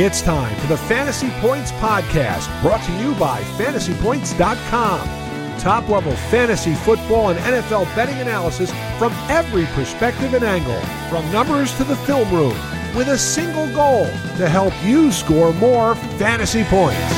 It's 0.00 0.22
time 0.22 0.56
for 0.60 0.68
the 0.68 0.76
Fantasy 0.76 1.28
Points 1.40 1.72
Podcast, 1.72 2.62
brought 2.62 2.84
to 2.84 2.92
you 3.00 3.16
by 3.16 3.42
FantasyPoints.com. 3.58 5.58
Top 5.58 5.88
level 5.88 6.12
fantasy 6.30 6.72
football 6.72 7.30
and 7.30 7.38
NFL 7.40 7.92
betting 7.96 8.16
analysis 8.20 8.70
from 8.96 9.12
every 9.28 9.66
perspective 9.74 10.34
and 10.34 10.44
angle, 10.44 10.80
from 11.10 11.28
numbers 11.32 11.76
to 11.78 11.82
the 11.82 11.96
film 11.96 12.32
room, 12.32 12.56
with 12.94 13.08
a 13.08 13.18
single 13.18 13.66
goal 13.74 14.04
to 14.36 14.48
help 14.48 14.72
you 14.84 15.10
score 15.10 15.52
more 15.54 15.96
fantasy 15.96 16.62
points. 16.62 17.12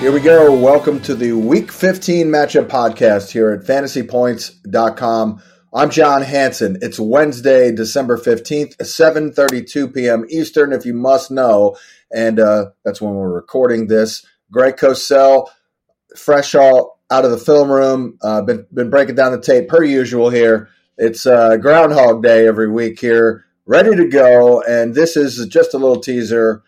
Here 0.00 0.10
we 0.10 0.20
go. 0.20 0.58
Welcome 0.58 1.00
to 1.00 1.14
the 1.14 1.34
Week 1.34 1.70
15 1.70 2.28
Matchup 2.28 2.68
Podcast 2.68 3.30
here 3.30 3.50
at 3.50 3.66
FantasyPoints.com. 3.66 5.42
I'm 5.74 5.88
John 5.88 6.20
Hansen. 6.20 6.76
It's 6.82 7.00
Wednesday, 7.00 7.72
December 7.72 8.18
15th, 8.18 8.76
7:32 8.76 9.94
p.m. 9.94 10.26
Eastern 10.28 10.70
if 10.70 10.84
you 10.84 10.92
must 10.92 11.30
know, 11.30 11.78
and 12.12 12.38
uh, 12.38 12.72
that's 12.84 13.00
when 13.00 13.14
we're 13.14 13.32
recording 13.32 13.86
this. 13.86 14.26
Greg 14.50 14.76
Cosell 14.76 15.48
fresh 16.14 16.54
all 16.54 17.00
out 17.10 17.24
of 17.24 17.30
the 17.30 17.38
film 17.38 17.70
room, 17.70 18.18
uh, 18.20 18.42
been 18.42 18.66
been 18.74 18.90
breaking 18.90 19.14
down 19.14 19.32
the 19.32 19.40
tape 19.40 19.66
per 19.68 19.82
usual 19.82 20.28
here. 20.28 20.68
It's 20.98 21.24
uh, 21.24 21.56
Groundhog 21.56 22.22
Day 22.22 22.46
every 22.46 22.70
week 22.70 23.00
here, 23.00 23.46
ready 23.64 23.96
to 23.96 24.08
go, 24.08 24.60
and 24.60 24.94
this 24.94 25.16
is 25.16 25.46
just 25.46 25.72
a 25.72 25.78
little 25.78 26.00
teaser 26.00 26.62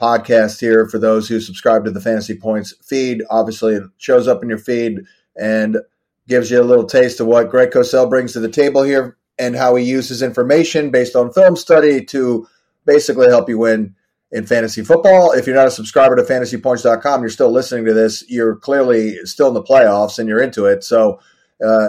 podcast 0.00 0.58
here 0.58 0.88
for 0.88 0.98
those 0.98 1.28
who 1.28 1.38
subscribe 1.38 1.84
to 1.84 1.92
the 1.92 2.00
Fantasy 2.00 2.34
Points 2.34 2.74
feed. 2.82 3.22
Obviously, 3.30 3.74
it 3.74 3.84
shows 3.98 4.26
up 4.26 4.42
in 4.42 4.48
your 4.48 4.58
feed 4.58 5.02
and 5.36 5.78
gives 6.28 6.50
you 6.50 6.60
a 6.60 6.62
little 6.62 6.84
taste 6.84 7.20
of 7.20 7.26
what 7.26 7.50
Greg 7.50 7.70
Cosell 7.70 8.08
brings 8.08 8.34
to 8.34 8.40
the 8.40 8.50
table 8.50 8.82
here 8.82 9.16
and 9.38 9.56
how 9.56 9.74
he 9.74 9.84
uses 9.84 10.22
information 10.22 10.90
based 10.90 11.16
on 11.16 11.32
film 11.32 11.56
study 11.56 12.04
to 12.04 12.46
basically 12.84 13.28
help 13.28 13.48
you 13.48 13.58
win 13.58 13.94
in 14.30 14.44
fantasy 14.44 14.84
football. 14.84 15.32
If 15.32 15.46
you're 15.46 15.56
not 15.56 15.66
a 15.66 15.72
subscriber 15.72 16.16
to 16.16 16.22
fantasypoints.com, 16.22 17.20
you're 17.22 17.30
still 17.30 17.50
listening 17.50 17.86
to 17.86 17.94
this, 17.94 18.24
you're 18.28 18.56
clearly 18.56 19.24
still 19.24 19.48
in 19.48 19.54
the 19.54 19.62
playoffs 19.62 20.18
and 20.18 20.28
you're 20.28 20.42
into 20.42 20.66
it. 20.66 20.84
So 20.84 21.18
uh, 21.64 21.88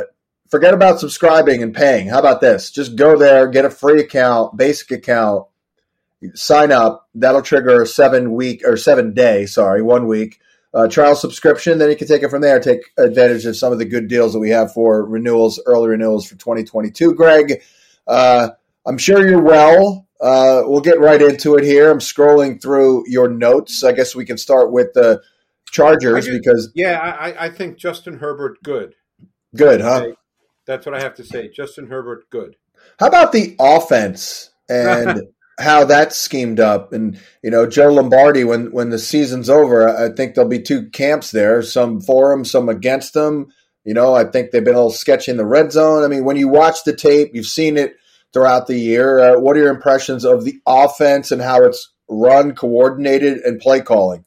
forget 0.49 0.73
about 0.73 1.01
subscribing 1.01 1.61
and 1.61 1.75
paying. 1.75 2.07
How 2.07 2.19
about 2.19 2.39
this? 2.39 2.71
Just 2.71 2.95
go 2.95 3.17
there, 3.17 3.47
get 3.47 3.65
a 3.65 3.69
free 3.69 3.99
account, 3.99 4.55
basic 4.55 4.91
account, 4.91 5.47
sign 6.33 6.71
up. 6.71 7.09
That'll 7.13 7.41
trigger 7.41 7.81
a 7.81 7.87
seven 7.87 8.31
week 8.33 8.61
or 8.65 8.77
seven 8.77 9.13
day, 9.13 9.45
sorry, 9.45 9.81
one 9.81 10.07
week 10.07 10.39
uh, 10.73 10.87
trial 10.87 11.15
subscription. 11.15 11.77
Then 11.77 11.89
you 11.89 11.95
can 11.95 12.07
take 12.07 12.23
it 12.23 12.29
from 12.29 12.41
there. 12.41 12.59
Take 12.59 12.91
advantage 12.97 13.45
of 13.45 13.55
some 13.55 13.71
of 13.71 13.79
the 13.79 13.85
good 13.85 14.07
deals 14.07 14.33
that 14.33 14.39
we 14.39 14.49
have 14.49 14.73
for 14.73 15.05
renewals, 15.05 15.61
early 15.65 15.89
renewals 15.89 16.27
for 16.27 16.35
2022. 16.35 17.15
Greg, 17.15 17.61
uh, 18.07 18.49
I'm 18.85 18.97
sure 18.97 19.27
you're 19.27 19.41
well. 19.41 20.07
Uh, 20.21 20.63
we'll 20.65 20.81
get 20.81 20.99
right 20.99 21.21
into 21.21 21.55
it 21.55 21.63
here. 21.63 21.89
I'm 21.89 21.99
scrolling 21.99 22.61
through 22.61 23.05
your 23.07 23.29
notes. 23.29 23.83
I 23.83 23.93
guess 23.93 24.15
we 24.15 24.25
can 24.25 24.37
start 24.37 24.71
with 24.71 24.93
the 24.93 25.21
Chargers 25.71 26.25
just, 26.25 26.41
because 26.41 26.71
yeah, 26.73 26.99
I, 26.99 27.45
I, 27.45 27.49
think 27.49 27.77
Justin 27.77 28.17
Herbert 28.17 28.61
good. 28.63 28.95
Good, 29.55 29.81
huh? 29.81 30.07
That's 30.65 30.85
what 30.85 30.95
I 30.95 31.01
have 31.01 31.13
to 31.15 31.23
say. 31.23 31.49
Justin 31.49 31.87
Herbert 31.87 32.29
good. 32.29 32.55
How 32.99 33.07
about 33.07 33.31
the 33.31 33.55
offense 33.59 34.49
and 34.67 35.21
how 35.59 35.85
that's 35.85 36.17
schemed 36.17 36.59
up. 36.59 36.93
And 36.93 37.19
you 37.43 37.52
know, 37.52 37.67
Joe 37.67 37.91
Lombardi, 37.93 38.43
when 38.43 38.71
when 38.71 38.89
the 38.89 38.99
season's 38.99 39.49
over, 39.49 39.88
I 39.88 40.09
think 40.13 40.33
there'll 40.33 40.49
be 40.49 40.61
two 40.61 40.89
camps 40.89 41.31
there: 41.31 41.61
some 41.61 42.02
for 42.02 42.31
him, 42.31 42.45
some 42.45 42.69
against 42.69 43.15
him. 43.15 43.52
You 43.83 43.93
know, 43.93 44.13
I 44.13 44.25
think 44.25 44.52
they've 44.52 44.63
been 44.63 44.75
a 44.75 44.77
little 44.77 44.91
sketchy 44.91 45.31
in 45.31 45.37
the 45.37 45.45
red 45.45 45.71
zone. 45.71 46.03
I 46.03 46.07
mean, 46.07 46.25
when 46.25 46.37
you 46.37 46.47
watch 46.47 46.83
the 46.83 46.95
tape, 46.95 47.31
you've 47.33 47.45
seen 47.45 47.77
it 47.77 47.95
throughout 48.33 48.67
the 48.67 48.77
year. 48.77 49.19
Uh, 49.19 49.39
what 49.39 49.55
are 49.55 49.59
your 49.59 49.73
impressions 49.73 50.25
of 50.25 50.43
the 50.43 50.59
offense 50.67 51.31
and 51.31 51.42
how 51.42 51.64
it's 51.64 51.91
run, 52.08 52.55
coordinated, 52.55 53.39
and 53.39 53.59
play 53.59 53.81
calling? 53.81 54.26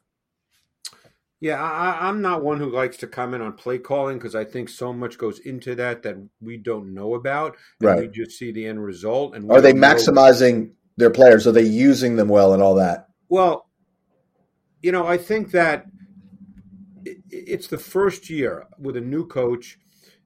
Yeah, 1.41 1.61
I, 1.61 2.09
am 2.09 2.23
not 2.23 2.45
one 2.45 2.59
who 2.59 2.71
likes 2.71 2.99
to 2.99 3.09
comment 3.09 3.43
on 3.43 3.55
play 3.55 3.79
calling 3.79 4.17
because 4.17 4.37
I 4.37 4.45
think 4.45 4.69
so 4.69 4.93
much 4.93 5.19
goes 5.19 5.41
into 5.41 5.75
that 5.75 6.05
that 6.05 6.17
we 6.41 6.57
don't 6.57 6.95
know 6.95 7.15
about. 7.15 7.57
right. 7.81 8.03
We 8.03 8.07
just 8.07 8.39
see 8.39 8.53
the 8.53 8.67
end 8.67 8.83
result. 8.83 9.35
And 9.35 9.51
are 9.51 9.61
they 9.61 9.73
maximizing 9.73 10.71
their 10.97 11.11
players? 11.11 11.47
Are 11.47 11.53
they 11.53 11.63
using 11.63 12.17
them 12.17 12.29
well 12.29 12.53
and 12.53 12.63
all 12.63 12.75
that? 12.77 13.09
Well, 13.29 13.69
you 14.83 14.93
know, 14.93 15.07
I 15.07 15.17
think 15.17 15.53
that 15.53 15.87
it's 17.31 17.67
the 17.67 17.79
first 17.79 18.29
year 18.29 18.67
with 18.79 18.97
a 18.97 19.01
new 19.01 19.27
coach 19.27 19.79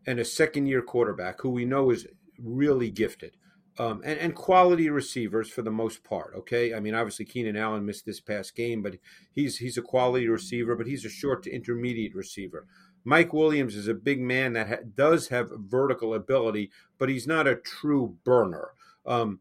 and 0.07 0.19
a 0.19 0.25
second 0.25 0.67
year 0.67 0.83
quarterback 0.83 1.41
who 1.41 1.51
we 1.51 1.65
know 1.65 1.91
is 1.91 2.07
really 2.39 2.91
gifted. 2.91 3.37
Um, 3.79 4.01
and, 4.05 4.19
and, 4.19 4.35
quality 4.35 4.89
receivers 4.89 5.51
for 5.51 5.61
the 5.61 5.71
most 5.71 6.03
part. 6.03 6.33
Okay, 6.35 6.73
I 6.73 6.81
mean, 6.81 6.95
obviously 6.95 7.27
Keenan 7.27 7.59
Allen 7.59 7.85
missed 7.85 8.07
this 8.07 8.23
past 8.23 8.57
game, 8.57 8.81
but 8.81 8.97
he's 9.35 9.59
he's 9.59 9.77
a 9.77 9.83
quality 9.83 10.27
receiver, 10.29 10.75
but 10.77 10.87
he's 10.87 11.05
a 11.05 11.11
short 11.11 11.43
to 11.43 11.55
intermediate 11.55 12.15
receiver. 12.15 12.67
Mike 13.05 13.35
Williams 13.35 13.77
is 13.77 13.87
a 13.87 13.93
big 13.93 14.19
man 14.19 14.55
that 14.55 14.69
ha- 14.69 14.77
does 14.95 15.29
have 15.29 15.53
vertical 15.59 16.15
ability, 16.15 16.71
but 16.97 17.11
he's 17.11 17.27
not 17.27 17.47
a 17.47 17.55
true 17.55 18.17
burner. 18.25 18.71
Um, 19.05 19.41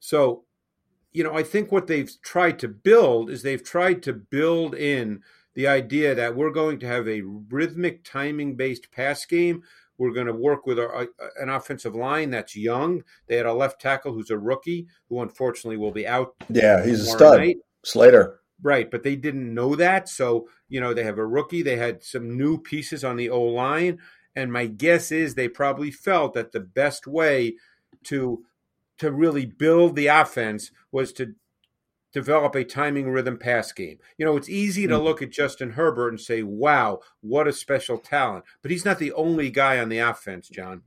so 0.00 0.45
you 1.16 1.24
know, 1.24 1.34
I 1.34 1.44
think 1.44 1.72
what 1.72 1.86
they've 1.86 2.12
tried 2.20 2.58
to 2.58 2.68
build 2.68 3.30
is 3.30 3.40
they've 3.40 3.64
tried 3.64 4.02
to 4.02 4.12
build 4.12 4.74
in 4.74 5.22
the 5.54 5.66
idea 5.66 6.14
that 6.14 6.36
we're 6.36 6.50
going 6.50 6.78
to 6.80 6.86
have 6.86 7.08
a 7.08 7.22
rhythmic 7.22 8.04
timing 8.04 8.54
based 8.54 8.92
pass 8.92 9.24
game. 9.24 9.62
We're 9.96 10.12
going 10.12 10.26
to 10.26 10.34
work 10.34 10.66
with 10.66 10.78
our, 10.78 10.94
uh, 10.94 11.06
an 11.40 11.48
offensive 11.48 11.94
line 11.94 12.28
that's 12.28 12.54
young. 12.54 13.02
They 13.28 13.36
had 13.36 13.46
a 13.46 13.54
left 13.54 13.80
tackle 13.80 14.12
who's 14.12 14.28
a 14.28 14.36
rookie 14.36 14.88
who 15.08 15.22
unfortunately 15.22 15.78
will 15.78 15.90
be 15.90 16.06
out. 16.06 16.34
Yeah, 16.50 16.84
he's 16.84 17.00
a 17.00 17.06
stud. 17.06 17.38
Night. 17.38 17.56
Slater. 17.82 18.40
Right, 18.62 18.90
but 18.90 19.02
they 19.02 19.16
didn't 19.16 19.54
know 19.54 19.74
that. 19.74 20.10
So, 20.10 20.50
you 20.68 20.80
know, 20.80 20.92
they 20.92 21.04
have 21.04 21.16
a 21.16 21.26
rookie. 21.26 21.62
They 21.62 21.76
had 21.76 22.02
some 22.02 22.36
new 22.36 22.58
pieces 22.58 23.04
on 23.04 23.16
the 23.16 23.30
O 23.30 23.40
line. 23.40 24.00
And 24.34 24.52
my 24.52 24.66
guess 24.66 25.10
is 25.10 25.34
they 25.34 25.48
probably 25.48 25.90
felt 25.90 26.34
that 26.34 26.52
the 26.52 26.60
best 26.60 27.06
way 27.06 27.54
to 28.04 28.44
to 28.98 29.10
really 29.10 29.46
build 29.46 29.96
the 29.96 30.06
offense 30.06 30.70
was 30.90 31.12
to 31.14 31.34
develop 32.12 32.54
a 32.54 32.64
timing 32.64 33.10
rhythm 33.10 33.36
pass 33.36 33.72
game. 33.72 33.98
You 34.16 34.24
know, 34.24 34.36
it's 34.36 34.48
easy 34.48 34.86
to 34.86 34.94
mm-hmm. 34.94 35.04
look 35.04 35.22
at 35.22 35.30
Justin 35.30 35.72
Herbert 35.72 36.08
and 36.08 36.20
say, 36.20 36.42
wow, 36.42 37.00
what 37.20 37.46
a 37.46 37.52
special 37.52 37.98
talent. 37.98 38.44
But 38.62 38.70
he's 38.70 38.84
not 38.84 38.98
the 38.98 39.12
only 39.12 39.50
guy 39.50 39.78
on 39.78 39.90
the 39.90 39.98
offense, 39.98 40.48
John. 40.48 40.82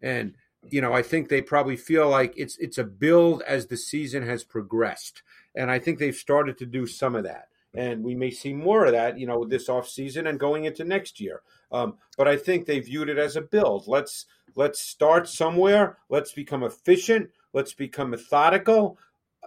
And 0.00 0.34
you 0.70 0.80
know, 0.80 0.92
I 0.92 1.02
think 1.02 1.28
they 1.28 1.42
probably 1.42 1.76
feel 1.76 2.08
like 2.08 2.32
it's 2.36 2.56
it's 2.56 2.78
a 2.78 2.84
build 2.84 3.42
as 3.46 3.66
the 3.66 3.76
season 3.76 4.22
has 4.26 4.44
progressed. 4.44 5.22
And 5.54 5.70
I 5.70 5.78
think 5.78 5.98
they've 5.98 6.14
started 6.14 6.58
to 6.58 6.66
do 6.66 6.86
some 6.86 7.14
of 7.14 7.24
that. 7.24 7.48
And 7.76 8.04
we 8.04 8.14
may 8.14 8.30
see 8.30 8.52
more 8.52 8.86
of 8.86 8.92
that, 8.92 9.18
you 9.18 9.26
know, 9.26 9.44
this 9.44 9.68
off 9.68 9.88
season 9.88 10.26
and 10.26 10.38
going 10.38 10.64
into 10.64 10.84
next 10.84 11.20
year. 11.20 11.42
Um, 11.72 11.94
but 12.16 12.28
I 12.28 12.36
think 12.36 12.66
they 12.66 12.80
viewed 12.80 13.08
it 13.08 13.18
as 13.18 13.36
a 13.36 13.40
build. 13.40 13.84
Let's 13.88 14.26
let's 14.54 14.80
start 14.80 15.28
somewhere. 15.28 15.98
Let's 16.08 16.32
become 16.32 16.62
efficient. 16.62 17.30
Let's 17.52 17.74
become 17.74 18.10
methodical, 18.10 18.98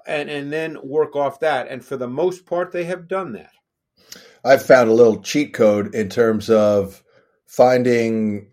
and 0.05 0.29
and 0.29 0.51
then 0.51 0.77
work 0.83 1.15
off 1.15 1.39
that. 1.39 1.69
And 1.69 1.83
for 1.83 1.95
the 1.95 2.07
most 2.07 2.45
part, 2.45 2.71
they 2.71 2.83
have 2.85 3.07
done 3.07 3.33
that. 3.33 3.51
I've 4.43 4.65
found 4.65 4.89
a 4.89 4.93
little 4.93 5.21
cheat 5.21 5.53
code 5.53 5.95
in 5.95 6.09
terms 6.09 6.49
of 6.49 7.03
finding 7.45 8.51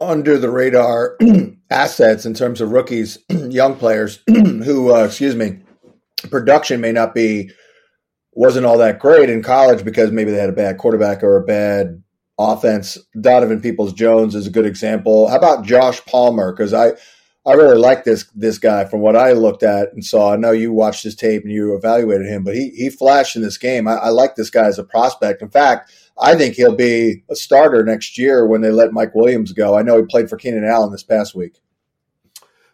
under 0.00 0.38
the 0.38 0.50
radar 0.50 1.16
assets 1.70 2.26
in 2.26 2.34
terms 2.34 2.60
of 2.60 2.70
rookies, 2.70 3.18
young 3.28 3.76
players 3.76 4.20
who, 4.28 4.94
uh, 4.94 5.04
excuse 5.04 5.34
me, 5.34 5.58
production 6.30 6.80
may 6.80 6.92
not 6.92 7.14
be 7.14 7.50
wasn't 8.38 8.64
all 8.64 8.78
that 8.78 9.00
great 9.00 9.28
in 9.28 9.42
college 9.42 9.84
because 9.84 10.12
maybe 10.12 10.30
they 10.30 10.38
had 10.38 10.48
a 10.48 10.52
bad 10.52 10.78
quarterback 10.78 11.24
or 11.24 11.36
a 11.36 11.44
bad 11.44 12.00
offense. 12.38 12.96
Donovan 13.20 13.60
Peoples 13.60 13.92
Jones 13.92 14.36
is 14.36 14.46
a 14.46 14.50
good 14.50 14.64
example. 14.64 15.26
How 15.26 15.36
about 15.36 15.64
Josh 15.64 16.04
Palmer? 16.06 16.52
Because 16.52 16.72
I 16.72 16.92
I 17.44 17.54
really 17.54 17.78
like 17.78 18.04
this 18.04 18.30
this 18.36 18.58
guy 18.58 18.84
from 18.84 19.00
what 19.00 19.16
I 19.16 19.32
looked 19.32 19.64
at 19.64 19.92
and 19.92 20.04
saw. 20.04 20.32
I 20.32 20.36
know 20.36 20.52
you 20.52 20.72
watched 20.72 21.02
his 21.02 21.16
tape 21.16 21.42
and 21.42 21.52
you 21.52 21.74
evaluated 21.74 22.28
him, 22.28 22.44
but 22.44 22.54
he 22.54 22.70
he 22.70 22.90
flashed 22.90 23.34
in 23.34 23.42
this 23.42 23.58
game. 23.58 23.88
I, 23.88 23.94
I 23.94 24.08
like 24.10 24.36
this 24.36 24.50
guy 24.50 24.66
as 24.66 24.78
a 24.78 24.84
prospect. 24.84 25.42
In 25.42 25.50
fact, 25.50 25.92
I 26.16 26.36
think 26.36 26.54
he'll 26.54 26.76
be 26.76 27.24
a 27.28 27.34
starter 27.34 27.82
next 27.82 28.18
year 28.18 28.46
when 28.46 28.60
they 28.60 28.70
let 28.70 28.92
Mike 28.92 29.16
Williams 29.16 29.52
go. 29.52 29.76
I 29.76 29.82
know 29.82 29.96
he 29.96 30.04
played 30.04 30.30
for 30.30 30.36
Keenan 30.36 30.64
Allen 30.64 30.92
this 30.92 31.02
past 31.02 31.34
week. 31.34 31.58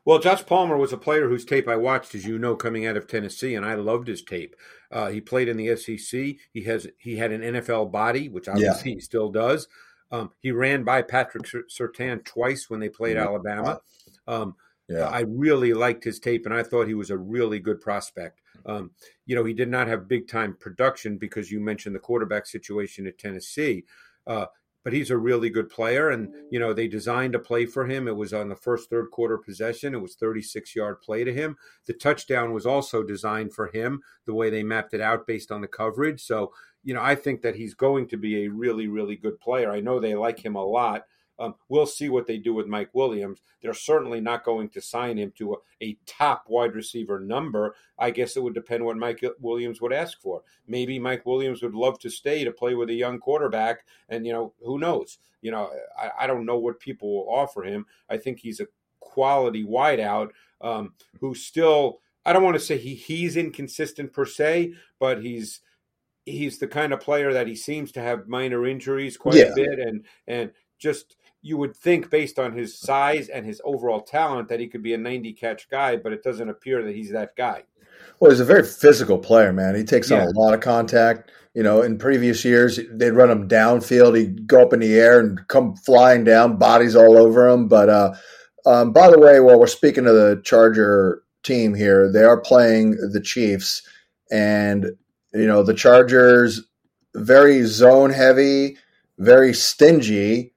Well, 0.07 0.19
Josh 0.19 0.45
Palmer 0.45 0.77
was 0.77 0.93
a 0.93 0.99
player 0.99 1.31
whose 1.31 1.47
tape 1.47 1.67
I 1.67 1.77
watched, 1.77 2.15
as 2.15 2.27
you 2.27 2.39
know, 2.39 2.55
coming 2.55 2.87
out 2.87 2.99
of 2.99 3.07
Tennessee, 3.07 3.55
and 3.55 3.65
I 3.65 3.75
loved 3.75 4.07
his 4.07 4.23
tape. 4.23 4.55
Uh, 4.95 5.09
he 5.09 5.21
played 5.21 5.49
in 5.49 5.57
the 5.57 5.77
SEC. 5.77 6.37
He 6.53 6.63
has 6.63 6.87
he 6.99 7.17
had 7.17 7.33
an 7.33 7.41
NFL 7.43 7.91
body, 7.91 8.29
which 8.29 8.49
obviously 8.49 8.93
yeah. 8.93 8.97
he 8.97 9.01
still 9.01 9.29
does. 9.29 9.69
Um, 10.13 10.31
he 10.41 10.53
ran 10.53 10.85
by 10.85 11.03
Patrick 11.03 11.45
Surtain 11.45 12.25
twice 12.25 12.71
when 12.71 12.79
they 12.79 12.89
played 12.89 13.17
mm-hmm. 13.17 13.27
Alabama. 13.27 13.81
Um, 14.29 14.55
yeah. 14.89 15.09
I 15.09 15.21
really 15.21 15.75
liked 15.75 16.05
his 16.05 16.21
tape, 16.21 16.47
and 16.47 16.55
I 16.55 16.63
thought 16.63 16.87
he 16.87 16.95
was 16.95 17.11
a 17.11 17.19
really 17.19 17.59
good 17.59 17.81
prospect. 17.81 18.41
Um, 18.67 18.93
you 19.27 19.35
know, 19.35 19.45
he 19.45 19.55
did 19.55 19.69
not 19.69 19.89
have 19.89 20.07
big 20.07 20.29
time 20.29 20.57
production 20.61 21.19
because 21.19 21.51
you 21.51 21.59
mentioned 21.59 21.97
the 21.97 22.01
quarterback 22.01 22.47
situation 22.47 23.07
at 23.07 23.19
Tennessee. 23.19 23.85
Uh, 24.27 24.47
but 24.85 24.93
he's 24.93 25.11
a 25.11 25.17
really 25.17 25.51
good 25.51 25.71
player. 25.71 26.11
And, 26.11 26.33
you 26.51 26.61
know, 26.61 26.73
they 26.73 26.87
designed 26.87 27.35
a 27.35 27.39
play 27.39 27.67
for 27.67 27.87
him. 27.87 28.07
It 28.07 28.17
was 28.17 28.33
on 28.33 28.49
the 28.51 28.55
first 28.55 28.91
third 28.91 29.11
quarter 29.11 29.39
possession. 29.39 29.95
It 29.95 30.03
was 30.03 30.15
36 30.15 30.77
yard 30.77 31.01
play 31.01 31.25
to 31.25 31.33
him. 31.33 31.57
The 31.87 31.95
touchdown 31.95 32.53
was 32.53 32.67
also 32.67 33.03
designed 33.03 33.55
for 33.55 33.69
him, 33.69 34.03
the 34.27 34.35
way 34.35 34.51
they 34.51 34.63
mapped 34.63 34.95
it 34.95 35.01
out 35.01 35.27
based 35.27 35.51
on 35.51 35.63
the 35.63 35.69
coverage. 35.69 36.23
So, 36.23 36.53
you 36.85 36.93
know, 36.93 37.03
I 37.03 37.15
think 37.15 37.41
that 37.43 37.57
he's 37.57 37.75
going 37.75 38.09
to 38.09 38.19
be 38.19 38.45
a 38.45 38.51
really, 38.51 38.87
really 38.87 39.17
good 39.17 39.41
player. 39.41 39.73
I 39.73 39.81
know 39.81 39.99
they 39.99 40.15
like 40.15 40.45
him 40.45 40.55
a 40.55 40.65
lot. 40.65 41.05
Um, 41.39 41.55
we'll 41.69 41.87
see 41.87 42.09
what 42.09 42.27
they 42.27 42.39
do 42.39 42.55
with 42.55 42.67
Mike 42.67 42.91
Williams. 42.93 43.41
They're 43.61 43.75
certainly 43.75 44.21
not 44.21 44.45
going 44.45 44.69
to 44.71 44.81
sign 44.81 45.19
him 45.19 45.33
to 45.39 45.55
a, 45.55 45.57
a, 45.85 45.99
top 46.07 46.45
wide 46.49 46.75
receiver 46.75 47.19
number. 47.19 47.75
I 47.99 48.11
guess 48.11 48.37
it 48.37 48.43
would 48.43 48.55
depend 48.55 48.85
what 48.85 48.97
Mike 48.97 49.25
Williams 49.41 49.81
would 49.81 49.93
ask 49.93 50.21
for. 50.21 50.43
Maybe 50.67 50.99
Mike 50.99 51.27
Williams 51.27 51.63
would 51.63 51.75
love 51.75 51.99
to 52.01 52.11
stay 52.11 52.45
to 52.45 52.53
play 52.53 52.75
with 52.75 52.91
a 52.91 52.95
young 52.95 53.19
quarterback, 53.19 53.85
and 54.09 54.27
you 54.27 54.33
know 54.33 54.53
who 54.65 54.79
knows. 54.79 55.19
You 55.43 55.51
know, 55.51 55.71
I, 55.99 56.11
I 56.21 56.27
don't 56.27 56.47
know 56.47 56.59
what 56.59 56.81
people 56.81 57.13
will 57.13 57.35
offer 57.35 57.65
him. 57.65 57.87
I 58.09 58.17
think 58.17 58.39
he's 58.39 58.61
a 58.61 58.69
quality 59.01 59.65
wideout 59.65 60.31
um, 60.61 60.95
who 61.21 61.35
still. 61.35 62.01
I 62.27 62.33
don't 62.33 62.45
want 62.45 62.55
to 62.55 62.61
say 62.61 62.79
he 62.79 62.95
he's 62.95 63.37
inconsistent 63.37 64.13
per 64.13 64.25
se, 64.25 64.75
but 64.99 65.23
he's 65.23 65.61
he's 66.25 66.59
the 66.59 66.67
kind 66.67 66.93
of 66.93 67.01
player 67.01 67.33
that 67.33 67.47
he 67.47 67.55
seems 67.55 67.93
to 67.93 68.01
have 68.01 68.29
minor 68.29 68.67
injuries 68.67 69.17
quite 69.17 69.35
yeah. 69.35 69.53
a 69.53 69.55
bit 69.55 69.79
and 69.79 70.05
and 70.27 70.51
just 70.79 71.17
you 71.45 71.59
would 71.59 71.77
think 71.77 72.09
based 72.09 72.39
on 72.39 72.57
his 72.57 72.77
size 72.77 73.29
and 73.29 73.45
his 73.45 73.61
overall 73.65 74.01
talent 74.01 74.49
that 74.49 74.61
he 74.61 74.67
could 74.67 74.83
be 74.83 74.95
a 74.95 74.99
90 74.99 75.35
catch 75.35 75.69
guy, 75.69 75.95
but 75.95 76.11
it 76.11 76.23
doesn't 76.23 76.49
appear 76.49 76.83
that 76.83 76.95
he's 76.95 77.13
that 77.13 77.37
guy. 77.37 77.63
Well, 78.19 78.31
he's 78.31 78.41
a 78.41 78.47
very 78.47 78.63
physical 78.63 79.19
player, 79.19 79.53
man. 79.53 79.75
He 79.75 79.85
takes 79.85 80.11
yeah. 80.11 80.23
on 80.23 80.29
a 80.29 80.41
lot 80.41 80.55
of 80.55 80.61
contact. 80.61 81.31
You 81.53 81.63
know, 81.63 81.83
in 81.83 81.99
previous 81.99 82.47
years, 82.47 82.81
they'd 82.91 83.11
run 83.11 83.31
him 83.31 83.47
downfield. 83.47 84.17
He'd 84.17 84.47
go 84.47 84.63
up 84.63 84.73
in 84.73 84.81
the 84.81 84.95
air 84.95 85.21
and 85.21 85.47
come 85.49 85.77
flying 85.77 86.25
down, 86.25 86.57
bodies 86.57 86.97
all 86.97 87.19
over 87.19 87.47
him. 87.47 87.69
But 87.69 87.91
uh, 87.91 88.15
um, 88.65 88.95
by 88.95 89.11
the 89.11 89.19
way, 89.19 89.39
while 89.41 89.61
we're 89.61 89.67
speaking 89.67 90.07
of 90.07 90.15
the 90.15 90.41
Charger 90.45 91.23
team 91.43 91.75
here, 91.75 92.11
they 92.11 92.25
are 92.25 92.41
playing 92.41 92.93
the 93.13 93.21
Chiefs, 93.21 93.87
and 94.33 94.87
you 95.35 95.47
know 95.47 95.63
the 95.63 95.75
Chargers 95.75 96.63
very 97.15 97.65
zone 97.67 98.11
heavy, 98.11 98.79
very 99.19 99.53
stingy 99.53 100.54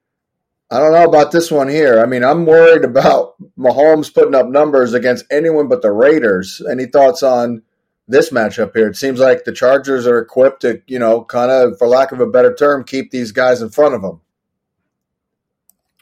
I 0.69 0.79
don't 0.79 0.91
know 0.91 1.05
about 1.05 1.31
this 1.31 1.49
one 1.49 1.69
here. 1.69 2.01
I 2.01 2.05
mean, 2.05 2.25
I'm 2.25 2.45
worried 2.45 2.83
about 2.83 3.35
Mahomes 3.57 4.13
putting 4.13 4.35
up 4.35 4.47
numbers 4.47 4.93
against 4.93 5.25
anyone 5.31 5.69
but 5.69 5.81
the 5.81 5.91
Raiders. 5.91 6.61
Any 6.69 6.87
thoughts 6.87 7.23
on 7.23 7.61
this 8.09 8.31
matchup 8.31 8.75
here? 8.75 8.89
It 8.89 8.97
seems 8.97 9.19
like 9.19 9.45
the 9.45 9.53
Chargers 9.53 10.05
are 10.05 10.19
equipped 10.19 10.63
to, 10.63 10.81
you 10.85 10.99
know, 10.99 11.23
kind 11.23 11.51
of, 11.51 11.77
for 11.77 11.87
lack 11.87 12.11
of 12.11 12.19
a 12.19 12.27
better 12.27 12.53
term, 12.53 12.83
keep 12.83 13.11
these 13.11 13.31
guys 13.31 13.61
in 13.61 13.69
front 13.69 13.95
of 13.95 14.01
them. 14.01 14.19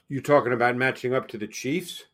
You 0.07 0.19
talking 0.19 0.53
about 0.53 0.75
matching 0.75 1.13
up 1.13 1.27
to 1.29 1.37
the 1.37 1.47
Chiefs? 1.47 2.05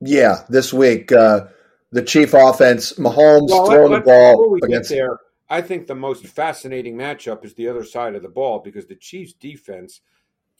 Yeah, 0.00 0.42
this 0.48 0.72
week, 0.72 1.12
uh, 1.12 1.46
the 1.92 2.02
Chief 2.02 2.34
offense, 2.34 2.94
Mahomes 2.94 3.50
well, 3.50 3.66
throwing 3.66 3.92
the 3.92 4.00
ball 4.00 4.58
against 4.60 4.90
there. 4.90 5.20
I 5.48 5.60
think 5.60 5.86
the 5.86 5.94
most 5.94 6.26
fascinating 6.26 6.96
matchup 6.96 7.44
is 7.44 7.54
the 7.54 7.68
other 7.68 7.84
side 7.84 8.16
of 8.16 8.22
the 8.22 8.28
ball 8.28 8.58
because 8.58 8.86
the 8.86 8.96
Chiefs' 8.96 9.34
defense– 9.34 10.00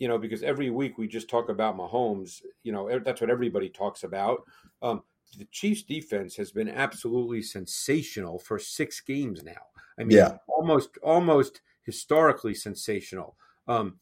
you 0.02 0.08
know, 0.08 0.18
because 0.18 0.42
every 0.42 0.68
week 0.68 0.98
we 0.98 1.06
just 1.06 1.30
talk 1.30 1.48
about 1.48 1.78
Mahomes. 1.78 2.42
You 2.64 2.72
know, 2.72 2.98
that's 2.98 3.20
what 3.20 3.30
everybody 3.30 3.68
talks 3.68 4.02
about. 4.02 4.42
Um, 4.82 5.04
the 5.38 5.44
Chiefs' 5.52 5.84
defense 5.84 6.34
has 6.34 6.50
been 6.50 6.68
absolutely 6.68 7.40
sensational 7.40 8.40
for 8.40 8.58
six 8.58 9.00
games 9.00 9.44
now. 9.44 9.62
I 10.00 10.02
mean, 10.02 10.18
yeah. 10.18 10.38
almost 10.48 10.98
almost 11.04 11.60
historically 11.84 12.52
sensational. 12.52 13.36
Um, 13.68 14.00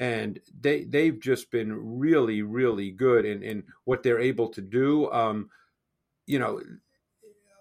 and 0.00 0.40
they 0.60 0.82
they've 0.82 1.20
just 1.20 1.52
been 1.52 1.72
really 1.96 2.42
really 2.42 2.90
good 2.90 3.24
in, 3.24 3.44
in 3.44 3.62
what 3.84 4.02
they're 4.02 4.18
able 4.18 4.48
to 4.48 4.60
do. 4.60 5.08
Um, 5.12 5.48
you 6.26 6.40
know, 6.40 6.60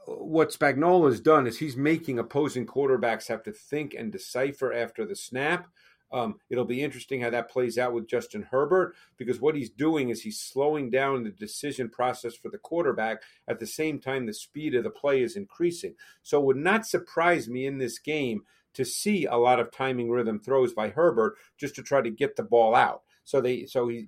what 0.08 0.50
Spagnuolo 0.50 1.08
has 1.12 1.20
done 1.20 1.46
is 1.46 1.60
he's 1.60 1.78
making 1.78 2.18
opposing 2.18 2.66
quarterbacks 2.66 3.28
have 3.28 3.44
to 3.44 3.52
think 3.52 3.94
and 3.94 4.12
decipher 4.12 4.74
after 4.74 5.06
the 5.06 5.16
snap. 5.16 5.68
Um, 6.12 6.40
it'll 6.50 6.66
be 6.66 6.84
interesting 6.84 7.22
how 7.22 7.30
that 7.32 7.50
plays 7.50 7.78
out 7.78 7.94
with 7.94 8.08
Justin 8.08 8.44
Herbert 8.44 8.96
because 9.18 9.42
what 9.42 9.56
he's 9.56 9.70
doing 9.70 10.10
is 10.10 10.22
he's 10.22 10.40
slowing 10.40 10.90
down 10.90 11.24
the 11.24 11.32
decision 11.32 11.90
process 11.90 12.36
for 12.36 12.50
the 12.50 12.58
quarterback 12.58 13.22
at 13.48 13.60
the 13.60 13.68
same 13.68 14.00
time 14.00 14.26
the 14.26 14.34
speed 14.34 14.76
of 14.76 14.84
the 14.84 14.90
play 14.90 15.22
is 15.22 15.36
increasing. 15.36 15.96
So 16.22 16.40
it 16.40 16.46
would 16.46 16.58
not 16.58 16.86
surprise 16.86 17.50
me 17.50 17.66
in 17.66 17.80
this 17.80 18.00
game 18.00 18.44
to 18.76 18.86
see 18.86 19.26
a 19.26 19.36
lot 19.36 19.60
of 19.60 19.72
timing 19.72 20.10
rhythm 20.10 20.40
throws 20.40 20.74
by 20.74 20.90
Herbert 20.90 21.36
just 21.58 21.76
to 21.76 21.84
try 21.84 22.02
to 22.02 22.10
get 22.10 22.36
the 22.36 22.44
ball 22.44 22.76
out. 22.76 23.02
So 23.24 23.42
they 23.42 23.66
so 23.66 23.88
he 23.88 24.08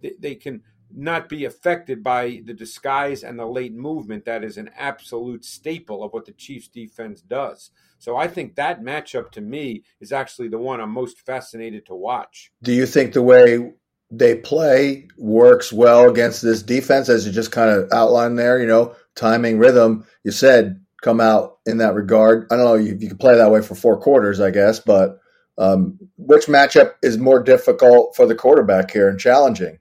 they, 0.00 0.12
they 0.18 0.34
can 0.34 0.62
not 0.94 1.28
be 1.28 1.44
affected 1.44 2.02
by 2.02 2.42
the 2.44 2.54
disguise 2.54 3.22
and 3.22 3.38
the 3.38 3.46
late 3.46 3.74
movement 3.74 4.24
that 4.24 4.44
is 4.44 4.56
an 4.56 4.70
absolute 4.76 5.44
staple 5.44 6.02
of 6.02 6.12
what 6.12 6.26
the 6.26 6.32
Chiefs 6.32 6.68
defense 6.68 7.20
does. 7.20 7.70
So 7.98 8.16
I 8.16 8.28
think 8.28 8.56
that 8.56 8.82
matchup 8.82 9.30
to 9.32 9.40
me 9.40 9.84
is 10.00 10.12
actually 10.12 10.48
the 10.48 10.58
one 10.58 10.80
I'm 10.80 10.90
most 10.90 11.20
fascinated 11.20 11.86
to 11.86 11.94
watch. 11.94 12.52
Do 12.62 12.72
you 12.72 12.86
think 12.86 13.12
the 13.12 13.22
way 13.22 13.72
they 14.10 14.34
play 14.36 15.08
works 15.16 15.72
well 15.72 16.10
against 16.10 16.42
this 16.42 16.62
defense, 16.62 17.08
as 17.08 17.26
you 17.26 17.32
just 17.32 17.52
kind 17.52 17.70
of 17.70 17.90
outlined 17.92 18.38
there? 18.38 18.60
You 18.60 18.66
know, 18.66 18.96
timing, 19.14 19.58
rhythm. 19.58 20.04
You 20.24 20.32
said 20.32 20.80
come 21.02 21.20
out 21.20 21.58
in 21.66 21.78
that 21.78 21.94
regard. 21.94 22.46
I 22.50 22.56
don't 22.56 22.64
know. 22.64 22.74
if 22.74 23.02
you 23.02 23.08
can 23.08 23.18
play 23.18 23.36
that 23.36 23.50
way 23.50 23.60
for 23.60 23.74
four 23.74 23.98
quarters, 24.00 24.40
I 24.40 24.50
guess. 24.50 24.80
But 24.80 25.20
um, 25.58 25.98
which 26.16 26.46
matchup 26.46 26.94
is 27.02 27.18
more 27.18 27.42
difficult 27.42 28.16
for 28.16 28.26
the 28.26 28.34
quarterback 28.34 28.90
here 28.90 29.08
and 29.08 29.20
challenging? 29.20 29.78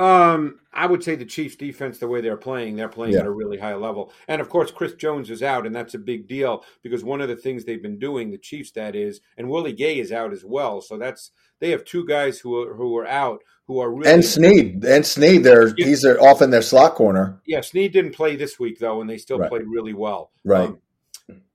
Um, 0.00 0.60
I 0.72 0.86
would 0.86 1.04
say 1.04 1.14
the 1.14 1.26
Chiefs' 1.26 1.56
defense, 1.56 1.98
the 1.98 2.08
way 2.08 2.22
they're 2.22 2.38
playing, 2.38 2.74
they're 2.74 2.88
playing 2.88 3.12
yeah. 3.12 3.20
at 3.20 3.26
a 3.26 3.30
really 3.30 3.58
high 3.58 3.74
level. 3.74 4.10
And 4.28 4.40
of 4.40 4.48
course, 4.48 4.70
Chris 4.70 4.94
Jones 4.94 5.28
is 5.28 5.42
out, 5.42 5.66
and 5.66 5.76
that's 5.76 5.92
a 5.92 5.98
big 5.98 6.26
deal 6.26 6.64
because 6.82 7.04
one 7.04 7.20
of 7.20 7.28
the 7.28 7.36
things 7.36 7.66
they've 7.66 7.82
been 7.82 7.98
doing, 7.98 8.30
the 8.30 8.38
Chiefs, 8.38 8.70
that 8.72 8.96
is, 8.96 9.20
and 9.36 9.50
Willie 9.50 9.74
Gay 9.74 9.98
is 9.98 10.10
out 10.10 10.32
as 10.32 10.42
well. 10.42 10.80
So 10.80 10.96
that's 10.96 11.32
they 11.58 11.68
have 11.68 11.84
two 11.84 12.06
guys 12.06 12.38
who 12.38 12.62
are 12.62 12.74
who 12.74 12.96
are 12.96 13.06
out 13.06 13.42
who 13.66 13.78
are 13.78 13.92
really 13.92 14.10
and 14.10 14.24
Sneed 14.24 14.82
and 14.86 15.04
Sneed. 15.04 15.44
They're 15.44 15.68
yeah. 15.76 15.84
he's 15.84 16.06
often 16.06 16.48
their 16.48 16.62
slot 16.62 16.94
corner. 16.94 17.38
Yeah, 17.44 17.60
Sneed 17.60 17.92
didn't 17.92 18.14
play 18.14 18.36
this 18.36 18.58
week 18.58 18.78
though, 18.78 19.02
and 19.02 19.10
they 19.10 19.18
still 19.18 19.38
right. 19.38 19.50
played 19.50 19.66
really 19.66 19.92
well. 19.92 20.30
Right. 20.46 20.70
Um, 20.70 20.80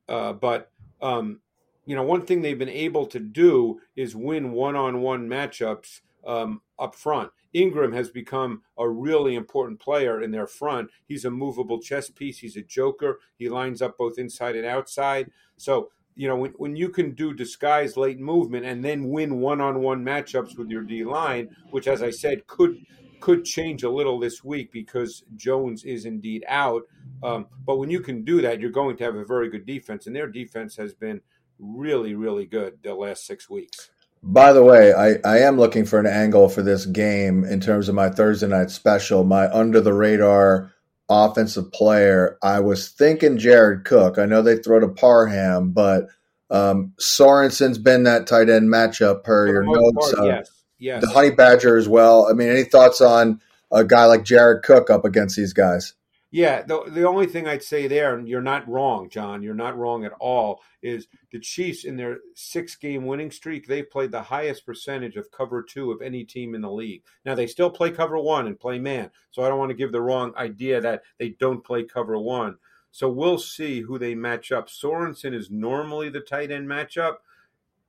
uh, 0.08 0.34
but 0.34 0.70
um, 1.02 1.40
you 1.88 1.96
know, 1.96 2.04
one 2.04 2.22
thing 2.22 2.44
they've 2.44 2.60
been 2.60 2.70
able 2.70 3.08
to 3.08 3.20
do 3.20 3.80
is 3.96 4.16
win 4.16 4.52
one-on-one 4.52 5.28
matchups 5.28 6.02
um, 6.26 6.62
up 6.80 6.96
front. 6.96 7.32
Ingram 7.54 7.94
has 7.94 8.10
become 8.10 8.62
a 8.78 8.88
really 8.90 9.36
important 9.36 9.80
player 9.80 10.22
in 10.22 10.32
their 10.32 10.48
front. 10.48 10.90
He's 11.08 11.24
a 11.26 11.32
movable 11.32 11.80
chess 11.82 12.10
piece. 12.10 12.40
He's 12.40 12.58
a 12.58 12.62
joker. 12.62 13.20
He 13.38 13.48
lines 13.48 13.82
up 13.82 13.98
both 13.98 14.18
inside 14.18 14.56
and 14.56 14.66
outside. 14.66 15.32
So, 15.56 15.90
you 16.16 16.28
know, 16.28 16.36
when, 16.36 16.52
when 16.58 16.76
you 16.76 16.90
can 16.90 17.14
do 17.14 17.34
disguise 17.34 17.96
late 17.96 18.20
movement 18.20 18.66
and 18.66 18.84
then 18.84 19.10
win 19.10 19.40
one 19.40 19.62
on 19.62 19.82
one 19.82 20.04
matchups 20.04 20.58
with 20.58 20.70
your 20.70 20.84
D 20.84 21.06
line, 21.06 21.56
which, 21.72 21.88
as 21.88 22.04
I 22.04 22.10
said, 22.10 22.46
could 22.48 22.78
could 23.22 23.46
change 23.46 23.84
a 23.84 23.90
little 23.90 24.20
this 24.20 24.44
week 24.44 24.72
because 24.72 25.24
Jones 25.36 25.84
is 25.84 26.06
indeed 26.06 26.44
out. 26.48 26.84
Um, 27.24 27.48
but 27.66 27.78
when 27.78 27.90
you 27.90 28.02
can 28.02 28.24
do 28.24 28.42
that, 28.42 28.60
you're 28.60 28.70
going 28.70 28.98
to 28.98 29.04
have 29.04 29.16
a 29.16 29.26
very 29.26 29.50
good 29.50 29.66
defense, 29.66 30.06
and 30.06 30.16
their 30.16 30.28
defense 30.28 30.76
has 30.76 30.94
been 30.94 31.22
really, 31.58 32.14
really 32.14 32.46
good 32.46 32.80
the 32.84 32.94
last 32.94 33.26
six 33.26 33.50
weeks. 33.50 33.90
By 34.28 34.54
the 34.54 34.64
way, 34.64 34.92
I, 34.92 35.18
I 35.24 35.40
am 35.42 35.58
looking 35.58 35.86
for 35.86 36.00
an 36.00 36.08
angle 36.08 36.50
for 36.50 36.64
this 36.64 36.88
game 36.88 37.44
in 37.46 37.62
terms 37.62 37.88
of 37.88 37.96
my 37.96 38.10
Thursday 38.10 38.48
night 38.48 38.72
special, 38.72 39.24
my 39.24 39.48
under 39.52 39.80
the 39.80 39.94
radar 39.94 40.74
offensive 41.08 41.72
player. 41.72 42.40
I 42.42 42.60
was 42.60 42.90
thinking 42.90 43.38
Jared 43.38 43.86
Cook. 43.86 44.18
I 44.18 44.26
know 44.26 44.42
they 44.42 44.58
throw 44.58 44.80
to 44.80 44.88
Parham, 44.88 45.74
but 45.74 46.08
um, 46.50 46.94
Sorensen's 47.00 47.78
been 47.78 48.04
that 48.04 48.26
tight 48.26 48.50
end 48.50 48.68
matchup 48.68 49.24
per 49.24 49.48
your 49.48 49.64
notes. 49.64 50.14
Part, 50.14 50.20
uh, 50.20 50.26
yes, 50.26 50.52
yes. 50.80 51.02
The 51.02 51.10
Honey 51.10 51.30
Badger 51.32 51.78
as 51.78 51.88
well. 51.88 52.28
I 52.28 52.34
mean, 52.34 52.50
any 52.50 52.64
thoughts 52.64 53.02
on 53.02 53.40
a 53.72 53.84
guy 53.84 54.06
like 54.06 54.24
Jared 54.24 54.64
Cook 54.64 54.90
up 54.90 55.06
against 55.06 55.36
these 55.36 55.54
guys? 55.54 55.94
Yeah, 56.36 56.64
the 56.64 56.84
the 56.90 57.08
only 57.08 57.28
thing 57.28 57.48
I'd 57.48 57.64
say 57.64 57.88
there, 57.88 58.18
and 58.18 58.28
you're 58.28 58.42
not 58.42 58.68
wrong, 58.68 59.08
John, 59.10 59.42
you're 59.42 59.54
not 59.54 59.78
wrong 59.78 60.04
at 60.04 60.12
all, 60.20 60.62
is 60.82 61.08
the 61.32 61.40
Chiefs 61.40 61.86
in 61.86 61.96
their 61.96 62.18
six 62.34 62.76
game 62.76 63.06
winning 63.06 63.32
streak, 63.32 63.66
they've 63.66 63.90
played 63.90 64.12
the 64.12 64.22
highest 64.22 64.66
percentage 64.66 65.16
of 65.16 65.32
cover 65.32 65.64
two 65.64 65.94
of 65.94 66.02
any 66.02 66.26
team 66.26 66.54
in 66.54 66.60
the 66.60 66.70
league. 66.70 67.04
Now 67.24 67.36
they 67.36 67.48
still 67.48 67.70
play 67.70 67.90
cover 67.90 68.18
one 68.18 68.48
and 68.48 68.60
play 68.60 68.80
man, 68.80 69.12
so 69.32 69.44
I 69.44 69.48
don't 69.48 69.60
want 69.60 69.70
to 69.70 69.78
give 69.78 69.94
the 69.94 70.02
wrong 70.02 70.34
idea 70.36 70.82
that 70.82 71.04
they 71.20 71.30
don't 71.40 71.64
play 71.64 71.86
cover 71.86 72.20
one. 72.20 72.58
So 72.92 73.08
we'll 73.10 73.38
see 73.38 73.80
who 73.80 73.98
they 73.98 74.14
match 74.14 74.52
up. 74.52 74.68
Sorensen 74.68 75.34
is 75.34 75.50
normally 75.50 76.10
the 76.10 76.20
tight 76.20 76.52
end 76.52 76.68
matchup. 76.68 77.16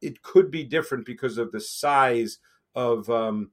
It 0.01 0.23
could 0.23 0.53
be 0.53 0.63
different 0.63 1.05
because 1.05 1.37
of 1.37 1.51
the 1.51 1.61
size 1.61 2.39
of 2.77 3.11
um, 3.11 3.51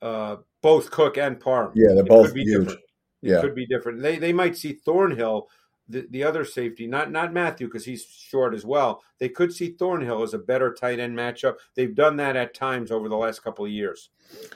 uh, 0.00 0.36
both 0.62 0.92
Cook 0.92 1.18
and 1.18 1.40
Parham. 1.40 1.72
Yeah, 1.74 1.94
they're 1.94 2.04
it 2.04 2.08
both 2.08 2.32
huge. 2.32 2.46
Different. 2.46 2.85
Yeah. 3.22 3.38
It 3.38 3.40
could 3.42 3.54
be 3.54 3.66
different. 3.66 4.02
They 4.02 4.18
they 4.18 4.32
might 4.32 4.56
see 4.56 4.72
Thornhill 4.72 5.48
the, 5.88 6.06
the 6.10 6.24
other 6.24 6.44
safety, 6.44 6.86
not 6.86 7.10
not 7.10 7.32
Mathieu 7.32 7.68
because 7.68 7.84
he's 7.84 8.04
short 8.04 8.54
as 8.54 8.64
well. 8.64 9.02
They 9.18 9.28
could 9.28 9.52
see 9.52 9.70
Thornhill 9.70 10.22
as 10.22 10.34
a 10.34 10.38
better 10.38 10.72
tight 10.72 10.98
end 10.98 11.16
matchup. 11.16 11.56
They've 11.74 11.94
done 11.94 12.16
that 12.16 12.36
at 12.36 12.54
times 12.54 12.90
over 12.90 13.08
the 13.08 13.16
last 13.16 13.42
couple 13.42 13.64
of 13.64 13.70
years. 13.70 14.10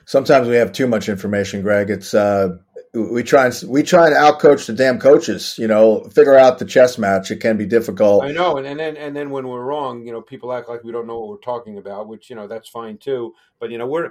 Sometimes 0.04 0.48
we 0.48 0.56
have 0.56 0.72
too 0.72 0.86
much 0.86 1.08
information, 1.08 1.62
Greg. 1.62 1.90
It's 1.90 2.14
uh, 2.14 2.56
we 2.92 3.22
try 3.22 3.46
and 3.46 3.62
we 3.68 3.82
try 3.82 4.06
and 4.06 4.16
outcoach 4.16 4.66
the 4.66 4.72
damn 4.72 4.98
coaches. 4.98 5.56
You 5.58 5.68
know, 5.68 6.04
figure 6.04 6.36
out 6.36 6.58
the 6.58 6.64
chess 6.64 6.98
match. 6.98 7.30
It 7.30 7.36
can 7.36 7.56
be 7.56 7.66
difficult. 7.66 8.24
I 8.24 8.32
know, 8.32 8.56
and, 8.56 8.66
and 8.66 8.80
then 8.80 8.96
and 8.96 9.14
then 9.14 9.30
when 9.30 9.46
we're 9.46 9.62
wrong, 9.62 10.04
you 10.04 10.12
know, 10.12 10.20
people 10.20 10.52
act 10.52 10.68
like 10.68 10.82
we 10.82 10.90
don't 10.90 11.06
know 11.06 11.18
what 11.20 11.28
we're 11.28 11.36
talking 11.38 11.78
about, 11.78 12.08
which 12.08 12.30
you 12.30 12.36
know 12.36 12.48
that's 12.48 12.68
fine 12.68 12.98
too. 12.98 13.34
But 13.60 13.70
you 13.70 13.78
know, 13.78 13.86
we're 13.86 14.10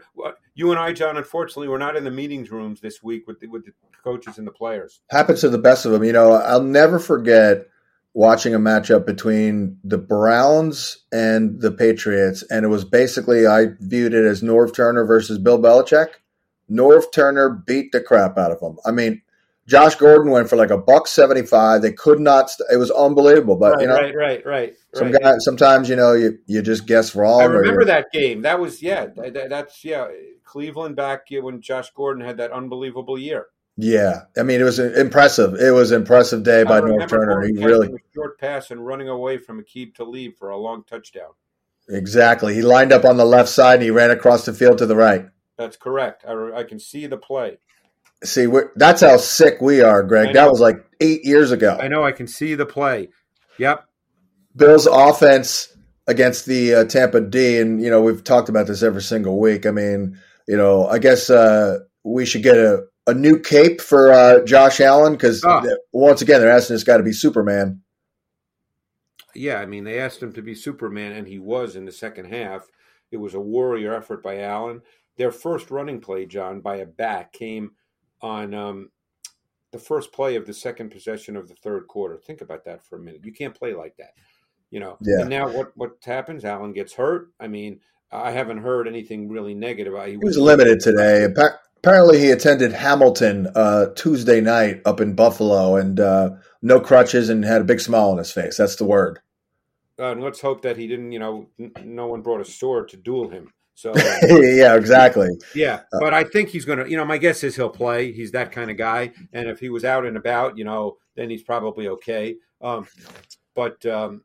you 0.55 0.71
and 0.71 0.79
I, 0.79 0.93
John. 0.93 1.17
Unfortunately, 1.17 1.67
we're 1.67 1.77
not 1.77 1.98
in 1.98 2.05
the 2.05 2.12
meetings 2.12 2.51
rooms 2.51 2.79
this 2.79 3.03
week 3.03 3.27
with 3.27 3.39
the, 3.41 3.48
with 3.48 3.65
the 3.65 3.74
coaches 4.03 4.38
and 4.38 4.48
the 4.48 4.51
players. 4.51 5.01
Happens 5.09 5.41
to 5.41 5.50
the 5.50 5.57
best 5.57 5.86
of 5.86 5.91
them. 5.91 6.03
You 6.03 6.13
know, 6.13 6.31
I'll 6.31 6.63
never 6.63 7.00
forget 7.00 7.67
watching 8.13 8.55
a 8.55 8.59
matchup 8.59 9.05
between 9.05 9.77
the 9.83 9.98
Browns 9.98 11.05
and 11.12 11.62
the 11.62 11.71
Patriots, 11.71 12.43
and 12.50 12.63
it 12.63 12.69
was 12.69 12.86
basically 12.86 13.45
I 13.45 13.67
viewed 13.81 14.13
it 14.13 14.25
as 14.25 14.41
Norv 14.41 14.74
Turner 14.74 15.05
versus 15.05 15.38
Bill 15.38 15.59
Belichick. 15.59 16.09
Norv 16.69 17.11
Turner 17.11 17.49
beat 17.49 17.91
the 17.91 18.01
crap 18.01 18.38
out 18.38 18.51
of 18.51 18.61
him. 18.61 18.77
I 18.85 18.91
mean, 18.91 19.21
Josh 19.69 19.95
Gordon 19.95 20.31
went 20.31 20.49
for 20.49 20.55
like 20.55 20.71
a 20.71 20.77
buck 20.77 21.07
seventy 21.07 21.43
five. 21.43 21.83
They 21.83 21.91
could 21.91 22.19
not. 22.19 22.49
St- 22.49 22.67
it 22.71 22.77
was 22.77 22.89
unbelievable. 22.89 23.55
But 23.55 23.73
right, 23.73 23.81
you 23.81 23.88
know, 23.88 23.93
right, 23.93 24.15
right, 24.15 24.45
right. 24.45 24.73
some 24.95 25.11
right. 25.11 25.21
guys 25.21 25.45
sometimes 25.45 25.88
you 25.88 25.95
know 25.95 26.13
you 26.13 26.39
you 26.47 26.61
just 26.63 26.88
guess 26.88 27.15
wrong. 27.15 27.41
I 27.41 27.45
remember 27.45 27.85
that 27.85 28.11
game. 28.11 28.41
That 28.41 28.59
was 28.59 28.81
yeah. 28.81 29.05
That, 29.15 29.49
that's 29.49 29.85
yeah. 29.85 30.07
Cleveland 30.43 30.95
back 30.95 31.27
when 31.29 31.61
Josh 31.61 31.91
Gordon 31.91 32.25
had 32.25 32.38
that 32.38 32.51
unbelievable 32.51 33.19
year. 33.19 33.45
Yeah, 33.77 34.23
I 34.35 34.41
mean 34.41 34.59
it 34.59 34.63
was 34.63 34.79
impressive. 34.79 35.53
It 35.53 35.71
was 35.71 35.91
an 35.91 36.01
impressive 36.01 36.43
day 36.43 36.63
by 36.63 36.77
I 36.77 36.79
remember 36.79 37.07
Turner. 37.07 37.47
He 37.47 37.63
really 37.63 37.89
short 38.13 38.39
pass 38.39 38.71
and 38.71 38.85
running 38.85 39.07
away 39.07 39.38
from 39.38 39.63
Aqib 39.63 39.93
Talib 39.93 40.35
for 40.38 40.49
a 40.49 40.57
long 40.57 40.83
touchdown. 40.83 41.29
exactly. 41.88 42.55
He 42.55 42.63
lined 42.63 42.91
up 42.91 43.05
on 43.05 43.17
the 43.17 43.25
left 43.25 43.49
side 43.49 43.75
and 43.75 43.83
he 43.83 43.91
ran 43.91 44.09
across 44.09 44.45
the 44.45 44.53
field 44.53 44.79
to 44.79 44.88
the 44.88 44.95
right. 44.95 45.27
That's 45.59 45.75
correct. 45.75 46.23
I, 46.25 46.59
I 46.59 46.63
can 46.63 46.79
see 46.79 47.05
the 47.05 47.17
play. 47.17 47.57
See, 48.23 48.47
we're, 48.47 48.71
that's 48.77 49.01
how 49.01 49.17
sick 49.17 49.59
we 49.61 49.81
are, 49.81 50.03
Greg. 50.03 50.33
That 50.33 50.49
was 50.49 50.61
like 50.61 50.77
eight 51.01 51.25
years 51.25 51.51
ago. 51.51 51.77
I 51.79 51.89
know. 51.89 52.01
I 52.01 52.13
can 52.13 52.27
see 52.27 52.55
the 52.55 52.65
play. 52.65 53.09
Yep. 53.57 53.85
Bills 54.55 54.87
offense 54.89 55.75
against 56.07 56.45
the 56.45 56.75
uh, 56.75 56.83
Tampa 56.85 57.19
D, 57.21 57.59
and 57.59 57.81
you 57.81 57.89
know 57.89 58.01
we've 58.01 58.23
talked 58.23 58.47
about 58.47 58.67
this 58.67 58.83
every 58.83 59.01
single 59.01 59.37
week. 59.37 59.65
I 59.65 59.71
mean, 59.71 60.17
you 60.47 60.55
know, 60.55 60.87
I 60.87 60.97
guess 60.97 61.29
uh, 61.29 61.79
we 62.03 62.25
should 62.25 62.43
get 62.43 62.57
a, 62.57 62.85
a 63.05 63.13
new 63.13 63.37
cape 63.39 63.81
for 63.81 64.13
uh, 64.13 64.45
Josh 64.45 64.79
Allen 64.79 65.13
because 65.13 65.43
Ah. 65.45 65.61
once 65.91 66.21
again 66.21 66.39
they're 66.39 66.51
asking 66.51 66.75
this 66.75 66.85
guy 66.85 66.95
to 66.95 67.03
be 67.03 67.11
Superman. 67.13 67.81
Yeah, 69.35 69.57
I 69.57 69.65
mean, 69.65 69.83
they 69.83 69.99
asked 69.99 70.23
him 70.23 70.33
to 70.33 70.41
be 70.41 70.55
Superman, 70.55 71.11
and 71.11 71.27
he 71.27 71.37
was 71.37 71.75
in 71.75 71.85
the 71.85 71.91
second 71.91 72.25
half. 72.25 72.65
It 73.11 73.17
was 73.17 73.33
a 73.33 73.39
warrior 73.39 73.93
effort 73.93 74.21
by 74.21 74.39
Allen. 74.41 74.81
Their 75.19 75.31
first 75.31 75.69
running 75.69 75.99
play, 75.99 76.25
John, 76.25 76.61
by 76.61 76.77
a 76.77 76.85
back, 76.85 77.33
came 77.33 77.73
on 78.21 78.53
um, 78.53 78.89
the 79.71 79.77
first 79.77 80.13
play 80.13 80.35
of 80.35 80.47
the 80.47 80.53
second 80.53 80.91
possession 80.91 81.35
of 81.35 81.49
the 81.49 81.55
third 81.55 81.88
quarter. 81.88 82.17
Think 82.17 82.39
about 82.39 82.63
that 82.63 82.83
for 82.83 82.95
a 82.95 83.01
minute. 83.01 83.25
You 83.25 83.33
can't 83.33 83.53
play 83.53 83.73
like 83.73 83.97
that, 83.97 84.13
you 84.71 84.79
know. 84.79 84.97
Yeah. 85.01 85.19
And 85.19 85.29
now 85.29 85.49
what 85.49 85.73
what 85.75 85.97
happens? 86.05 86.45
Allen 86.45 86.71
gets 86.71 86.93
hurt. 86.93 87.27
I 87.38 87.47
mean, 87.47 87.81
I 88.11 88.31
haven't 88.31 88.59
heard 88.59 88.88
anything 88.88 89.27
really 89.27 89.53
negative. 89.53 89.93
He 90.05 90.11
He 90.11 90.17
was 90.17 90.38
limited 90.38 90.79
today. 90.79 91.27
Apparently, 91.77 92.19
he 92.19 92.31
attended 92.31 92.71
Hamilton 92.71 93.47
uh, 93.55 93.88
Tuesday 93.95 94.41
night 94.41 94.81
up 94.85 95.01
in 95.01 95.15
Buffalo, 95.15 95.75
and 95.75 95.99
uh, 95.99 96.31
no 96.61 96.79
crutches, 96.79 97.29
and 97.29 97.43
had 97.43 97.61
a 97.61 97.65
big 97.65 97.81
smile 97.81 98.11
on 98.11 98.17
his 98.17 98.31
face. 98.31 98.57
That's 98.57 98.77
the 98.77 98.85
word. 98.85 99.19
Uh, 99.99 100.11
and 100.13 100.23
let's 100.23 100.39
hope 100.39 100.61
that 100.61 100.77
he 100.77 100.88
didn't. 100.88 101.11
You 101.11 101.19
know, 101.19 101.49
n- 101.59 101.73
no 101.83 102.07
one 102.07 102.21
brought 102.21 102.39
a 102.41 102.45
sword 102.45 102.88
to 102.89 102.97
duel 102.97 103.29
him. 103.29 103.51
So. 103.79 103.93
yeah, 104.24 104.75
exactly. 104.75 105.29
Yeah, 105.55 105.81
but 106.00 106.13
I 106.13 106.25
think 106.25 106.50
he's 106.50 106.65
going 106.65 106.79
to. 106.79 106.89
You 106.89 106.98
know, 106.98 107.05
my 107.05 107.17
guess 107.17 107.43
is 107.43 107.55
he'll 107.55 107.69
play. 107.69 108.12
He's 108.12 108.31
that 108.31 108.51
kind 108.51 108.69
of 108.69 108.77
guy, 108.77 109.13
and 109.31 109.48
if 109.48 109.59
he 109.59 109.69
was 109.69 109.86
out 109.86 110.05
and 110.05 110.17
about, 110.17 110.57
you 110.57 110.65
know, 110.65 110.98
then 111.15 111.29
he's 111.29 111.43
probably 111.43 111.88
okay. 111.88 112.36
Um, 112.62 112.88
but 113.55 113.86
um, 113.86 114.24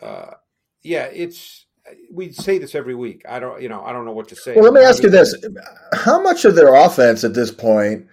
uh, 0.00 0.34
yeah, 0.82 1.06
it's 1.06 1.66
we 2.12 2.32
say 2.32 2.58
this 2.58 2.76
every 2.76 2.94
week. 2.94 3.22
I 3.28 3.40
don't, 3.40 3.60
you 3.60 3.68
know, 3.68 3.82
I 3.82 3.92
don't 3.92 4.04
know 4.04 4.12
what 4.12 4.28
to 4.28 4.36
say. 4.36 4.54
Well, 4.54 4.64
let 4.64 4.74
me 4.74 4.82
ask 4.82 5.02
you 5.02 5.10
this: 5.10 5.34
How 5.92 6.22
much 6.22 6.44
of 6.44 6.54
their 6.54 6.74
offense 6.74 7.24
at 7.24 7.34
this 7.34 7.50
point 7.50 8.06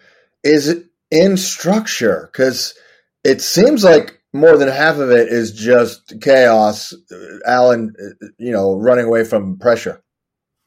is 0.44 0.84
in 1.12 1.38
structure? 1.38 2.30
Because 2.32 2.74
it 3.24 3.42
seems 3.42 3.84
like 3.84 4.22
more 4.34 4.58
than 4.58 4.70
half 4.70 4.98
of 4.98 5.12
it 5.12 5.28
is 5.30 5.52
just 5.52 6.20
chaos. 6.22 6.94
uh, 7.12 7.40
Allen, 7.46 7.94
uh, 8.02 8.28
you 8.38 8.52
know, 8.52 8.76
running 8.76 9.06
away 9.06 9.24
from 9.24 9.58
pressure. 9.60 10.02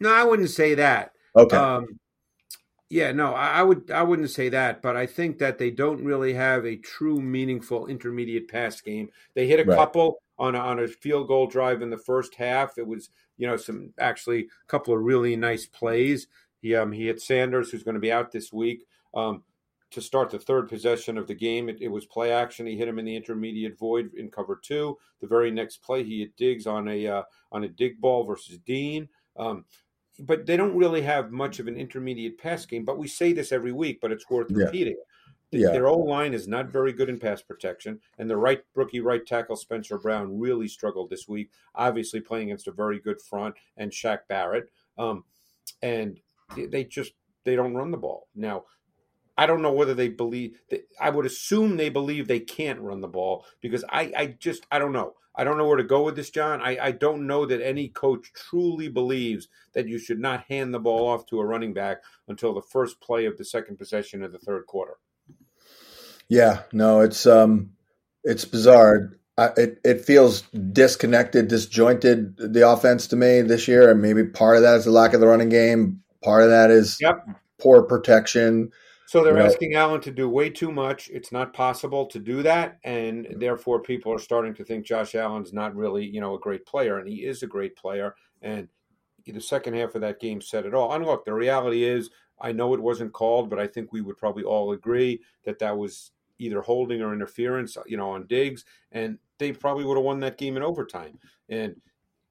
No, 0.00 0.12
I 0.12 0.24
wouldn't 0.24 0.50
say 0.50 0.74
that. 0.74 1.12
Okay, 1.36 1.56
Um, 1.56 2.00
yeah, 2.88 3.12
no, 3.12 3.34
I, 3.34 3.60
I 3.60 3.62
would 3.62 3.90
I 3.90 4.02
wouldn't 4.02 4.30
say 4.30 4.48
that, 4.48 4.82
but 4.82 4.96
I 4.96 5.06
think 5.06 5.38
that 5.38 5.58
they 5.58 5.70
don't 5.70 6.04
really 6.04 6.32
have 6.34 6.66
a 6.66 6.76
true 6.76 7.20
meaningful 7.20 7.86
intermediate 7.86 8.48
pass 8.48 8.80
game. 8.80 9.10
They 9.34 9.46
hit 9.46 9.60
a 9.60 9.64
Right. 9.64 9.76
couple 9.76 10.20
on 10.38 10.54
a, 10.56 10.58
on 10.58 10.80
a 10.80 10.88
field 10.88 11.28
goal 11.28 11.46
drive 11.46 11.82
in 11.82 11.90
the 11.90 11.98
first 11.98 12.34
half. 12.34 12.78
It 12.78 12.86
was 12.86 13.10
you 13.36 13.46
know 13.46 13.56
some 13.56 13.92
actually 13.98 14.40
a 14.40 14.66
couple 14.66 14.92
of 14.94 15.02
really 15.02 15.36
nice 15.36 15.66
plays. 15.66 16.26
He 16.62 16.74
um 16.74 16.90
he 16.90 17.06
hit 17.06 17.22
Sanders, 17.22 17.70
who's 17.70 17.84
going 17.84 17.94
to 17.94 18.00
be 18.00 18.12
out 18.12 18.32
this 18.32 18.52
week. 18.52 18.86
Um, 19.14 19.44
to 19.92 20.00
start 20.00 20.30
the 20.30 20.38
third 20.38 20.68
possession 20.68 21.18
of 21.18 21.26
the 21.26 21.34
game, 21.34 21.68
it, 21.68 21.78
it 21.80 21.88
was 21.88 22.06
play 22.06 22.30
action. 22.32 22.64
He 22.66 22.76
hit 22.76 22.86
him 22.86 23.00
in 23.00 23.04
the 23.04 23.16
intermediate 23.16 23.76
void 23.76 24.14
in 24.14 24.30
cover 24.30 24.58
two. 24.62 24.98
The 25.20 25.26
very 25.26 25.50
next 25.50 25.78
play, 25.78 26.02
he 26.04 26.20
hit 26.20 26.36
Diggs 26.36 26.66
on 26.66 26.88
a 26.88 27.06
uh, 27.06 27.22
on 27.52 27.64
a 27.64 27.68
dig 27.68 28.00
ball 28.00 28.24
versus 28.24 28.58
Dean. 28.58 29.08
Um, 29.36 29.64
but 30.20 30.46
they 30.46 30.56
don't 30.56 30.76
really 30.76 31.02
have 31.02 31.32
much 31.32 31.58
of 31.58 31.68
an 31.68 31.76
intermediate 31.76 32.38
pass 32.38 32.66
game. 32.66 32.84
But 32.84 32.98
we 32.98 33.08
say 33.08 33.32
this 33.32 33.52
every 33.52 33.72
week, 33.72 34.00
but 34.00 34.12
it's 34.12 34.28
worth 34.28 34.50
Yeah. 34.50 34.64
repeating. 34.64 34.96
Yeah. 35.52 35.70
Their 35.72 35.88
old 35.88 36.08
line 36.08 36.32
is 36.32 36.46
not 36.46 36.68
very 36.68 36.92
good 36.92 37.08
in 37.08 37.18
pass 37.18 37.42
protection, 37.42 38.00
and 38.18 38.30
the 38.30 38.36
right 38.36 38.62
rookie 38.74 39.00
right 39.00 39.26
tackle 39.26 39.56
Spencer 39.56 39.98
Brown 39.98 40.38
really 40.38 40.68
struggled 40.68 41.10
this 41.10 41.26
week. 41.26 41.50
Obviously, 41.74 42.20
playing 42.20 42.48
against 42.50 42.68
a 42.68 42.72
very 42.72 43.00
good 43.00 43.20
front 43.20 43.56
and 43.76 43.90
Shaq 43.90 44.20
Barrett, 44.28 44.70
um, 44.96 45.24
and 45.82 46.20
they 46.56 46.84
just 46.84 47.14
they 47.42 47.56
don't 47.56 47.74
run 47.74 47.90
the 47.90 47.96
ball 47.96 48.28
now. 48.34 48.64
I 49.40 49.46
don't 49.46 49.62
know 49.62 49.72
whether 49.72 49.94
they 49.94 50.08
believe. 50.08 50.58
That, 50.68 50.86
I 51.00 51.08
would 51.08 51.24
assume 51.24 51.76
they 51.76 51.88
believe 51.88 52.28
they 52.28 52.40
can't 52.40 52.78
run 52.80 53.00
the 53.00 53.08
ball 53.08 53.46
because 53.62 53.84
I, 53.88 54.12
I 54.14 54.26
just 54.38 54.66
I 54.70 54.78
don't 54.78 54.92
know. 54.92 55.14
I 55.34 55.44
don't 55.44 55.56
know 55.56 55.66
where 55.66 55.78
to 55.78 55.84
go 55.84 56.02
with 56.02 56.16
this, 56.16 56.28
John. 56.28 56.60
I, 56.60 56.76
I 56.78 56.90
don't 56.92 57.26
know 57.26 57.46
that 57.46 57.62
any 57.66 57.88
coach 57.88 58.32
truly 58.34 58.88
believes 58.88 59.48
that 59.72 59.88
you 59.88 59.98
should 59.98 60.18
not 60.20 60.44
hand 60.50 60.74
the 60.74 60.78
ball 60.78 61.08
off 61.08 61.24
to 61.26 61.40
a 61.40 61.46
running 61.46 61.72
back 61.72 62.02
until 62.28 62.52
the 62.52 62.60
first 62.60 63.00
play 63.00 63.24
of 63.24 63.38
the 63.38 63.44
second 63.46 63.78
possession 63.78 64.22
of 64.22 64.32
the 64.32 64.38
third 64.38 64.66
quarter. 64.66 64.98
yeah, 66.28 66.62
no, 66.72 67.00
it's 67.00 67.26
um, 67.26 67.70
it's 68.24 68.44
bizarre. 68.44 69.12
I, 69.38 69.50
it 69.56 69.80
it 69.84 70.04
feels 70.04 70.42
disconnected, 70.42 71.48
disjointed. 71.48 72.36
The 72.36 72.68
offense 72.68 73.06
to 73.08 73.16
me 73.16 73.40
this 73.40 73.68
year, 73.68 73.90
and 73.90 74.02
maybe 74.02 74.24
part 74.24 74.56
of 74.56 74.62
that 74.62 74.76
is 74.76 74.84
the 74.84 74.90
lack 74.90 75.14
of 75.14 75.20
the 75.20 75.26
running 75.28 75.48
game. 75.48 76.02
Part 76.22 76.42
of 76.42 76.50
that 76.50 76.70
is 76.70 76.98
Yep. 77.00 77.26
poor 77.58 77.82
protection. 77.84 78.70
So 79.10 79.24
they're 79.24 79.34
Right. 79.34 79.46
asking 79.46 79.74
Allen 79.74 80.00
to 80.02 80.12
do 80.12 80.28
way 80.28 80.50
too 80.50 80.70
much. 80.70 81.10
It's 81.10 81.32
not 81.32 81.52
possible 81.52 82.06
to 82.06 82.20
do 82.20 82.44
that, 82.44 82.78
and 82.84 83.24
mm-hmm. 83.24 83.40
therefore 83.40 83.82
people 83.82 84.12
are 84.12 84.20
starting 84.20 84.54
to 84.54 84.62
think 84.62 84.86
Josh 84.86 85.16
Allen's 85.16 85.52
not 85.52 85.74
really, 85.74 86.06
you 86.06 86.20
know, 86.20 86.36
a 86.36 86.38
great 86.38 86.64
player, 86.64 86.98
and 86.98 87.08
he 87.08 87.26
is 87.26 87.42
a 87.42 87.48
great 87.48 87.74
player. 87.74 88.14
And 88.40 88.68
the 89.26 89.40
second 89.40 89.74
half 89.74 89.96
of 89.96 90.00
that 90.02 90.20
game 90.20 90.40
said 90.40 90.64
it 90.64 90.74
all. 90.74 90.92
And 90.92 91.04
look, 91.04 91.24
the 91.24 91.34
reality 91.34 91.82
is, 91.82 92.10
I 92.40 92.52
know 92.52 92.72
it 92.72 92.80
wasn't 92.80 93.12
called, 93.12 93.50
but 93.50 93.58
I 93.58 93.66
think 93.66 93.92
we 93.92 94.00
would 94.00 94.16
probably 94.16 94.44
all 94.44 94.70
agree 94.70 95.20
that 95.44 95.58
that 95.58 95.76
was 95.76 96.12
either 96.38 96.60
holding 96.60 97.02
or 97.02 97.12
interference, 97.12 97.76
you 97.86 97.96
know, 97.96 98.10
on 98.10 98.28
Diggs, 98.28 98.64
and 98.92 99.18
they 99.38 99.50
probably 99.50 99.82
would 99.86 99.96
have 99.96 100.04
won 100.04 100.20
that 100.20 100.38
game 100.38 100.56
in 100.56 100.62
overtime, 100.62 101.18
and 101.48 101.74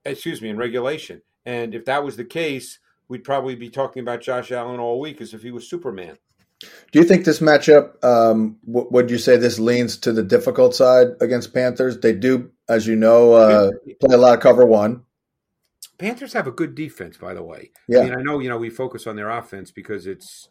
excuse 0.05 0.41
me, 0.41 0.47
in 0.47 0.55
regulation. 0.55 1.21
And 1.45 1.75
if 1.75 1.83
that 1.83 2.05
was 2.05 2.15
the 2.15 2.23
case, 2.23 2.79
we'd 3.09 3.25
probably 3.25 3.55
be 3.55 3.69
talking 3.69 4.01
about 4.01 4.21
Josh 4.21 4.53
Allen 4.53 4.79
all 4.79 5.01
week 5.01 5.19
as 5.19 5.33
if 5.33 5.41
he 5.41 5.51
was 5.51 5.69
Superman. 5.69 6.17
Do 6.59 6.99
you 6.99 7.03
think 7.05 7.23
this 7.25 7.39
matchup? 7.39 8.03
Um, 8.03 8.57
w- 8.65 8.87
would 8.91 9.09
you 9.09 9.17
say 9.17 9.37
this 9.37 9.59
leans 9.59 9.97
to 9.99 10.11
the 10.11 10.23
difficult 10.23 10.75
side 10.75 11.07
against 11.21 11.53
Panthers? 11.53 11.99
They 11.99 12.13
do, 12.13 12.51
as 12.67 12.85
you 12.85 12.95
know, 12.95 13.33
uh, 13.33 13.71
play 14.01 14.15
a 14.15 14.17
lot 14.17 14.33
of 14.33 14.41
cover 14.41 14.65
one. 14.65 15.03
Panthers 15.97 16.33
have 16.33 16.47
a 16.47 16.51
good 16.51 16.75
defense, 16.75 17.17
by 17.17 17.33
the 17.33 17.43
way. 17.43 17.71
Yeah. 17.87 17.99
I 17.99 18.03
mean, 18.05 18.15
I 18.17 18.21
know 18.21 18.39
you 18.39 18.49
know 18.49 18.57
we 18.57 18.69
focus 18.69 19.07
on 19.07 19.15
their 19.15 19.29
offense 19.29 19.71
because 19.71 20.07
it's 20.07 20.49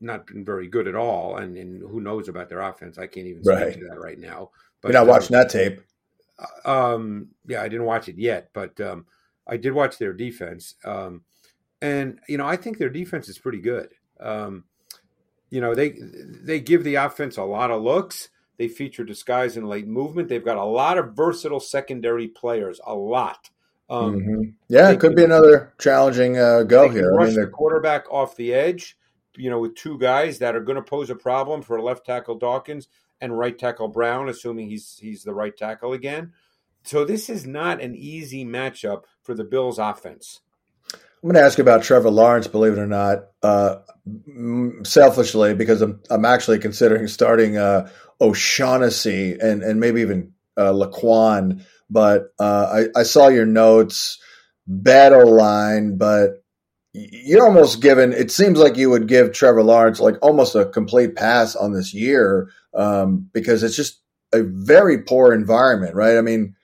not 0.00 0.26
been 0.26 0.44
very 0.44 0.68
good 0.68 0.88
at 0.88 0.94
all, 0.94 1.36
and, 1.36 1.56
and 1.56 1.80
who 1.80 2.00
knows 2.00 2.28
about 2.28 2.48
their 2.48 2.60
offense? 2.60 2.98
I 2.98 3.06
can't 3.06 3.26
even 3.26 3.44
speak 3.44 3.56
Right. 3.56 3.72
to 3.74 3.88
that 3.88 4.00
right 4.00 4.18
now. 4.18 4.50
You're 4.82 4.92
not 4.92 5.08
uh, 5.08 5.10
watching 5.10 5.34
that 5.36 5.48
tape. 5.48 5.80
Um, 6.64 7.28
yeah, 7.46 7.62
I 7.62 7.68
didn't 7.68 7.86
watch 7.86 8.08
it 8.08 8.18
yet, 8.18 8.50
but 8.52 8.78
um, 8.80 9.06
I 9.46 9.56
did 9.56 9.72
watch 9.72 9.98
their 9.98 10.12
defense, 10.12 10.74
um, 10.84 11.22
and 11.80 12.18
you 12.28 12.36
know 12.38 12.46
I 12.46 12.56
think 12.56 12.76
their 12.78 12.90
defense 12.90 13.28
is 13.28 13.38
pretty 13.38 13.60
good. 13.60 13.90
Um, 14.20 14.64
you 15.50 15.60
know 15.60 15.74
they 15.74 15.94
they 15.98 16.60
give 16.60 16.84
the 16.84 16.96
offense 16.96 17.36
a 17.36 17.44
lot 17.44 17.70
of 17.70 17.82
looks. 17.82 18.28
They 18.56 18.68
feature 18.68 19.04
disguise 19.04 19.56
and 19.56 19.68
late 19.68 19.86
movement. 19.86 20.28
They've 20.28 20.44
got 20.44 20.56
a 20.56 20.64
lot 20.64 20.98
of 20.98 21.14
versatile 21.14 21.60
secondary 21.60 22.28
players, 22.28 22.80
a 22.86 22.94
lot. 22.94 23.50
Um, 23.90 24.14
mm-hmm. 24.14 24.42
Yeah, 24.68 24.90
it 24.90 25.00
could 25.00 25.10
can, 25.10 25.16
be 25.16 25.24
another 25.24 25.74
challenging 25.78 26.38
uh, 26.38 26.62
go 26.62 26.88
here. 26.88 27.12
Rush 27.12 27.26
I 27.26 27.30
mean, 27.30 27.40
the 27.40 27.46
quarterback 27.48 28.10
off 28.10 28.36
the 28.36 28.54
edge, 28.54 28.96
you 29.36 29.50
know, 29.50 29.58
with 29.58 29.74
two 29.74 29.98
guys 29.98 30.38
that 30.38 30.56
are 30.56 30.60
going 30.60 30.76
to 30.76 30.82
pose 30.82 31.10
a 31.10 31.14
problem 31.14 31.62
for 31.62 31.80
left 31.80 32.06
tackle 32.06 32.36
Dawkins 32.36 32.88
and 33.20 33.36
right 33.36 33.58
tackle 33.58 33.88
Brown, 33.88 34.28
assuming 34.28 34.68
he's 34.68 34.98
he's 35.00 35.24
the 35.24 35.34
right 35.34 35.56
tackle 35.56 35.92
again. 35.92 36.32
So 36.84 37.04
this 37.04 37.30
is 37.30 37.46
not 37.46 37.80
an 37.80 37.94
easy 37.94 38.44
matchup 38.44 39.04
for 39.22 39.34
the 39.34 39.44
Bills' 39.44 39.78
offense. 39.78 40.40
I'm 41.24 41.30
going 41.30 41.40
to 41.40 41.46
ask 41.46 41.56
you 41.56 41.62
about 41.62 41.82
Trevor 41.82 42.10
Lawrence, 42.10 42.48
believe 42.48 42.74
it 42.74 42.78
or 42.78 42.86
not, 42.86 43.28
uh, 43.42 43.76
selfishly, 44.84 45.54
because 45.54 45.80
I'm, 45.80 46.02
I'm 46.10 46.26
actually 46.26 46.58
considering 46.58 47.08
starting 47.08 47.56
uh, 47.56 47.88
O'Shaughnessy 48.20 49.38
and, 49.40 49.62
and 49.62 49.80
maybe 49.80 50.02
even 50.02 50.34
uh, 50.58 50.72
Laquon. 50.72 51.64
But 51.88 52.34
uh, 52.38 52.88
I, 52.94 53.00
I 53.00 53.02
saw 53.04 53.28
your 53.28 53.46
notes, 53.46 54.20
battle 54.66 55.34
line, 55.34 55.96
but 55.96 56.44
you're 56.92 57.46
almost 57.46 57.80
given, 57.80 58.12
it 58.12 58.30
seems 58.30 58.58
like 58.58 58.76
you 58.76 58.90
would 58.90 59.08
give 59.08 59.32
Trevor 59.32 59.62
Lawrence 59.62 60.00
like 60.00 60.16
almost 60.20 60.54
a 60.54 60.66
complete 60.66 61.16
pass 61.16 61.56
on 61.56 61.72
this 61.72 61.94
year 61.94 62.50
um, 62.74 63.30
because 63.32 63.62
it's 63.62 63.76
just 63.76 63.98
a 64.34 64.42
very 64.42 64.98
poor 64.98 65.32
environment, 65.32 65.94
right? 65.94 66.18
I 66.18 66.20
mean, 66.20 66.54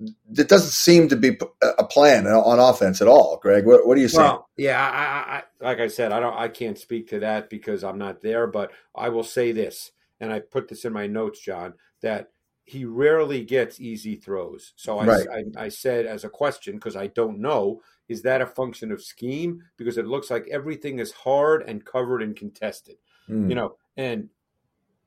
it 0.00 0.48
doesn't 0.48 0.70
seem 0.70 1.08
to 1.08 1.16
be 1.16 1.36
a 1.62 1.84
plan 1.84 2.26
on 2.26 2.60
offense 2.60 3.00
at 3.02 3.08
all. 3.08 3.38
Greg, 3.42 3.66
what, 3.66 3.86
what 3.86 3.96
do 3.96 4.00
you 4.00 4.08
say? 4.08 4.18
Well, 4.18 4.48
yeah, 4.56 4.80
I, 4.80 5.36
I, 5.36 5.42
like 5.60 5.80
I 5.80 5.88
said, 5.88 6.12
I 6.12 6.20
don't, 6.20 6.36
I 6.36 6.48
can't 6.48 6.78
speak 6.78 7.08
to 7.08 7.20
that 7.20 7.50
because 7.50 7.82
I'm 7.82 7.98
not 7.98 8.20
there. 8.20 8.46
But 8.46 8.70
I 8.94 9.08
will 9.08 9.24
say 9.24 9.52
this, 9.52 9.90
and 10.20 10.32
I 10.32 10.40
put 10.40 10.68
this 10.68 10.84
in 10.84 10.92
my 10.92 11.06
notes, 11.06 11.40
John, 11.40 11.74
that 12.00 12.30
he 12.64 12.84
rarely 12.84 13.44
gets 13.44 13.80
easy 13.80 14.14
throws. 14.14 14.72
So 14.76 14.98
I, 14.98 15.06
right. 15.06 15.26
I, 15.56 15.64
I 15.64 15.68
said 15.68 16.06
as 16.06 16.24
a 16.24 16.28
question 16.28 16.76
because 16.76 16.96
I 16.96 17.08
don't 17.08 17.40
know, 17.40 17.80
is 18.08 18.22
that 18.22 18.40
a 18.40 18.46
function 18.46 18.92
of 18.92 19.02
scheme? 19.02 19.62
Because 19.76 19.98
it 19.98 20.06
looks 20.06 20.30
like 20.30 20.46
everything 20.50 20.98
is 20.98 21.12
hard 21.12 21.62
and 21.62 21.84
covered 21.84 22.22
and 22.22 22.36
contested. 22.36 22.96
Mm. 23.28 23.48
You 23.48 23.54
know, 23.56 23.76
and 23.96 24.28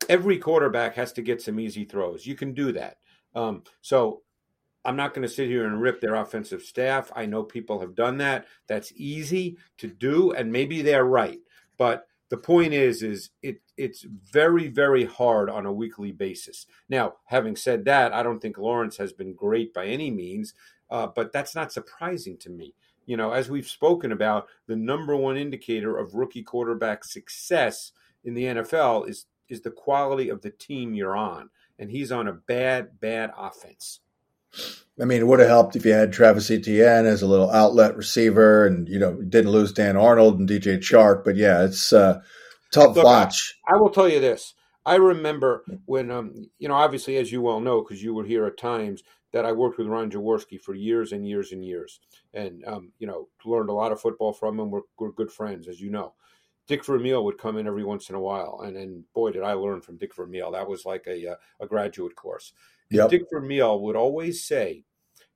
every 0.09 0.37
quarterback 0.37 0.95
has 0.95 1.13
to 1.13 1.21
get 1.21 1.41
some 1.41 1.59
easy 1.59 1.85
throws. 1.85 2.25
You 2.25 2.35
can 2.35 2.53
do 2.53 2.73
that. 2.73 2.97
Um, 3.33 3.63
so 3.81 4.23
I'm 4.83 4.95
not 4.95 5.13
going 5.13 5.27
to 5.27 5.33
sit 5.33 5.47
here 5.47 5.65
and 5.65 5.81
rip 5.81 6.01
their 6.01 6.15
offensive 6.15 6.63
staff. 6.63 7.11
I 7.15 7.25
know 7.25 7.43
people 7.43 7.79
have 7.81 7.95
done 7.95 8.17
that. 8.17 8.47
That's 8.67 8.91
easy 8.95 9.57
to 9.77 9.87
do, 9.87 10.31
and 10.31 10.51
maybe 10.51 10.81
they're 10.81 11.05
right. 11.05 11.39
But 11.77 12.07
the 12.29 12.37
point 12.37 12.73
is, 12.73 13.03
is 13.03 13.29
it 13.41 13.61
it's 13.77 14.05
very 14.31 14.67
very 14.67 15.05
hard 15.05 15.49
on 15.49 15.65
a 15.65 15.73
weekly 15.73 16.11
basis. 16.11 16.65
Now, 16.89 17.15
having 17.25 17.55
said 17.55 17.85
that, 17.85 18.13
I 18.13 18.23
don't 18.23 18.39
think 18.39 18.57
Lawrence 18.57 18.97
has 18.97 19.13
been 19.13 19.33
great 19.33 19.73
by 19.73 19.85
any 19.85 20.09
means, 20.09 20.53
uh, 20.89 21.07
but 21.07 21.31
that's 21.31 21.55
not 21.55 21.71
surprising 21.71 22.37
to 22.37 22.49
me. 22.49 22.73
You 23.05 23.17
know, 23.17 23.31
as 23.31 23.49
we've 23.49 23.67
spoken 23.67 24.11
about, 24.11 24.47
the 24.67 24.75
number 24.75 25.15
one 25.15 25.37
indicator 25.37 25.97
of 25.97 26.15
rookie 26.15 26.43
quarterback 26.43 27.03
success 27.03 27.91
in 28.23 28.33
the 28.33 28.45
NFL 28.45 29.09
is 29.09 29.25
is 29.49 29.61
the 29.61 29.71
quality 29.71 30.29
of 30.29 30.41
the 30.41 30.51
team 30.51 30.93
you're 30.93 31.17
on, 31.17 31.49
and 31.77 31.91
he's 31.91 32.11
on 32.11 32.27
a 32.27 32.33
bad 32.33 32.99
bad 32.99 33.31
offense. 33.37 33.99
I 35.01 35.05
mean, 35.05 35.21
it 35.21 35.27
would 35.27 35.39
have 35.39 35.49
helped 35.49 35.75
if 35.75 35.85
you 35.85 35.93
had 35.93 36.13
Travis 36.13 36.51
Etienne 36.51 37.05
as 37.05 37.21
a 37.21 37.27
little 37.27 37.49
outlet 37.49 37.95
receiver, 37.95 38.65
and 38.67 38.87
you 38.87 38.99
know 38.99 39.15
didn't 39.21 39.51
lose 39.51 39.71
Dan 39.71 39.97
Arnold 39.97 40.39
and 40.39 40.47
DJ 40.47 40.77
Chark. 40.77 41.23
But 41.23 41.35
yeah, 41.35 41.63
it's 41.63 41.91
uh, 41.91 42.21
tough 42.71 42.95
Look, 42.95 43.05
watch. 43.05 43.55
I, 43.67 43.75
I, 43.75 43.77
will 43.77 43.89
tell 43.89 44.09
you 44.09 44.19
this: 44.19 44.53
I 44.85 44.95
remember 44.95 45.63
when, 45.85 46.11
um, 46.11 46.49
you 46.59 46.67
know, 46.67 46.75
obviously 46.75 47.17
as 47.17 47.31
you 47.31 47.41
well 47.41 47.59
know, 47.59 47.81
because 47.81 48.03
you 48.03 48.13
were 48.13 48.25
here 48.25 48.45
at 48.45 48.57
times, 48.57 49.01
that 49.33 49.45
I 49.45 49.53
worked 49.53 49.77
with 49.77 49.87
Ron 49.87 50.11
Jaworski 50.11 50.59
for 50.59 50.75
years 50.75 51.11
and 51.11 51.27
years 51.27 51.51
and 51.51 51.63
years, 51.63 51.99
and 52.33 52.63
um, 52.65 52.91
you 52.99 53.07
know 53.07 53.29
learned 53.45 53.69
a 53.69 53.73
lot 53.73 53.91
of 53.91 54.01
football 54.01 54.33
from 54.33 54.59
him. 54.59 54.71
We're, 54.71 54.81
we're 54.99 55.11
good 55.11 55.31
friends, 55.31 55.67
as 55.67 55.79
you 55.79 55.89
know. 55.89 56.13
Dick 56.67 56.85
Vermeil 56.85 57.25
would 57.25 57.37
come 57.37 57.57
in 57.57 57.67
every 57.67 57.83
once 57.83 58.09
in 58.09 58.15
a 58.15 58.21
while, 58.21 58.61
and 58.63 58.75
and 58.75 59.03
boy, 59.13 59.31
did 59.31 59.43
I 59.43 59.53
learn 59.53 59.81
from 59.81 59.97
Dick 59.97 60.15
Vermeil. 60.15 60.51
That 60.51 60.69
was 60.69 60.85
like 60.85 61.05
a 61.07 61.31
uh, 61.31 61.35
a 61.59 61.67
graduate 61.67 62.15
course. 62.15 62.53
Yep. 62.91 63.09
Dick 63.09 63.23
Vermeil 63.31 63.79
would 63.81 63.95
always 63.95 64.43
say, 64.43 64.83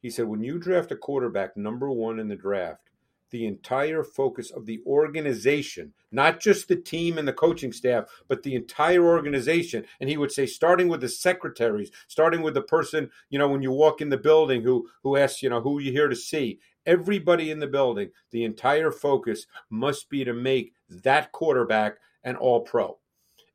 he 0.01 0.09
said, 0.09 0.27
when 0.27 0.43
you 0.43 0.59
draft 0.59 0.91
a 0.91 0.95
quarterback 0.95 1.57
number 1.57 1.89
one 1.89 2.19
in 2.19 2.27
the 2.27 2.35
draft, 2.35 2.89
the 3.31 3.47
entire 3.47 4.03
focus 4.03 4.51
of 4.51 4.65
the 4.65 4.79
organization, 4.85 5.93
not 6.11 6.39
just 6.39 6.67
the 6.67 6.75
team 6.75 7.17
and 7.17 7.27
the 7.27 7.33
coaching 7.33 7.73
staff, 7.73 8.05
but 8.27 8.43
the 8.43 8.55
entire 8.55 9.03
organization. 9.03 9.83
And 9.99 10.09
he 10.09 10.17
would 10.17 10.31
say, 10.31 10.45
starting 10.45 10.87
with 10.87 11.01
the 11.01 11.09
secretaries, 11.09 11.91
starting 12.07 12.41
with 12.41 12.53
the 12.53 12.61
person, 12.61 13.09
you 13.29 13.39
know, 13.39 13.49
when 13.49 13.63
you 13.63 13.71
walk 13.71 13.99
in 13.99 14.09
the 14.09 14.17
building 14.17 14.61
who 14.61 14.87
who 15.01 15.17
asks, 15.17 15.41
you 15.41 15.49
know, 15.49 15.59
who 15.59 15.79
are 15.79 15.81
you 15.81 15.91
here 15.91 16.07
to 16.07 16.15
see? 16.15 16.59
Everybody 16.85 17.49
in 17.49 17.59
the 17.59 17.67
building, 17.67 18.11
the 18.31 18.43
entire 18.43 18.91
focus 18.91 19.47
must 19.69 20.07
be 20.09 20.23
to 20.23 20.33
make 20.33 20.73
that 20.87 21.31
quarterback 21.31 21.97
an 22.23 22.35
all 22.35 22.61
pro. 22.61 22.97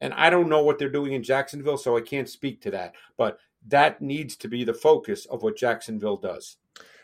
And 0.00 0.12
I 0.14 0.30
don't 0.30 0.48
know 0.48 0.64
what 0.64 0.78
they're 0.78 0.88
doing 0.88 1.12
in 1.12 1.22
Jacksonville, 1.22 1.78
so 1.78 1.96
I 1.96 2.00
can't 2.00 2.28
speak 2.28 2.60
to 2.62 2.70
that. 2.72 2.94
But 3.16 3.38
that 3.68 4.00
needs 4.00 4.36
to 4.36 4.48
be 4.48 4.64
the 4.64 4.74
focus 4.74 5.26
of 5.26 5.42
what 5.42 5.56
Jacksonville 5.56 6.16
does. 6.16 6.56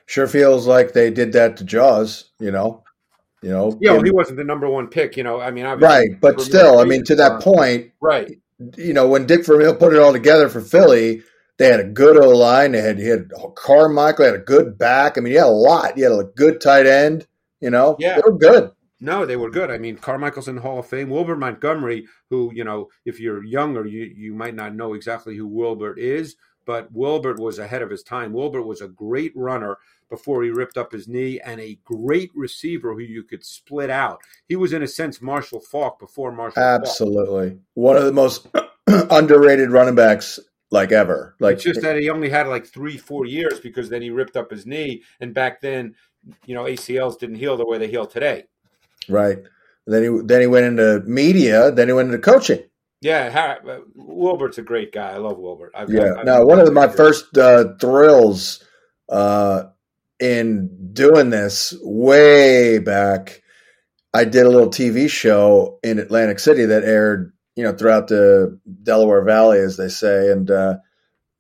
Sure 0.07 0.27
feels 0.27 0.67
like 0.67 0.93
they 0.93 1.11
did 1.11 1.33
that 1.33 1.57
to 1.57 1.65
Jaws, 1.65 2.31
you 2.39 2.51
know. 2.51 2.85
You 3.43 3.51
know, 3.51 3.79
yeah, 3.81 3.93
well, 3.93 4.03
he 4.03 4.11
wasn't 4.11 4.39
the 4.39 4.45
number 4.45 4.69
one 4.69 4.89
pick, 4.89 5.17
you 5.17 5.23
know. 5.23 5.41
I 5.41 5.51
mean, 5.51 5.67
right, 5.67 6.09
but 6.21 6.41
still, 6.41 6.79
I 6.79 6.85
mean, 6.85 7.05
to 7.05 7.15
that 7.17 7.33
uh, 7.33 7.41
point, 7.41 7.93
right? 8.01 8.41
You 8.77 8.95
know, 8.95 9.07
when 9.07 9.27
Dick 9.27 9.45
Vermeil 9.45 9.77
put 9.77 9.93
it 9.93 10.01
all 10.01 10.13
together 10.13 10.49
for 10.49 10.61
Philly, 10.61 11.23
they 11.59 11.67
had 11.67 11.81
a 11.81 11.85
good 11.85 12.17
O 12.17 12.31
line. 12.31 12.73
They 12.73 12.81
had 12.81 12.99
he 12.99 13.07
had 13.07 13.31
Carmichael, 13.55 14.25
had 14.25 14.35
a 14.35 14.39
good 14.39 14.79
back. 14.79 15.17
I 15.17 15.21
mean, 15.21 15.33
he 15.33 15.37
had 15.37 15.47
a 15.47 15.51
lot. 15.51 15.97
He 15.97 16.03
had 16.03 16.13
a 16.13 16.25
good 16.25 16.61
tight 16.61 16.87
end. 16.87 17.27
You 17.61 17.71
know, 17.71 17.97
yeah, 17.99 18.17
they 18.17 18.23
were 18.25 18.39
good. 18.39 18.71
No, 19.01 19.27
they 19.27 19.37
were 19.37 19.51
good. 19.51 19.71
I 19.71 19.79
mean, 19.79 19.97
Carmichael's 19.97 20.49
in 20.49 20.57
the 20.57 20.63
Hall 20.63 20.79
of 20.79 20.87
Fame. 20.87 21.11
Wilbert 21.11 21.39
Montgomery, 21.39 22.07
who, 22.31 22.51
you 22.55 22.65
know, 22.65 22.89
if 23.05 23.21
you're 23.21 23.45
younger, 23.45 23.87
you, 23.87 24.05
you 24.05 24.33
might 24.33 24.55
not 24.55 24.75
know 24.75 24.95
exactly 24.95 25.37
who 25.37 25.47
Wilbert 25.47 25.99
is, 25.99 26.37
but 26.65 26.91
Wilbert 26.93 27.39
was 27.39 27.59
ahead 27.59 27.83
of 27.83 27.91
his 27.91 28.03
time. 28.03 28.33
Wilbert 28.33 28.63
was 28.63 28.81
a 28.81 28.89
great 28.89 29.33
runner 29.37 29.77
before 30.09 30.43
he 30.43 30.51
ripped 30.51 30.79
up 30.79 30.93
his 30.93 31.09
knee 31.09 31.41
and 31.41 31.61
a 31.61 31.79
great 31.85 32.31
receiver 32.35 32.95
who 32.95 33.01
you 33.01 33.23
could 33.23 33.45
split 33.45 33.91
out. 33.91 34.21
He 34.49 34.57
was, 34.57 34.73
in 34.73 34.83
a 34.83 34.89
sense, 34.89 35.21
Marshall 35.21 35.61
Faulk 35.61 35.99
before 35.99 36.33
Marshall 36.33 36.63
Absolutely. 36.63 37.51
Faulk. 37.51 37.61
One 37.75 37.97
of 37.97 38.05
the 38.05 38.13
most 38.13 38.47
underrated 38.87 39.71
running 39.71 39.95
backs 39.95 40.39
like 40.71 40.93
ever. 40.93 41.37
Like 41.39 41.55
it's 41.55 41.65
just 41.65 41.83
that 41.83 41.99
he 41.99 42.09
only 42.11 42.29
had 42.29 42.49
like 42.49 42.67
three, 42.67 42.97
four 42.97 43.27
years 43.27 43.61
because 43.61 43.89
then 43.89 44.03
he 44.03 44.11
ripped 44.11 44.37
up 44.37 44.51
his 44.51 44.67
knee, 44.67 45.03
and 45.21 45.35
back 45.35 45.61
then, 45.61 45.95
you 46.45 46.55
know, 46.55 46.65
ACLs 46.65 47.19
didn't 47.19 47.37
heal 47.37 47.57
the 47.57 47.67
way 47.67 47.79
they 47.79 47.89
heal 47.89 48.07
today. 48.07 48.45
Right. 49.09 49.39
Then 49.87 50.03
he 50.03 50.21
then 50.25 50.41
he 50.41 50.47
went 50.47 50.67
into 50.67 51.03
media. 51.07 51.71
Then 51.71 51.89
he 51.89 51.95
went 51.95 52.07
into 52.07 52.19
coaching. 52.19 52.63
Yeah, 53.03 53.57
uh, 53.69 53.81
Wilbert's 53.95 54.59
a 54.59 54.63
great 54.63 54.93
guy. 54.93 55.11
I 55.13 55.19
love 55.19 55.39
Wilbert. 55.39 55.73
I've, 55.75 55.91
yeah. 55.91 56.15
I've, 56.19 56.25
now, 56.25 56.45
one 56.45 56.59
of 56.59 56.73
my 56.73 56.89
first 56.89 57.37
uh, 57.37 57.75
thrills 57.79 58.65
uh, 59.09 59.65
in 60.19 60.93
doing 60.93 61.31
this 61.31 61.75
way 61.83 62.79
back, 62.79 63.43
I 64.15 64.25
did 64.25 64.47
a 64.47 64.49
little 64.49 64.71
TV 64.71 65.11
show 65.11 65.79
in 65.83 65.99
Atlantic 65.99 66.39
City 66.39 66.65
that 66.65 66.85
aired, 66.85 67.33
you 67.55 67.65
know, 67.65 67.73
throughout 67.73 68.09
the 68.09 68.59
Delaware 68.83 69.25
Valley, 69.25 69.59
as 69.59 69.77
they 69.77 69.89
say, 69.89 70.33
and 70.33 70.51
uh, 70.51 70.77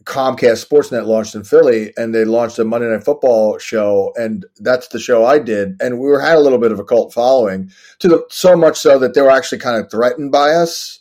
Comcast 0.06 0.64
Sportsnet 0.64 1.04
launched 1.04 1.34
in 1.34 1.42
Philly, 1.42 1.92
and 1.96 2.14
they 2.14 2.24
launched 2.24 2.58
a 2.60 2.64
Monday 2.64 2.88
Night 2.88 3.04
Football 3.04 3.58
show, 3.58 4.12
and 4.16 4.46
that's 4.58 4.88
the 4.88 5.00
show 5.00 5.26
I 5.26 5.40
did. 5.40 5.76
And 5.80 5.98
we 5.98 6.06
were 6.06 6.20
had 6.20 6.36
a 6.36 6.40
little 6.40 6.58
bit 6.58 6.70
of 6.70 6.78
a 6.78 6.84
cult 6.84 7.12
following, 7.12 7.70
to 7.98 8.08
the 8.08 8.24
so 8.30 8.56
much 8.56 8.78
so 8.78 8.98
that 9.00 9.14
they 9.14 9.20
were 9.20 9.30
actually 9.30 9.58
kind 9.58 9.82
of 9.82 9.90
threatened 9.90 10.30
by 10.30 10.52
us. 10.52 11.00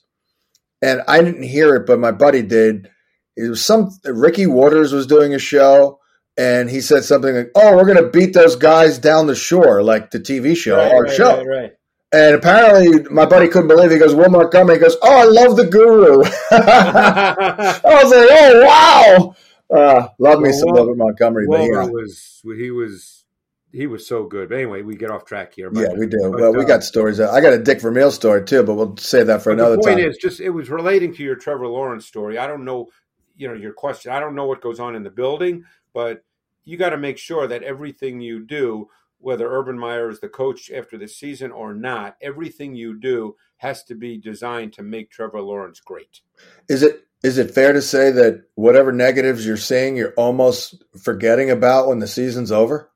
And 0.82 1.02
I 1.08 1.22
didn't 1.22 1.44
hear 1.44 1.76
it, 1.76 1.86
but 1.86 2.00
my 2.00 2.12
buddy 2.12 2.42
did. 2.42 2.90
It 3.38 3.50
was 3.50 3.64
some 3.64 3.92
Ricky 4.04 4.48
Watters 4.48 4.92
was 4.92 5.06
doing 5.06 5.36
a 5.36 5.40
show, 5.40 6.00
and 6.36 6.68
he 6.68 6.82
said 6.82 7.04
something 7.04 7.36
like, 7.36 7.52
"Oh, 7.54 7.76
we're 7.76 7.86
going 7.86 8.04
to 8.04 8.10
beat 8.10 8.34
those 8.34 8.56
guys 8.56 8.98
down 8.98 9.28
the 9.28 9.36
shore, 9.36 9.84
like 9.84 10.12
the 10.12 10.20
TV 10.20 10.58
show, 10.58 10.78
right, 10.78 10.92
our 10.92 11.04
right, 11.04 11.16
show." 11.16 11.38
Right, 11.38 11.48
right. 11.48 11.74
And 12.12 12.36
apparently, 12.36 13.04
my 13.12 13.26
buddy 13.26 13.48
couldn't 13.48 13.68
believe 13.68 13.92
it. 13.92 13.96
He 13.96 14.00
goes, 14.00 14.16
Will 14.16 14.30
Montgomery. 14.30 14.76
He 14.76 14.82
goes, 14.82 14.96
Oh, 15.02 15.22
I 15.22 15.24
love 15.26 15.58
the 15.58 15.66
guru. 15.66 16.24
I 16.52 17.80
was 17.84 18.12
like, 18.12 18.30
Oh, 18.32 18.66
wow. 18.66 19.36
Uh, 19.76 20.08
love 20.20 20.40
me 20.40 20.50
well, 20.50 20.60
some 20.60 20.72
Wilbert 20.72 20.98
Montgomery. 20.98 21.48
Wilbur 21.48 21.76
but 21.76 21.86
yeah. 21.86 21.92
was, 21.92 22.42
he 22.44 22.72
was, 22.72 23.26
he 23.72 23.88
was 23.88 24.08
so 24.08 24.26
good. 24.26 24.50
But 24.50 24.56
anyway, 24.56 24.84
we 24.84 24.96
get 24.96 25.10
off 25.10 25.26
track 25.26 25.56
here. 25.56 25.72
Yeah, 25.74 25.94
we 25.98 26.06
do. 26.06 26.32
But, 26.32 26.40
well, 26.40 26.54
we 26.54 26.64
uh, 26.64 26.68
got 26.68 26.84
stories. 26.84 27.20
I 27.20 27.42
got 27.42 27.54
a 27.54 27.60
Dick 27.60 27.82
Vermeil 27.82 28.12
story 28.12 28.46
too, 28.46 28.64
but 28.64 28.76
we'll 28.76 28.96
save 28.98 29.28
that 29.28 29.42
for 29.42 29.52
another 29.52 29.76
the 29.76 29.82
point 29.82 30.00
time. 30.00 30.08
is 30.08 30.18
just, 30.18 30.40
it 30.40 30.52
was 30.52 30.70
relating 30.70 31.14
to 31.16 31.24
your 31.24 31.36
Trevor 31.36 31.68
Lawrence 31.68 32.06
story. 32.06 32.38
I 32.38 32.48
don't 32.48 32.64
know, 32.64 32.88
you 33.36 33.48
know, 33.48 33.56
your 33.56 33.74
question. 33.74 34.12
I 34.12 34.20
don't 34.20 34.36
know 34.36 34.46
what 34.46 34.62
goes 34.62 34.80
on 34.80 34.96
in 34.96 35.04
the 35.04 35.10
building, 35.10 35.66
but 35.94 36.24
you 36.64 36.78
got 36.78 36.92
to 36.92 36.98
make 36.98 37.18
sure 37.18 37.48
that 37.48 37.64
everything 37.64 38.22
you 38.22 38.46
do 38.46 38.90
whether 39.26 39.52
Urban 39.52 39.78
Meyer 39.80 40.12
is 40.12 40.20
the 40.20 40.30
coach 40.30 40.70
after 40.70 41.00
the 41.00 41.08
season 41.08 41.52
or 41.52 41.74
not, 41.74 42.16
everything 42.22 42.76
you 42.76 43.00
do 43.00 43.36
has 43.58 43.84
to 43.86 43.96
be 43.96 44.20
designed 44.20 44.74
to 44.74 44.84
make 44.84 45.10
Trevor 45.10 45.42
Lawrence 45.42 45.80
great. 45.80 46.22
Is 46.70 46.84
it 46.84 47.08
is 47.24 47.40
it 47.40 47.50
fair 47.50 47.74
to 47.74 47.82
say 47.82 48.12
that 48.12 48.44
whatever 48.54 48.92
negatives 48.92 49.44
you're 49.44 49.58
seeing, 49.58 49.96
you're 49.96 50.14
almost 50.16 50.84
forgetting 51.02 51.50
about 51.50 51.88
when 51.88 51.98
the 51.98 52.06
season's 52.06 52.52
over? 52.52 52.92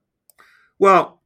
Well, 0.77 1.19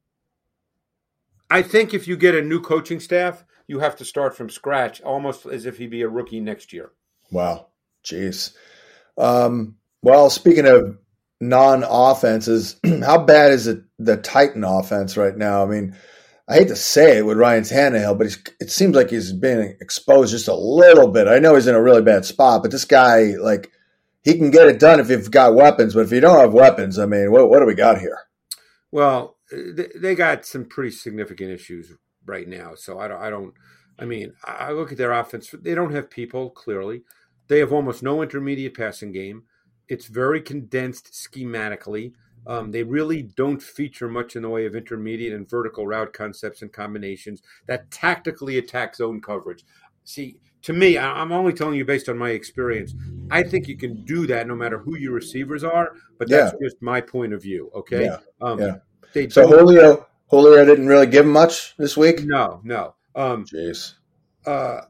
I 1.50 1.63
think 1.63 1.94
if 1.94 2.08
you 2.08 2.16
get 2.16 2.34
a 2.34 2.42
new 2.42 2.62
coaching 2.62 3.02
staff, 3.02 3.44
you 3.68 3.80
have 3.80 3.98
to 3.98 4.06
start 4.06 4.38
from 4.38 4.50
scratch, 4.50 5.02
almost 5.02 5.46
as 5.46 5.66
if 5.66 5.78
he'd 5.80 5.89
be 5.89 6.04
a 6.04 6.08
rookie 6.08 6.39
next 6.39 6.72
year. 6.72 6.92
Wow. 7.30 7.68
Jeez. 8.06 8.56
Um, 9.18 9.76
well, 10.02 10.30
speaking 10.30 10.66
of 10.66 10.98
non 11.50 11.84
offenses, 11.88 12.78
how 13.06 13.24
bad 13.24 13.52
is 13.52 13.68
it 13.68 13.84
the 14.00 14.18
Titan 14.18 14.64
offense 14.64 15.18
right 15.18 15.36
now? 15.36 15.64
I 15.64 15.68
mean, 15.68 15.96
I 16.48 16.56
hate 16.56 16.68
to 16.70 16.76
say 16.76 17.18
it 17.18 17.26
with 17.26 17.38
Ryan 17.38 17.64
Tannehill, 17.64 18.18
but 18.18 18.28
it 18.60 18.70
seems 18.70 18.96
like 18.96 19.10
he's 19.10 19.32
been 19.32 19.78
exposed 19.80 20.32
just 20.32 20.48
a 20.48 20.56
little 20.56 21.08
bit. 21.08 21.28
I 21.28 21.40
know 21.40 21.56
he's 21.56 21.68
in 21.68 21.76
a 21.76 21.82
really 21.82 22.02
bad 22.02 22.26
spot, 22.26 22.62
but 22.62 22.72
this 22.72 22.86
guy, 22.86 23.36
like, 23.40 23.72
he 24.24 24.38
can 24.38 24.52
get 24.52 24.68
it 24.68 24.80
done 24.80 25.00
if 25.00 25.10
you've 25.10 25.32
got 25.32 25.56
weapons. 25.56 25.94
But 25.94 26.02
if 26.02 26.12
you 26.12 26.20
don't 26.20 26.40
have 26.40 26.54
weapons, 26.54 27.00
I 27.00 27.06
mean, 27.06 27.32
what, 27.32 27.50
what 27.50 27.60
do 27.60 27.66
we 27.66 27.76
got 27.76 28.00
here? 28.00 28.18
Well, 28.92 29.38
they 29.96 30.16
got 30.16 30.46
some 30.46 30.66
pretty 30.66 30.92
significant 30.92 31.52
issues 31.52 31.94
right 32.26 32.48
now. 32.48 32.76
So 32.76 33.00
I 33.00 33.08
don't, 33.08 33.22
I 33.22 33.30
don't, 33.30 33.54
I 34.00 34.06
mean, 34.06 34.34
I 34.44 34.72
look 34.72 34.92
at 34.92 34.98
their 34.98 35.12
offense. 35.12 35.54
They 35.62 35.76
don't 35.76 35.94
have 35.94 36.10
people, 36.10 36.50
clearly. 36.50 37.04
They 37.48 37.60
have 37.60 37.74
almost 37.74 38.04
no 38.04 38.22
intermediate 38.22 38.76
passing 38.76 39.12
game. 39.12 39.44
It's 39.88 40.06
very 40.06 40.41
condensed 40.41 41.12
schematically. 41.12 42.13
Um, 42.46 42.72
they 42.72 42.84
really 42.84 43.22
don't 43.22 43.62
feature 43.62 44.10
much 44.10 44.36
in 44.36 44.41
the 44.41 44.50
way 44.50 44.65
of 44.65 44.76
intermediate 44.76 45.34
and 45.34 45.50
vertical 45.50 45.88
route 45.88 46.13
concepts 46.13 46.62
and 46.62 46.72
combinations 46.72 47.41
that 47.67 47.89
tactically 47.89 48.58
attack 48.58 48.96
zone 48.96 49.22
coverage. 49.22 49.63
See, 50.04 50.38
to 50.63 50.74
me, 50.74 50.98
I'm 50.98 51.32
only 51.32 51.54
telling 51.54 51.76
you 51.76 51.86
based 51.86 52.10
on 52.10 52.17
my 52.17 52.32
experience. 52.32 52.96
I 53.32 53.43
think 53.43 53.67
you 53.67 53.78
can 53.78 54.04
do 54.06 54.26
that 54.28 54.48
no 54.48 54.56
matter 54.56 54.78
who 54.78 54.98
your 54.98 55.13
receivers 55.13 55.63
are, 55.63 55.93
but 56.17 56.30
that's 56.30 56.54
yeah. 56.54 56.67
just 56.67 56.82
my 56.82 57.02
point 57.02 57.34
of 57.34 57.41
view. 57.41 57.69
Okay. 57.76 58.06
Yeah. 58.06 58.17
Um, 58.41 58.60
yeah. 58.60 59.28
so 59.30 59.48
Julio, 59.48 60.08
Julio 60.28 60.65
didn't 60.65 60.88
really 60.88 61.08
give 61.08 61.26
much 61.26 61.76
this 61.78 61.98
week. 61.98 62.24
No, 62.24 62.62
no. 62.63 62.96
Um, 63.15 63.46
Jeez. 63.46 63.96
Uh, 64.46 64.82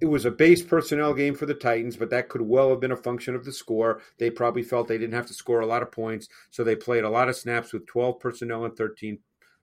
it 0.00 0.06
was 0.06 0.24
a 0.24 0.30
base 0.30 0.62
personnel 0.62 1.12
game 1.12 1.34
for 1.34 1.46
the 1.46 1.54
Titans, 1.54 1.96
but 1.96 2.10
that 2.10 2.28
could 2.28 2.42
well 2.42 2.70
have 2.70 2.80
been 2.80 2.92
a 2.92 2.96
function 2.96 3.34
of 3.34 3.44
the 3.44 3.52
score. 3.52 4.00
They 4.18 4.30
probably 4.30 4.62
felt 4.62 4.88
they 4.88 4.98
didn't 4.98 5.14
have 5.14 5.26
to 5.26 5.34
score 5.34 5.60
a 5.60 5.66
lot 5.66 5.82
of 5.82 5.90
points, 5.90 6.28
so 6.50 6.62
they 6.62 6.76
played 6.76 7.04
a 7.04 7.10
lot 7.10 7.28
of 7.28 7.36
snaps 7.36 7.72
with 7.72 7.86
12 7.86 8.20
personnel 8.20 8.64
and 8.64 8.76
13 8.76 9.18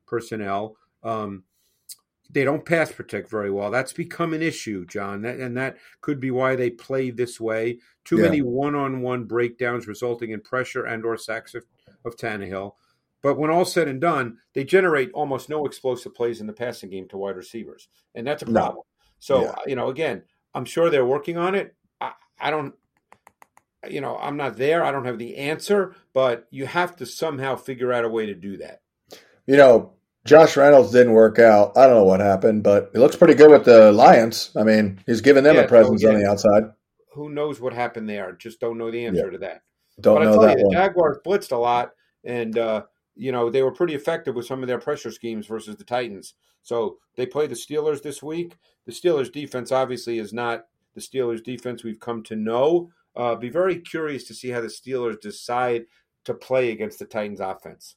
personnel. 0.06 0.76
Um, 1.04 1.44
they 2.30 2.44
don't 2.44 2.66
pass 2.66 2.92
protect 2.92 3.30
very 3.30 3.52
well. 3.52 3.72
That's 3.72 3.94
become 3.94 4.34
an 4.34 4.42
issue, 4.42 4.86
John, 4.86 5.22
that, 5.22 5.40
and 5.40 5.56
that 5.58 5.78
could 6.02 6.20
be 6.20 6.32
why 6.32 6.56
they 6.56 6.70
play 6.70 7.12
this 7.12 7.40
way. 7.40 7.80
Too 8.04 8.18
yeah. 8.18 8.24
many 8.24 8.42
one-on-one 8.42 9.26
breakdowns 9.26 9.88
resulting 9.88 10.32
in 10.32 10.42
pressure 10.42 10.86
and/or 10.86 11.18
sacks 11.18 11.56
of, 11.56 11.64
of 12.04 12.18
Tannehill. 12.18 12.74
But 13.22 13.38
when 13.38 13.52
all 13.52 13.66
said 13.66 13.88
and 13.88 14.02
done, 14.02 14.38
they 14.54 14.64
generate 14.64 15.12
almost 15.14 15.50
no 15.50 15.66
explosive 15.66 16.14
plays 16.14 16.42
in 16.42 16.48
the 16.48 16.54
passing 16.54 16.90
game 16.90 17.08
to 17.10 17.18
wide 17.18 17.38
receivers, 17.38 17.88
and 18.16 18.26
that's 18.26 18.44
a 18.44 18.46
problem. 18.46 18.76
No. 18.78 18.95
So 19.20 19.44
yeah. 19.44 19.56
you 19.66 19.76
know, 19.76 19.90
again, 19.90 20.24
I'm 20.54 20.66
sure 20.66 20.90
they're 20.90 21.06
working 21.06 21.38
on 21.38 21.56
it. 21.56 21.76
I, 22.00 22.14
I 22.40 22.52
don't, 22.52 22.74
you 23.90 24.02
know, 24.02 24.18
I'm 24.18 24.38
not 24.38 24.58
there. 24.58 24.84
I 24.84 24.92
don't 24.92 25.06
have 25.06 25.20
the 25.20 25.38
answer, 25.38 25.96
but 26.14 26.48
you 26.52 26.66
have 26.66 26.96
to 26.98 27.06
somehow 27.06 27.56
figure 27.56 27.94
out 27.94 28.06
a 28.06 28.10
way 28.10 28.26
to 28.28 28.36
do 28.36 28.58
that. 28.58 28.82
You 29.46 29.58
know, 29.58 29.94
Josh 30.26 30.58
Reynolds 30.58 30.92
didn't 30.92 31.14
work 31.14 31.38
out. 31.38 31.78
I 31.78 31.86
don't 31.86 31.98
know 31.98 32.04
what 32.04 32.20
happened, 32.20 32.64
but 32.64 32.90
he 32.94 33.00
looks 33.00 33.16
pretty 33.16 33.36
good 33.36 33.52
with 33.52 33.66
the 33.66 33.92
Lions. 33.92 34.52
I 34.56 34.64
mean, 34.64 35.00
he's 35.06 35.22
giving 35.22 35.44
them 35.44 35.56
yeah, 35.56 35.62
a 35.62 35.68
presence 35.68 36.02
yeah. 36.02 36.10
on 36.10 36.20
the 36.20 36.28
outside. 36.28 36.64
Who 37.14 37.30
knows 37.30 37.62
what 37.62 37.74
happened 37.74 38.10
there? 38.10 38.34
Just 38.34 38.60
don't 38.60 38.78
know 38.78 38.90
the 38.90 39.06
answer 39.06 39.26
yeah. 39.26 39.32
to 39.32 39.38
that. 39.40 39.62
Don't 40.02 40.16
but 40.16 40.24
know 40.24 40.42
that 40.42 40.58
you. 40.58 40.66
The 40.66 40.72
Jaguars 40.72 41.18
blitzed 41.26 41.52
a 41.52 41.58
lot, 41.58 41.92
and 42.24 42.58
uh, 42.58 42.84
you 43.16 43.32
know 43.32 43.50
they 43.50 43.64
were 43.64 43.72
pretty 43.72 43.96
effective 43.96 44.36
with 44.36 44.46
some 44.46 44.62
of 44.62 44.68
their 44.68 44.80
pressure 44.80 45.12
schemes 45.12 45.48
versus 45.48 45.76
the 45.76 45.84
Titans. 45.84 46.34
So 46.64 46.98
they 47.16 47.26
play 47.26 47.48
the 47.48 47.56
Steelers 47.56 48.02
this 48.02 48.24
week. 48.24 48.58
The 48.86 48.92
Steelers 48.92 49.32
defense 49.32 49.72
obviously 49.72 50.20
is 50.20 50.34
not 50.34 50.66
the 50.96 51.02
Steelers 51.02 51.44
defense 51.44 51.84
we've 51.84 52.00
come 52.00 52.24
to 52.24 52.36
know. 52.36 52.90
Uh, 53.16 53.36
be 53.36 53.50
very 53.50 53.80
curious 53.80 54.24
to 54.26 54.34
see 54.34 54.50
how 54.50 54.62
the 54.62 54.68
Steelers 54.68 55.20
decide 55.22 55.86
to 56.26 56.34
play 56.34 56.72
against 56.72 57.00
the 57.00 57.06
Titans 57.06 57.40
offense. 57.40 57.96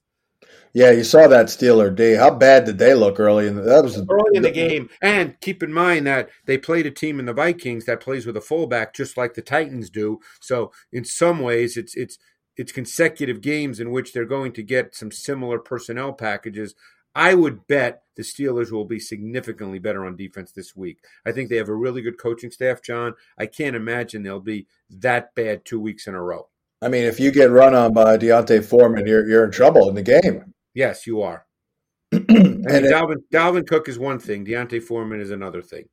Yeah, 0.73 0.93
you 0.93 1.03
saw 1.03 1.27
that 1.27 1.47
Steeler 1.47 1.95
D. 1.95 2.15
How 2.15 2.31
bad 2.31 2.65
did 2.65 2.79
they 2.79 2.95
look 2.95 3.19
early 3.19 3.49
in 3.49 3.57
the, 3.57 3.63
that 3.63 3.83
was 3.83 3.99
early 4.09 4.37
in 4.37 4.43
the 4.43 4.51
game? 4.51 4.89
And 5.03 5.39
keep 5.41 5.63
in 5.63 5.73
mind 5.73 6.07
that 6.07 6.29
they 6.47 6.59
played 6.59 6.87
a 6.87 6.91
team 6.91 7.19
in 7.19 7.27
the 7.27 7.33
Vikings 7.33 7.87
that 7.87 8.01
plays 8.01 8.27
with 8.27 8.37
a 8.37 8.41
fullback 8.41 8.95
just 8.95 9.17
like 9.17 9.35
the 9.35 9.43
Titans 9.43 9.91
do. 9.91 10.21
So 10.41 10.73
in 10.93 11.05
some 11.05 11.41
ways, 11.41 11.77
it's 11.77 11.97
it's 11.97 12.19
it's 12.59 12.73
consecutive 12.73 13.41
games 13.41 13.81
in 13.81 13.93
which 13.93 14.13
they're 14.13 14.25
going 14.25 14.53
to 14.53 14.63
get 14.63 14.95
some 14.95 15.13
similar 15.13 15.59
personnel 15.59 16.13
packages. 16.13 16.75
I 17.15 17.35
would 17.35 17.67
bet 17.67 18.03
the 18.17 18.23
Steelers 18.23 18.71
will 18.71 18.85
be 18.85 19.01
significantly 19.01 19.79
better 19.79 20.05
on 20.05 20.17
defense 20.17 20.53
this 20.53 20.77
week. 20.77 20.99
I 21.25 21.33
think 21.33 21.49
they 21.49 21.57
have 21.57 21.69
a 21.69 21.75
really 21.75 22.03
good 22.03 22.19
coaching 22.19 22.51
staff, 22.51 22.83
John. 22.83 23.15
I 23.39 23.47
can't 23.47 23.77
imagine 23.77 24.23
they'll 24.23 24.41
be 24.41 24.67
that 24.91 25.35
bad 25.35 25.65
two 25.65 25.81
weeks 25.81 26.07
in 26.07 26.15
a 26.15 26.23
row. 26.23 26.49
I 26.83 26.89
mean, 26.89 27.05
if 27.05 27.19
you 27.19 27.31
get 27.31 27.51
run 27.51 27.75
on 27.75 27.93
by 27.93 28.17
D'Onta 28.17 28.63
Foreman, 28.63 29.07
you're 29.07 29.29
you're 29.29 29.45
in 29.45 29.51
trouble 29.51 29.89
in 29.89 29.95
the 29.95 30.03
game. 30.03 30.53
Yes, 30.75 31.07
you 31.07 31.23
are. 31.23 31.45
and 32.13 32.29
Dalvin, 32.65 33.17
Dalvin 33.33 33.67
Cook 33.67 33.89
is 33.89 33.99
one 33.99 34.21
thing. 34.21 34.45
D'Onta 34.45 34.81
Foreman 34.81 35.21
is 35.21 35.31
another 35.31 35.61
thing. 35.61 35.89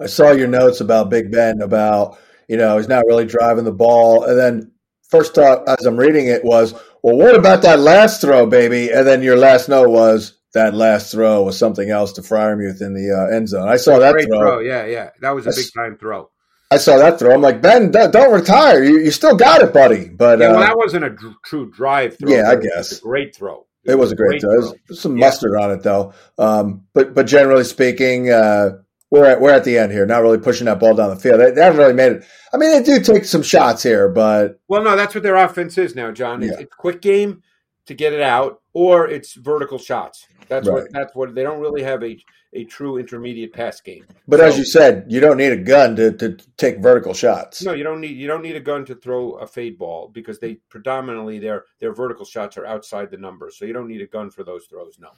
I 0.00 0.06
saw 0.06 0.32
your 0.32 0.48
notes 0.48 0.80
about 0.80 1.10
Big 1.10 1.30
Ben 1.30 1.62
about 1.62 2.18
you 2.48 2.56
know 2.56 2.76
he's 2.76 2.88
not 2.88 3.06
really 3.06 3.26
driving 3.26 3.64
the 3.64 3.72
ball, 3.72 4.24
and 4.24 4.38
then 4.38 4.72
first 5.10 5.34
thought 5.34 5.68
as 5.68 5.84
I'm 5.86 5.96
reading 5.96 6.26
it 6.26 6.44
was, 6.44 6.72
well, 7.02 7.16
what 7.16 7.34
about 7.34 7.62
that 7.62 7.80
last 7.80 8.20
throw, 8.20 8.46
baby? 8.46 8.90
And 8.90 9.06
then 9.06 9.22
your 9.22 9.36
last 9.36 9.68
note 9.68 9.90
was 9.90 10.34
that 10.54 10.74
last 10.74 11.12
throw 11.12 11.42
was 11.42 11.58
something 11.58 11.90
else 11.90 12.12
to 12.14 12.22
Freiermuth 12.22 12.82
in 12.82 12.94
the 12.94 13.12
uh, 13.12 13.34
end 13.34 13.48
zone. 13.48 13.68
I 13.68 13.76
saw 13.76 13.98
that 13.98 14.12
throw. 14.12 14.38
throw. 14.38 14.58
Yeah, 14.60 14.86
yeah, 14.86 15.10
that 15.20 15.30
was 15.30 15.46
a 15.46 15.50
big 15.50 15.72
time 15.74 15.96
throw. 15.96 16.30
I 16.72 16.78
saw 16.78 16.98
that 16.98 17.18
throw. 17.18 17.34
I'm 17.34 17.40
like, 17.40 17.60
Ben, 17.60 17.90
don't 17.90 18.32
retire. 18.32 18.84
You, 18.84 19.00
you 19.00 19.10
still 19.10 19.34
got 19.34 19.60
it, 19.60 19.72
buddy. 19.72 20.08
But 20.08 20.38
yeah, 20.38 20.52
well, 20.52 20.62
uh, 20.62 20.66
that 20.66 20.76
wasn't 20.76 21.04
a 21.04 21.16
true 21.44 21.70
drive 21.70 22.16
throw. 22.16 22.30
Yeah, 22.30 22.48
I 22.48 22.56
guess. 22.56 23.00
great 23.00 23.34
throw. 23.34 23.66
It, 23.84 23.92
it 23.92 23.94
was, 23.94 24.06
was, 24.06 24.12
a 24.12 24.16
great, 24.16 24.40
throw. 24.40 24.60
throw. 24.60 24.72
There's 24.86 25.00
some 25.00 25.16
yeah. 25.16 25.26
mustard 25.26 25.56
on 25.56 25.72
it 25.72 25.82
though. 25.82 26.12
Um, 26.38 26.84
but 26.92 27.14
but 27.14 27.26
generally 27.26 27.64
speaking, 27.64 28.30
uh, 28.30 28.78
we're 29.10 29.24
at 29.24 29.40
we're 29.40 29.50
at 29.50 29.64
the 29.64 29.76
end 29.76 29.92
here. 29.92 30.06
Not 30.06 30.22
really 30.22 30.38
pushing 30.38 30.66
that 30.66 30.78
ball 30.78 30.94
down 30.94 31.10
the 31.10 31.16
field. 31.16 31.40
They, 31.40 31.50
they, 31.50 31.62
haven't 31.62 31.78
really 31.78 31.94
made 31.94 32.12
it. 32.12 32.24
I 32.52 32.56
mean, 32.56 32.70
they 32.70 32.82
do 32.82 33.02
take 33.02 33.24
some 33.24 33.42
shots 33.42 33.82
here, 33.82 34.08
but 34.08 34.60
well, 34.68 34.82
no, 34.82 34.96
that's 34.96 35.14
what 35.14 35.24
their 35.24 35.36
offense 35.36 35.76
is 35.78 35.94
now, 35.94 36.12
John. 36.12 36.42
It's, 36.42 36.52
yeah. 36.52 36.60
it's 36.60 36.74
quick 36.74 37.02
game 37.02 37.42
to 37.86 37.94
get 37.94 38.12
it 38.12 38.20
out, 38.20 38.62
or 38.72 39.08
it's 39.08 39.34
vertical 39.34 39.78
shots. 39.78 40.26
That's 40.48 40.68
right. 40.68 40.74
what 40.74 40.92
that's 40.92 41.14
what 41.14 41.34
they 41.34 41.42
don't 41.42 41.60
really 41.60 41.82
have 41.82 42.02
a 42.04 42.18
a 42.52 42.64
true 42.64 42.98
intermediate 42.98 43.52
pass 43.52 43.80
game. 43.80 44.04
But 44.26 44.40
so, 44.40 44.46
as 44.46 44.58
you 44.58 44.64
said, 44.64 45.06
you 45.08 45.20
don't 45.20 45.36
need 45.36 45.52
a 45.52 45.56
gun 45.56 45.96
to, 45.96 46.12
to 46.12 46.36
take 46.56 46.78
vertical 46.78 47.14
shots. 47.14 47.62
No, 47.62 47.72
you 47.72 47.84
don't 47.84 48.00
need 48.00 48.16
you 48.16 48.26
don't 48.26 48.42
need 48.42 48.56
a 48.56 48.60
gun 48.60 48.84
to 48.86 48.94
throw 48.94 49.32
a 49.34 49.46
fade 49.46 49.78
ball 49.78 50.08
because 50.08 50.38
they 50.40 50.54
predominantly 50.68 51.38
their 51.38 51.64
their 51.78 51.92
vertical 51.92 52.24
shots 52.24 52.56
are 52.56 52.66
outside 52.66 53.10
the 53.10 53.16
numbers. 53.16 53.56
So 53.56 53.64
you 53.64 53.72
don't 53.72 53.88
need 53.88 54.00
a 54.00 54.06
gun 54.06 54.30
for 54.30 54.42
those 54.42 54.66
throws. 54.66 54.98
No. 54.98 55.10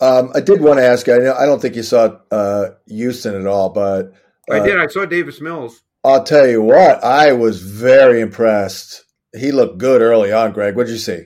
Um, 0.00 0.30
I 0.34 0.40
did 0.40 0.60
want 0.60 0.78
to 0.78 0.84
ask. 0.84 1.08
I 1.08 1.18
know 1.18 1.34
I 1.34 1.46
don't 1.46 1.60
think 1.60 1.74
you 1.74 1.82
saw 1.82 2.18
uh, 2.30 2.70
Houston 2.86 3.34
at 3.34 3.46
all, 3.46 3.70
but 3.70 4.12
uh, 4.50 4.54
I 4.54 4.60
did. 4.60 4.78
I 4.78 4.86
saw 4.86 5.04
Davis 5.06 5.40
Mills. 5.40 5.82
I'll 6.04 6.22
tell 6.22 6.46
you 6.46 6.62
what, 6.62 7.02
I 7.02 7.32
was 7.32 7.60
very 7.60 8.20
impressed. 8.20 9.04
He 9.36 9.50
looked 9.50 9.78
good 9.78 10.02
early 10.02 10.32
on. 10.32 10.52
Greg, 10.52 10.76
what 10.76 10.86
did 10.86 10.92
you 10.92 10.98
see? 10.98 11.24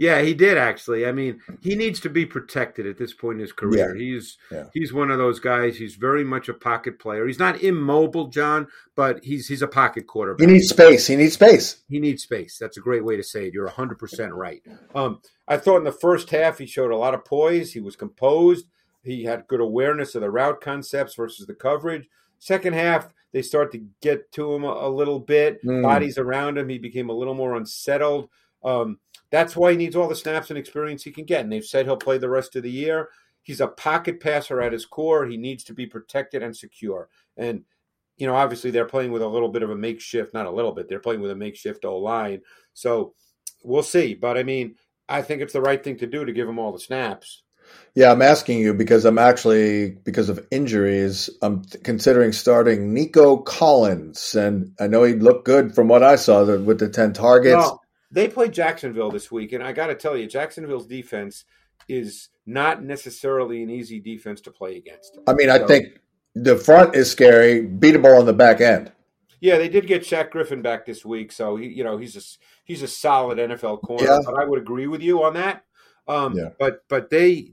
Yeah, 0.00 0.22
he 0.22 0.32
did 0.32 0.56
actually. 0.56 1.04
I 1.04 1.12
mean, 1.12 1.42
he 1.60 1.74
needs 1.74 2.00
to 2.00 2.08
be 2.08 2.24
protected 2.24 2.86
at 2.86 2.96
this 2.96 3.12
point 3.12 3.34
in 3.34 3.40
his 3.40 3.52
career. 3.52 3.94
Yeah. 3.94 4.02
He's 4.02 4.38
yeah. 4.50 4.64
he's 4.72 4.94
one 4.94 5.10
of 5.10 5.18
those 5.18 5.40
guys. 5.40 5.76
He's 5.76 5.96
very 5.96 6.24
much 6.24 6.48
a 6.48 6.54
pocket 6.54 6.98
player. 6.98 7.26
He's 7.26 7.38
not 7.38 7.62
immobile, 7.62 8.28
John, 8.28 8.66
but 8.96 9.22
he's 9.22 9.46
he's 9.46 9.60
a 9.60 9.68
pocket 9.68 10.06
quarterback. 10.06 10.40
He 10.40 10.54
needs 10.54 10.70
space. 10.70 11.06
He 11.06 11.16
needs 11.16 11.34
space. 11.34 11.82
He 11.90 12.00
needs 12.00 12.22
space. 12.22 12.56
That's 12.56 12.78
a 12.78 12.80
great 12.80 13.04
way 13.04 13.18
to 13.18 13.22
say 13.22 13.48
it. 13.48 13.52
You're 13.52 13.68
100% 13.68 14.30
right. 14.32 14.62
Um, 14.94 15.20
I 15.46 15.58
thought 15.58 15.76
in 15.76 15.84
the 15.84 15.92
first 15.92 16.30
half 16.30 16.56
he 16.56 16.64
showed 16.64 16.92
a 16.92 16.96
lot 16.96 17.12
of 17.12 17.26
poise. 17.26 17.70
He 17.70 17.80
was 17.80 17.94
composed. 17.94 18.64
He 19.02 19.24
had 19.24 19.48
good 19.48 19.60
awareness 19.60 20.14
of 20.14 20.22
the 20.22 20.30
route 20.30 20.62
concepts 20.62 21.14
versus 21.14 21.46
the 21.46 21.54
coverage. 21.54 22.08
Second 22.38 22.72
half, 22.72 23.12
they 23.32 23.42
start 23.42 23.70
to 23.72 23.84
get 24.00 24.32
to 24.32 24.54
him 24.54 24.64
a, 24.64 24.68
a 24.68 24.88
little 24.88 25.20
bit. 25.20 25.62
Mm. 25.62 25.82
Bodies 25.82 26.16
around 26.16 26.56
him, 26.56 26.70
he 26.70 26.78
became 26.78 27.10
a 27.10 27.14
little 27.14 27.34
more 27.34 27.56
unsettled. 27.56 28.30
Um, 28.64 28.98
that's 29.30 29.56
why 29.56 29.72
he 29.72 29.76
needs 29.76 29.96
all 29.96 30.08
the 30.08 30.16
snaps 30.16 30.50
and 30.50 30.58
experience 30.58 31.02
he 31.02 31.12
can 31.12 31.24
get. 31.24 31.42
And 31.42 31.52
they've 31.52 31.64
said 31.64 31.86
he'll 31.86 31.96
play 31.96 32.18
the 32.18 32.28
rest 32.28 32.56
of 32.56 32.62
the 32.62 32.70
year. 32.70 33.08
He's 33.42 33.60
a 33.60 33.68
pocket 33.68 34.20
passer 34.20 34.60
at 34.60 34.72
his 34.72 34.84
core. 34.86 35.26
He 35.26 35.36
needs 35.36 35.64
to 35.64 35.74
be 35.74 35.86
protected 35.86 36.42
and 36.42 36.56
secure. 36.56 37.08
And, 37.36 37.64
you 38.16 38.26
know, 38.26 38.34
obviously 38.34 38.70
they're 38.70 38.84
playing 38.84 39.12
with 39.12 39.22
a 39.22 39.28
little 39.28 39.48
bit 39.48 39.62
of 39.62 39.70
a 39.70 39.76
makeshift, 39.76 40.34
not 40.34 40.46
a 40.46 40.50
little 40.50 40.72
bit, 40.72 40.88
they're 40.88 41.00
playing 41.00 41.20
with 41.20 41.30
a 41.30 41.36
makeshift 41.36 41.84
O 41.84 41.96
line. 41.98 42.42
So 42.74 43.14
we'll 43.64 43.82
see. 43.82 44.14
But 44.14 44.36
I 44.36 44.42
mean, 44.42 44.76
I 45.08 45.22
think 45.22 45.42
it's 45.42 45.52
the 45.52 45.62
right 45.62 45.82
thing 45.82 45.96
to 45.98 46.06
do 46.06 46.24
to 46.24 46.32
give 46.32 46.48
him 46.48 46.58
all 46.58 46.72
the 46.72 46.78
snaps. 46.78 47.42
Yeah, 47.94 48.12
I'm 48.12 48.22
asking 48.22 48.58
you 48.58 48.74
because 48.74 49.04
I'm 49.04 49.18
actually 49.18 49.90
because 49.90 50.28
of 50.28 50.46
injuries. 50.50 51.30
I'm 51.42 51.62
considering 51.84 52.32
starting 52.32 52.94
Nico 52.94 53.38
Collins, 53.38 54.34
and 54.34 54.74
I 54.80 54.86
know 54.86 55.04
he 55.04 55.14
looked 55.14 55.44
good 55.44 55.74
from 55.74 55.88
what 55.88 56.02
I 56.02 56.16
saw 56.16 56.44
with 56.58 56.78
the 56.78 56.88
ten 56.88 57.12
targets. 57.12 57.66
No, 57.66 57.79
they 58.10 58.28
play 58.28 58.48
Jacksonville 58.48 59.10
this 59.10 59.30
week, 59.30 59.52
and 59.52 59.62
I 59.62 59.72
got 59.72 59.86
to 59.86 59.94
tell 59.94 60.16
you, 60.16 60.26
Jacksonville's 60.26 60.86
defense 60.86 61.44
is 61.88 62.28
not 62.46 62.82
necessarily 62.82 63.62
an 63.62 63.70
easy 63.70 64.00
defense 64.00 64.40
to 64.42 64.50
play 64.50 64.76
against. 64.76 65.18
I 65.26 65.32
mean, 65.34 65.48
so, 65.48 65.54
I 65.54 65.66
think 65.66 66.00
the 66.34 66.56
front 66.56 66.94
is 66.94 67.10
scary, 67.10 67.66
beatable 67.66 68.18
on 68.18 68.26
the 68.26 68.32
back 68.32 68.60
end. 68.60 68.92
Yeah, 69.40 69.56
they 69.56 69.68
did 69.68 69.86
get 69.86 70.02
Shaq 70.02 70.30
Griffin 70.30 70.60
back 70.60 70.84
this 70.84 71.04
week, 71.04 71.32
so 71.32 71.56
he, 71.56 71.68
you 71.68 71.82
know, 71.82 71.96
he's 71.96 72.16
a 72.16 72.20
he's 72.64 72.82
a 72.82 72.88
solid 72.88 73.38
NFL 73.38 73.82
corner. 73.82 74.04
Yeah. 74.04 74.20
But 74.24 74.34
I 74.40 74.44
would 74.44 74.60
agree 74.60 74.86
with 74.86 75.00
you 75.00 75.22
on 75.22 75.34
that. 75.34 75.64
Um, 76.06 76.36
yeah. 76.36 76.50
But 76.58 76.84
but 76.88 77.08
they 77.08 77.52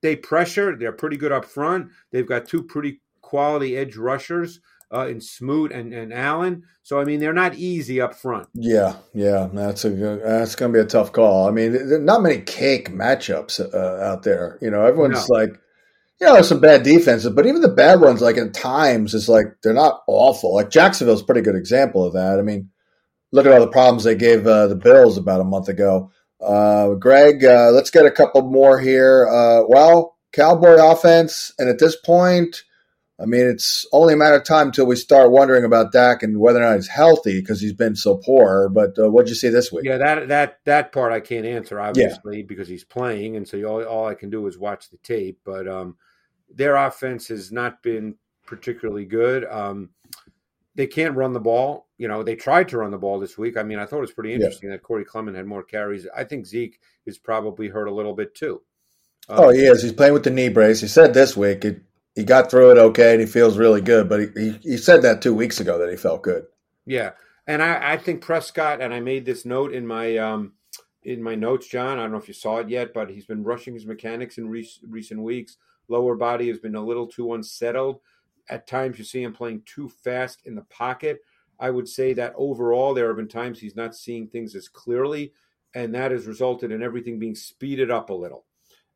they 0.00 0.14
pressure. 0.14 0.76
They're 0.76 0.92
pretty 0.92 1.16
good 1.16 1.32
up 1.32 1.44
front. 1.44 1.90
They've 2.12 2.26
got 2.26 2.46
two 2.46 2.62
pretty 2.62 3.00
quality 3.20 3.76
edge 3.76 3.96
rushers 3.96 4.60
uh, 4.92 5.06
in 5.06 5.20
Smoot 5.20 5.72
and, 5.72 5.92
and 5.92 6.12
Allen. 6.12 6.64
So 6.82 7.00
I 7.00 7.04
mean, 7.04 7.20
they're 7.20 7.32
not 7.32 7.54
easy 7.56 8.00
up 8.00 8.14
front. 8.14 8.48
Yeah, 8.54 8.96
yeah, 9.14 9.48
that's 9.52 9.84
a 9.84 9.90
that's 9.90 10.54
going 10.54 10.72
to 10.72 10.78
be 10.78 10.82
a 10.82 10.86
tough 10.86 11.12
call. 11.12 11.48
I 11.48 11.50
mean, 11.50 11.72
there 11.72 11.98
not 11.98 12.22
many 12.22 12.40
cake 12.40 12.90
matchups 12.90 13.60
uh, 13.74 14.04
out 14.04 14.22
there. 14.22 14.58
You 14.60 14.70
know, 14.70 14.84
everyone's 14.84 15.28
no. 15.28 15.36
like, 15.36 15.50
you 16.20 16.26
know, 16.26 16.34
there's 16.34 16.48
some 16.48 16.60
bad 16.60 16.82
defenses, 16.82 17.30
but 17.32 17.46
even 17.46 17.60
the 17.60 17.68
bad 17.68 18.00
ones, 18.00 18.20
like 18.20 18.36
at 18.36 18.54
times, 18.54 19.14
it's 19.14 19.28
like 19.28 19.46
they're 19.62 19.72
not 19.72 20.02
awful. 20.06 20.54
Like 20.54 20.70
Jacksonville's 20.70 21.22
a 21.22 21.26
pretty 21.26 21.42
good 21.42 21.56
example 21.56 22.04
of 22.04 22.14
that. 22.14 22.38
I 22.38 22.42
mean, 22.42 22.70
look 23.32 23.46
at 23.46 23.52
all 23.52 23.60
the 23.60 23.68
problems 23.68 24.04
they 24.04 24.14
gave 24.14 24.46
uh, 24.46 24.68
the 24.68 24.76
Bills 24.76 25.18
about 25.18 25.40
a 25.40 25.44
month 25.44 25.68
ago. 25.68 26.10
Uh, 26.40 26.94
Greg, 26.94 27.44
uh, 27.44 27.70
let's 27.70 27.90
get 27.90 28.06
a 28.06 28.10
couple 28.10 28.42
more 28.42 28.78
here. 28.78 29.26
Uh, 29.26 29.62
well, 29.66 30.16
Cowboy 30.32 30.76
offense, 30.78 31.52
and 31.58 31.68
at 31.68 31.78
this 31.78 31.96
point, 31.96 32.62
I 33.18 33.24
mean, 33.24 33.46
it's 33.46 33.86
only 33.92 34.12
a 34.12 34.16
matter 34.16 34.36
of 34.36 34.44
time 34.44 34.66
until 34.66 34.84
we 34.84 34.96
start 34.96 35.30
wondering 35.30 35.64
about 35.64 35.90
Dak 35.90 36.22
and 36.22 36.38
whether 36.38 36.58
or 36.58 36.68
not 36.68 36.76
he's 36.76 36.88
healthy 36.88 37.40
because 37.40 37.60
he's 37.60 37.72
been 37.72 37.96
so 37.96 38.16
poor. 38.18 38.68
But 38.68 38.98
uh, 38.98 39.10
what'd 39.10 39.30
you 39.30 39.34
see 39.34 39.48
this 39.48 39.72
week? 39.72 39.86
Yeah, 39.86 39.96
that 39.96 40.28
that 40.28 40.58
that 40.64 40.92
part 40.92 41.12
I 41.12 41.20
can't 41.20 41.46
answer 41.46 41.80
obviously 41.80 42.38
yeah. 42.38 42.44
because 42.46 42.68
he's 42.68 42.84
playing, 42.84 43.36
and 43.36 43.48
so 43.48 43.62
all, 43.64 43.82
all 43.84 44.06
I 44.06 44.14
can 44.14 44.28
do 44.28 44.46
is 44.46 44.58
watch 44.58 44.90
the 44.90 44.98
tape. 44.98 45.40
But 45.44 45.66
um, 45.66 45.96
their 46.54 46.76
offense 46.76 47.28
has 47.28 47.50
not 47.50 47.82
been 47.82 48.16
particularly 48.44 49.06
good. 49.06 49.46
Um, 49.46 49.90
they 50.74 50.86
can't 50.86 51.16
run 51.16 51.32
the 51.32 51.40
ball. 51.40 51.88
You 51.96 52.08
know, 52.08 52.22
they 52.22 52.36
tried 52.36 52.68
to 52.68 52.78
run 52.78 52.90
the 52.90 52.98
ball 52.98 53.18
this 53.18 53.38
week. 53.38 53.56
I 53.56 53.62
mean, 53.62 53.78
I 53.78 53.86
thought 53.86 53.98
it 53.98 54.02
was 54.02 54.12
pretty 54.12 54.34
interesting 54.34 54.68
yeah. 54.68 54.76
that 54.76 54.82
Corey 54.82 55.06
Clement 55.06 55.38
had 55.38 55.46
more 55.46 55.62
carries. 55.62 56.06
I 56.14 56.24
think 56.24 56.44
Zeke 56.44 56.78
is 57.06 57.16
probably 57.16 57.68
hurt 57.68 57.88
a 57.88 57.94
little 57.94 58.14
bit 58.14 58.34
too. 58.34 58.60
Um, 59.28 59.40
oh, 59.40 59.48
he 59.48 59.60
is. 59.60 59.82
He's 59.82 59.92
playing 59.92 60.12
with 60.12 60.24
the 60.24 60.30
knee 60.30 60.50
brace. 60.50 60.82
He 60.82 60.86
said 60.86 61.14
this 61.14 61.34
week 61.34 61.64
it, 61.64 61.82
he 62.16 62.24
got 62.24 62.50
through 62.50 62.72
it 62.72 62.78
okay 62.78 63.12
and 63.12 63.20
he 63.20 63.26
feels 63.26 63.56
really 63.56 63.80
good. 63.80 64.08
But 64.08 64.20
he, 64.20 64.26
he, 64.34 64.50
he 64.62 64.76
said 64.76 65.02
that 65.02 65.22
two 65.22 65.34
weeks 65.34 65.60
ago 65.60 65.78
that 65.78 65.90
he 65.90 65.96
felt 65.96 66.22
good. 66.22 66.46
Yeah, 66.84 67.12
and 67.46 67.62
I, 67.62 67.92
I 67.92 67.96
think 67.96 68.22
Prescott 68.22 68.80
and 68.80 68.92
I 68.92 68.98
made 68.98 69.24
this 69.24 69.44
note 69.44 69.72
in 69.72 69.86
my 69.86 70.16
um, 70.16 70.54
in 71.04 71.22
my 71.22 71.36
notes, 71.36 71.68
John. 71.68 71.98
I 71.98 72.02
don't 72.02 72.12
know 72.12 72.18
if 72.18 72.28
you 72.28 72.34
saw 72.34 72.58
it 72.58 72.68
yet, 72.68 72.92
but 72.92 73.10
he's 73.10 73.26
been 73.26 73.44
rushing 73.44 73.74
his 73.74 73.86
mechanics 73.86 74.38
in 74.38 74.48
re- 74.48 74.68
recent 74.88 75.22
weeks. 75.22 75.58
Lower 75.88 76.16
body 76.16 76.48
has 76.48 76.58
been 76.58 76.74
a 76.74 76.84
little 76.84 77.06
too 77.06 77.34
unsettled 77.34 78.00
at 78.48 78.66
times 78.66 78.98
you 78.98 79.04
see 79.04 79.22
him 79.22 79.32
playing 79.32 79.62
too 79.66 79.88
fast 79.88 80.42
in 80.44 80.54
the 80.54 80.62
pocket. 80.62 81.20
I 81.58 81.70
would 81.70 81.88
say 81.88 82.12
that 82.14 82.34
overall, 82.36 82.94
there 82.94 83.08
have 83.08 83.16
been 83.16 83.28
times 83.28 83.58
he's 83.58 83.76
not 83.76 83.94
seeing 83.94 84.28
things 84.28 84.54
as 84.54 84.68
clearly, 84.68 85.32
and 85.74 85.94
that 85.94 86.10
has 86.10 86.26
resulted 86.26 86.70
in 86.70 86.82
everything 86.82 87.18
being 87.18 87.34
speeded 87.34 87.90
up 87.90 88.10
a 88.10 88.14
little. 88.14 88.44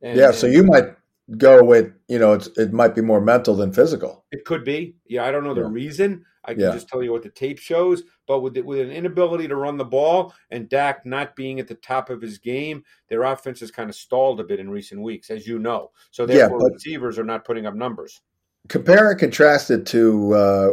And, 0.02 0.18
yeah, 0.18 0.30
so 0.30 0.46
you 0.46 0.62
might 0.62 0.94
go 1.36 1.62
with 1.62 1.92
you 2.08 2.18
know 2.18 2.38
it 2.56 2.72
might 2.72 2.94
be 2.94 3.02
more 3.02 3.20
mental 3.20 3.54
than 3.54 3.72
physical. 3.72 4.24
It 4.32 4.44
could 4.44 4.64
be. 4.64 4.96
Yeah, 5.06 5.24
I 5.24 5.30
don't 5.30 5.44
know 5.44 5.54
the 5.54 5.62
yeah. 5.62 5.68
reason. 5.70 6.24
I 6.42 6.54
can 6.54 6.62
yeah. 6.62 6.72
just 6.72 6.88
tell 6.88 7.02
you 7.02 7.12
what 7.12 7.22
the 7.22 7.28
tape 7.28 7.58
shows. 7.58 8.02
But 8.26 8.40
with 8.40 8.56
with 8.58 8.80
an 8.80 8.90
inability 8.90 9.48
to 9.48 9.56
run 9.56 9.76
the 9.76 9.84
ball 9.84 10.34
and 10.50 10.68
Dak 10.68 11.04
not 11.04 11.36
being 11.36 11.60
at 11.60 11.68
the 11.68 11.74
top 11.74 12.10
of 12.10 12.22
his 12.22 12.38
game, 12.38 12.82
their 13.08 13.24
offense 13.24 13.60
has 13.60 13.70
kind 13.70 13.90
of 13.90 13.96
stalled 13.96 14.40
a 14.40 14.44
bit 14.44 14.60
in 14.60 14.70
recent 14.70 15.02
weeks, 15.02 15.30
as 15.30 15.46
you 15.46 15.58
know. 15.58 15.90
So 16.10 16.26
therefore, 16.26 16.60
yeah, 16.62 16.74
receivers 16.74 17.18
are 17.18 17.24
not 17.24 17.44
putting 17.44 17.66
up 17.66 17.74
numbers 17.74 18.20
compare 18.68 19.10
and 19.10 19.18
contrast 19.18 19.70
it 19.70 19.86
to 19.86 20.34
uh, 20.34 20.68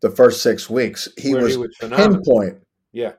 the 0.00 0.10
first 0.10 0.42
six 0.42 0.68
weeks. 0.68 1.08
He 1.16 1.34
was, 1.34 1.52
he 1.52 1.58
was 1.58 1.76
pinpoint. 1.80 2.58
Yeah, 2.92 3.12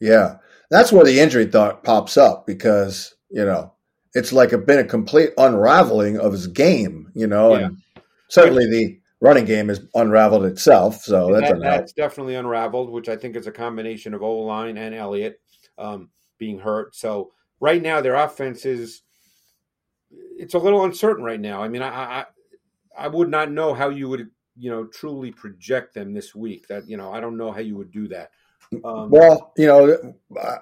yeah. 0.00 0.36
That's 0.70 0.92
where 0.92 1.04
the 1.04 1.20
injury 1.20 1.46
thought 1.46 1.84
pops 1.84 2.16
up 2.16 2.46
because 2.46 3.14
you 3.30 3.44
know 3.44 3.72
it's 4.14 4.32
like 4.32 4.52
a, 4.52 4.58
been 4.58 4.78
a 4.78 4.84
complete 4.84 5.30
unraveling 5.38 6.18
of 6.18 6.32
his 6.32 6.46
game. 6.46 7.10
You 7.14 7.26
know, 7.26 7.56
yeah. 7.56 7.66
and 7.66 7.78
certainly 8.28 8.66
the 8.70 8.98
running 9.20 9.44
game 9.44 9.68
has 9.68 9.80
unraveled 9.94 10.44
itself. 10.44 11.02
So 11.02 11.32
that's 11.32 11.50
that, 11.50 11.60
that's 11.60 11.92
definitely 11.92 12.34
unraveled, 12.34 12.90
which 12.90 13.08
I 13.08 13.16
think 13.16 13.36
is 13.36 13.46
a 13.46 13.52
combination 13.52 14.14
of 14.14 14.22
O 14.22 14.40
line 14.40 14.76
and 14.76 14.94
Elliott 14.94 15.40
um, 15.78 16.10
being 16.38 16.58
hurt. 16.58 16.94
So 16.94 17.32
right 17.60 17.80
now 17.80 18.00
their 18.00 18.16
offense 18.16 18.66
is 18.66 19.02
it's 20.10 20.54
a 20.54 20.58
little 20.58 20.84
uncertain 20.84 21.24
right 21.24 21.40
now. 21.40 21.62
I 21.62 21.68
mean, 21.68 21.82
I, 21.82 22.26
I 22.96 23.08
would 23.08 23.28
not 23.28 23.50
know 23.50 23.74
how 23.74 23.88
you 23.88 24.08
would, 24.08 24.30
you 24.56 24.70
know, 24.70 24.84
truly 24.84 25.32
project 25.32 25.94
them 25.94 26.12
this 26.12 26.34
week. 26.34 26.68
That 26.68 26.88
you 26.88 26.96
know, 26.96 27.12
I 27.12 27.20
don't 27.20 27.36
know 27.36 27.50
how 27.50 27.60
you 27.60 27.76
would 27.76 27.90
do 27.90 28.08
that. 28.08 28.30
Um, 28.84 29.10
well, 29.10 29.52
you 29.56 29.66
know, 29.66 30.14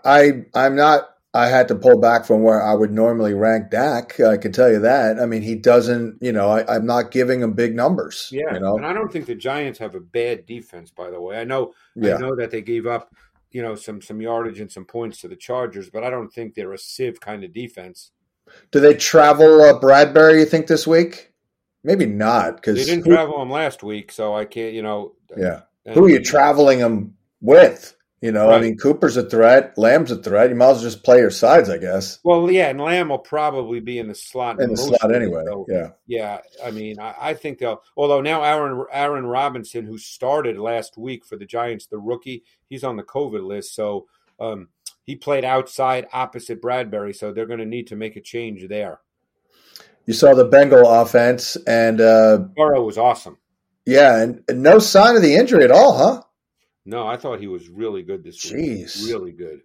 I 0.05 0.45
I'm 0.55 0.77
not. 0.77 1.09
I 1.35 1.49
had 1.49 1.69
to 1.69 1.75
pull 1.75 1.99
back 1.99 2.27
from 2.27 2.43
where 2.43 2.63
I 2.63 2.75
would 2.75 2.93
normally 2.93 3.33
rank 3.33 3.71
Dak. 3.71 4.21
I 4.21 4.37
can 4.37 4.53
tell 4.53 4.71
you 4.71 4.79
that. 4.81 5.19
I 5.19 5.25
mean, 5.25 5.41
he 5.41 5.55
doesn't. 5.55 6.19
You 6.21 6.33
know, 6.33 6.51
I, 6.51 6.77
am 6.77 6.85
not 6.85 7.11
giving 7.11 7.41
him 7.41 7.55
big 7.55 7.75
numbers. 7.75 8.29
Yeah, 8.31 8.53
you 8.55 8.61
know? 8.61 8.77
and 8.77 8.85
I 8.85 8.93
don't 8.93 9.11
think 9.11 9.25
the 9.25 9.35
Giants 9.35 9.79
have 9.79 9.95
a 9.95 10.01
bad 10.01 10.45
defense. 10.45 10.91
By 10.91 11.11
the 11.11 11.21
way, 11.21 11.41
I 11.41 11.45
know. 11.45 11.73
Yeah. 11.95 12.17
I 12.17 12.19
know 12.19 12.37
that 12.37 12.51
they 12.51 12.61
gave 12.61 12.87
up, 12.87 13.15
you 13.51 13.63
know, 13.63 13.75
some 13.75 14.03
some 14.03 14.21
yardage 14.21 14.61
and 14.61 14.71
some 14.71 14.85
points 14.85 15.23
to 15.23 15.29
the 15.29 15.37
Chargers, 15.37 15.89
but 15.89 16.05
I 16.05 16.11
don't 16.11 16.31
think 16.31 16.55
they're 16.55 16.75
a 16.75 16.79
sieve 16.79 17.19
kind 17.19 17.45
of 17.45 17.55
defense. 17.55 18.11
Do 18.71 18.81
they 18.81 18.95
travel 18.95 19.63
uh, 19.63 19.81
Bradberry? 19.81 20.41
You 20.41 20.45
think 20.45 20.67
this 20.67 20.87
week? 20.87 21.33
Maybe 21.83 22.05
not 22.05 22.57
because 22.57 22.77
they 22.77 22.85
didn't 22.85 23.07
who, 23.07 23.15
travel 23.15 23.41
him 23.41 23.51
last 23.51 23.83
week, 23.83 24.13
so 24.13 24.35
I 24.35 24.45
can't. 24.45 24.75
You 24.75 24.83
know. 24.83 25.15
Yeah. 25.35 25.63
Who 25.95 26.05
are 26.05 26.11
you 26.11 26.23
traveling 26.23 26.79
him 26.79 27.17
with? 27.41 27.97
You 28.23 28.31
know, 28.31 28.51
right. 28.51 28.59
I 28.59 28.61
mean, 28.61 28.77
Cooper's 28.79 29.17
a 29.17 29.29
threat. 29.29 29.77
Lamb's 29.77 30.13
a 30.13 30.17
threat. 30.17 30.49
You 30.49 30.55
might 30.55 30.71
as 30.71 30.77
well 30.77 30.85
just 30.85 31.03
play 31.03 31.19
your 31.19 31.33
sides, 31.33 31.69
I 31.69 31.77
guess. 31.77 32.21
Well, 32.23 32.49
yeah, 32.53 32.69
and 32.69 32.81
Lamb 32.81 33.09
will 33.09 33.19
probably 33.19 33.81
be 33.81 33.99
in 33.99 34.07
the 34.07 34.15
slot 34.15 34.61
in 34.61 34.71
the 34.71 34.77
slot 34.77 35.13
anyway. 35.13 35.43
So, 35.45 35.67
yeah, 35.69 35.89
yeah. 36.07 36.39
I 36.65 36.71
mean, 36.71 37.01
I, 37.01 37.17
I, 37.21 37.35
think 37.35 37.59
they'll. 37.59 37.83
Although 37.97 38.21
now 38.21 38.45
Aaron 38.45 38.87
Aaron 38.93 39.27
Robinson, 39.27 39.85
who 39.87 39.99
started 39.99 40.57
last 40.57 40.97
week 40.97 41.25
for 41.27 41.37
the 41.37 41.45
Giants, 41.45 41.87
the 41.87 41.99
rookie, 41.99 42.45
he's 42.69 42.85
on 42.85 42.97
the 42.97 43.03
COVID 43.03 43.45
list, 43.45 43.75
so 43.75 44.07
um, 44.39 44.69
he 45.03 45.17
played 45.17 45.45
outside 45.45 46.07
opposite 46.13 46.63
Bradberry. 46.63 47.17
So 47.17 47.33
they're 47.33 47.47
going 47.47 47.59
to 47.59 47.67
need 47.67 47.89
to 47.89 47.97
make 47.97 48.15
a 48.15 48.21
change 48.21 48.69
there. 48.69 49.01
You 50.07 50.15
saw 50.15 50.35
the 50.35 50.45
Bengal 50.45 50.89
offense, 50.89 51.57
and 51.67 52.01
uh, 52.01 52.39
Burrow 52.39 52.85
was 52.85 52.99
awesome. 52.99 53.39
Yeah, 53.85 54.23
and, 54.23 54.45
and, 54.49 54.63
no 54.63 54.79
sign 54.79 55.17
of 55.17 55.23
the 55.23 55.35
injury 55.35 55.65
at 55.65 55.73
all, 55.73 55.99
huh? 55.99 56.23
No, 56.85 57.07
I 57.07 57.17
thought 57.17 57.41
he 57.41 57.47
was 57.47 57.69
really 57.69 58.03
good 58.03 58.25
this 58.25 58.45
Jeez. 58.45 59.03
week. 59.03 59.13
Really 59.13 59.33
good. 59.33 59.61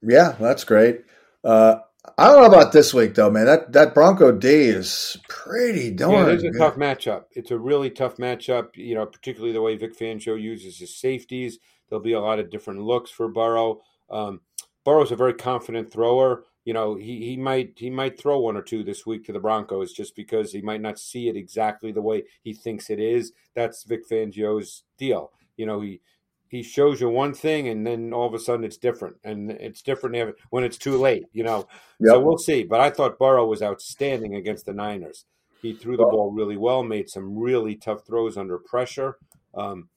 Yeah, 0.00 0.36
that's 0.38 0.64
great. 0.64 1.02
Uh, 1.42 1.76
I 2.18 2.26
don't 2.26 2.42
know 2.42 2.58
about 2.58 2.72
this 2.72 2.92
week 2.92 3.14
though, 3.14 3.30
man. 3.30 3.46
That 3.46 3.72
that 3.72 3.94
Bronco 3.94 4.32
D 4.32 4.48
is 4.48 5.16
pretty 5.28 5.90
darn. 5.90 6.12
Yeah, 6.26 6.32
it's 6.32 6.44
a 6.44 6.50
good. 6.50 6.58
tough 6.58 6.76
matchup. 6.76 7.24
It's 7.32 7.50
a 7.50 7.58
really 7.58 7.90
tough 7.90 8.16
matchup. 8.16 8.76
You 8.76 8.94
know, 8.94 9.06
particularly 9.06 9.52
the 9.52 9.62
way 9.62 9.76
Vic 9.76 9.96
Fangio 9.96 10.40
uses 10.40 10.78
his 10.78 10.96
safeties. 10.96 11.58
There'll 11.88 12.02
be 12.02 12.12
a 12.12 12.20
lot 12.20 12.38
of 12.38 12.50
different 12.50 12.82
looks 12.82 13.10
for 13.10 13.28
Burrow. 13.28 13.82
Um, 14.10 14.40
Burrow's 14.84 15.12
a 15.12 15.16
very 15.16 15.34
confident 15.34 15.92
thrower 15.92 16.44
you 16.64 16.72
know 16.72 16.94
he, 16.94 17.24
he 17.24 17.36
might 17.36 17.72
he 17.76 17.90
might 17.90 18.18
throw 18.18 18.38
one 18.38 18.56
or 18.56 18.62
two 18.62 18.84
this 18.84 19.04
week 19.04 19.24
to 19.24 19.32
the 19.32 19.40
Broncos 19.40 19.92
just 19.92 20.14
because 20.14 20.52
he 20.52 20.62
might 20.62 20.80
not 20.80 20.98
see 20.98 21.28
it 21.28 21.36
exactly 21.36 21.92
the 21.92 22.02
way 22.02 22.24
he 22.42 22.52
thinks 22.52 22.90
it 22.90 23.00
is. 23.00 23.32
That's 23.54 23.84
Vic 23.84 24.08
Fangio's 24.08 24.84
deal. 24.98 25.32
You 25.56 25.66
know 25.66 25.80
he 25.80 26.00
he 26.48 26.62
shows 26.62 27.00
you 27.00 27.08
one 27.08 27.32
thing 27.32 27.68
and 27.68 27.86
then 27.86 28.12
all 28.12 28.26
of 28.26 28.34
a 28.34 28.38
sudden 28.38 28.64
it's 28.64 28.76
different 28.76 29.16
and 29.24 29.50
it's 29.50 29.80
different 29.80 30.36
when 30.50 30.64
it's 30.64 30.76
too 30.76 30.98
late. 30.98 31.24
You 31.32 31.44
know, 31.44 31.66
yep. 31.98 32.12
so 32.12 32.20
we'll 32.20 32.38
see. 32.38 32.64
But 32.64 32.80
I 32.80 32.90
thought 32.90 33.18
Burrow 33.18 33.46
was 33.46 33.62
outstanding 33.62 34.34
against 34.34 34.66
the 34.66 34.74
Niners. 34.74 35.24
He 35.62 35.72
threw 35.72 35.96
the 35.96 36.04
ball 36.04 36.32
really 36.32 36.56
well, 36.56 36.82
made 36.82 37.08
some 37.08 37.38
really 37.38 37.76
tough 37.76 38.04
throws 38.04 38.36
under 38.36 38.58
pressure. 38.58 39.16
Um, 39.54 39.88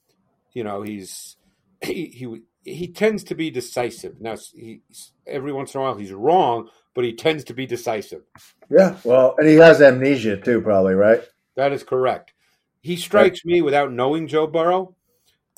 you 0.54 0.64
know, 0.64 0.84
he's 0.84 1.38
he, 1.82 2.06
he 2.06 2.42
he 2.64 2.88
tends 2.88 3.24
to 3.26 3.36
be 3.36 3.52
decisive. 3.52 4.20
Now, 4.20 4.38
he, 4.54 4.82
every 5.28 5.54
once 5.54 5.74
in 5.74 5.80
a 5.80 5.84
while 5.84 5.96
he's 5.96 6.12
wrong, 6.12 6.70
but 6.94 7.04
he 7.04 7.14
tends 7.14 7.44
to 7.46 7.54
be 7.54 7.66
decisive. 7.66 8.24
Yeah, 8.70 8.96
well, 9.04 9.36
and 9.38 9.48
he 9.48 9.56
has 9.56 9.82
amnesia 9.82 10.38
too, 10.38 10.62
probably, 10.62 10.96
right? 10.96 11.22
That 11.56 11.74
is 11.74 11.84
correct. 11.84 12.34
He 12.82 12.96
strikes 12.96 13.42
right. 13.46 13.54
me 13.54 13.62
without 13.62 13.92
knowing 13.92 14.28
Joe 14.28 14.48
Burrow 14.48 14.96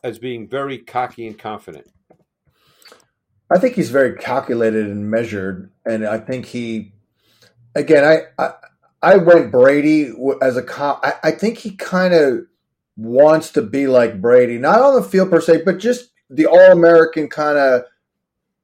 as 0.03 0.19
being 0.19 0.47
very 0.47 0.77
cocky 0.77 1.27
and 1.27 1.37
confident. 1.37 1.87
I 3.49 3.59
think 3.59 3.75
he's 3.75 3.91
very 3.91 4.17
calculated 4.17 4.87
and 4.87 5.09
measured, 5.09 5.71
and 5.85 6.05
I 6.05 6.19
think 6.19 6.47
he 6.47 6.93
again, 7.77 8.03
I, 8.03 8.43
I, 8.43 8.53
I 9.01 9.17
went 9.17 9.51
Brady 9.51 10.11
as 10.41 10.57
a 10.57 10.63
comp. 10.63 10.99
I, 11.03 11.13
I 11.23 11.31
think 11.31 11.59
he 11.59 11.71
kind 11.75 12.13
of 12.13 12.45
wants 12.97 13.51
to 13.51 13.61
be 13.61 13.87
like 13.87 14.21
Brady, 14.21 14.57
not 14.57 14.81
on 14.81 14.95
the 14.95 15.03
field 15.03 15.29
per 15.29 15.39
se, 15.39 15.61
but 15.63 15.79
just 15.79 16.09
the 16.29 16.47
All 16.47 16.71
American 16.71 17.29
kind 17.29 17.57
of, 17.57 17.83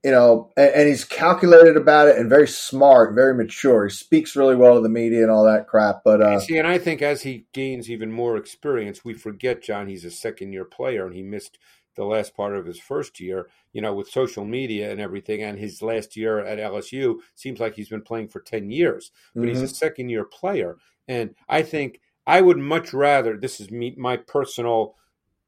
you 0.04 0.12
know, 0.12 0.52
and, 0.58 0.70
and, 0.74 0.88
he's 0.90 1.06
calculated 1.06 1.78
about 1.78 2.10
it 2.10 2.18
and 2.18 2.30
very 2.30 2.48
smart, 2.48 3.16
very 3.16 3.34
mature. 3.34 3.86
He 3.86 3.90
speaks 3.90 4.36
really 4.36 4.56
well 4.56 4.76
to 4.76 4.82
the 4.82 4.90
media 4.90 5.22
and 5.22 5.32
all 5.32 5.46
that 5.46 5.68
crap. 5.68 6.02
But 6.04 6.22
uh, 6.22 6.40
see, 6.42 6.58
and 6.58 6.68
I 6.68 6.78
think 6.78 7.02
as 7.02 7.22
he 7.22 7.46
gains 7.54 7.90
even 7.90 8.12
more 8.12 8.36
experience, 8.36 9.06
we 9.06 9.14
forget 9.14 9.64
John. 9.64 9.88
He's 9.88 10.04
a 10.04 10.12
second 10.12 10.52
year 10.52 10.66
player 10.66 11.06
and 11.06 11.16
he 11.16 11.24
missed 11.24 11.58
the 11.96 12.04
last 12.04 12.36
part 12.36 12.56
of 12.56 12.66
his 12.66 12.80
first 12.80 13.20
year, 13.20 13.48
you 13.72 13.82
know, 13.82 13.94
with 13.94 14.10
social 14.10 14.44
media 14.44 14.92
and 14.92 15.00
everything. 15.00 15.42
And 15.42 15.58
his 15.58 15.82
last 15.82 16.18
year 16.18 16.40
at 16.40 16.60
LSU 16.60 17.20
seems 17.36 17.60
like 17.60 17.76
he's 17.76 17.90
been 17.90 18.02
playing 18.02 18.28
for 18.28 18.42
10 18.42 18.72
years, 18.72 19.12
but 19.34 19.42
mm-hmm. 19.42 19.50
he's 19.50 19.62
a 19.62 19.66
mm-hmm. 19.66 19.74
second 19.74 20.10
year 20.10 20.26
player. 20.26 20.78
And 21.08 21.36
I 21.48 21.62
think 21.62 22.02
I 22.26 22.42
would 22.42 22.58
much 22.58 22.94
rather, 22.94 23.38
this 23.38 23.62
is 23.62 23.72
me, 23.72 23.96
my 23.98 24.18
personal 24.18 24.96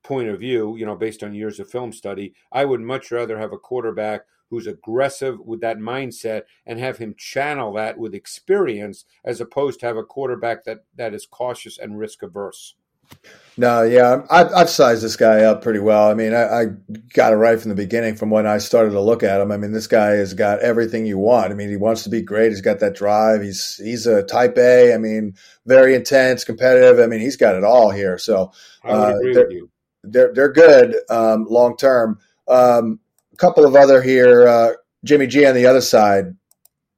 point 0.04 0.30
of 0.30 0.40
view, 0.40 0.76
you 0.78 0.86
know, 0.86 0.96
based 0.96 1.24
on 1.24 1.34
years 1.34 1.60
of 1.60 1.70
film 1.70 1.92
study, 1.92 2.34
I 2.52 2.64
would 2.66 2.82
much 2.82 3.12
rather 3.12 3.40
have 3.40 3.52
a 3.52 3.58
quarterback 3.58 4.22
who's 4.56 4.68
aggressive 4.68 5.38
with 5.42 5.60
that 5.60 5.78
mindset 5.78 6.44
and 6.66 6.80
have 6.80 6.98
him 6.98 7.14
channel 7.18 7.74
that 7.74 7.98
with 7.98 8.16
experience 8.16 9.04
as 9.26 9.42
opposed 9.42 9.82
to 9.82 9.86
have 9.86 9.98
a 9.98 10.04
quarterback 10.04 10.64
that, 10.64 10.86
that 10.96 11.14
is 11.14 11.26
cautious 11.26 11.78
and 11.78 12.00
risk 12.00 12.24
averse. 12.24 12.76
No, 13.58 13.84
yeah, 13.84 14.22
I've, 14.32 14.52
I've, 14.54 14.70
sized 14.70 15.04
this 15.04 15.18
guy 15.18 15.42
up 15.42 15.62
pretty 15.62 15.80
well. 15.80 16.10
I 16.10 16.14
mean, 16.14 16.34
I, 16.34 16.44
I, 16.44 16.66
got 17.14 17.34
it 17.34 17.36
right 17.36 17.60
from 17.60 17.70
the 17.70 17.76
beginning 17.76 18.16
from 18.16 18.30
when 18.30 18.48
I 18.48 18.58
started 18.58 18.92
to 18.92 19.02
look 19.02 19.24
at 19.24 19.40
him. 19.40 19.52
I 19.52 19.58
mean, 19.58 19.74
this 19.74 19.88
guy 19.88 20.12
has 20.12 20.34
got 20.34 20.60
everything 20.60 21.06
you 21.06 21.18
want. 21.18 21.52
I 21.52 21.56
mean, 21.56 21.70
he 21.70 21.76
wants 21.76 22.04
to 22.04 22.10
be 22.10 22.22
great. 22.22 22.50
He's 22.50 22.62
got 22.62 22.80
that 22.80 22.96
drive. 22.96 23.42
He's 23.42 23.76
he's 23.76 24.08
a 24.08 24.24
type 24.24 24.58
A. 24.58 24.94
I 24.94 24.98
mean, 24.98 25.36
very 25.66 25.96
intense, 25.96 26.44
competitive. 26.44 27.00
I 27.00 27.08
mean, 27.08 27.20
he's 27.20 27.38
got 27.38 27.56
it 27.56 27.64
all 27.64 27.92
here. 27.92 28.18
So 28.18 28.52
uh, 28.84 29.14
they're, 29.22 29.50
they're, 30.04 30.34
they're 30.34 30.52
good 30.52 30.96
um, 31.10 31.46
long 31.46 31.78
term. 31.78 32.20
Um, 32.48 33.00
a 33.36 33.38
couple 33.38 33.66
of 33.66 33.76
other 33.76 34.02
here. 34.02 34.48
Uh, 34.48 34.72
Jimmy 35.04 35.28
G 35.28 35.46
on 35.46 35.54
the 35.54 35.66
other 35.66 35.82
side, 35.82 36.36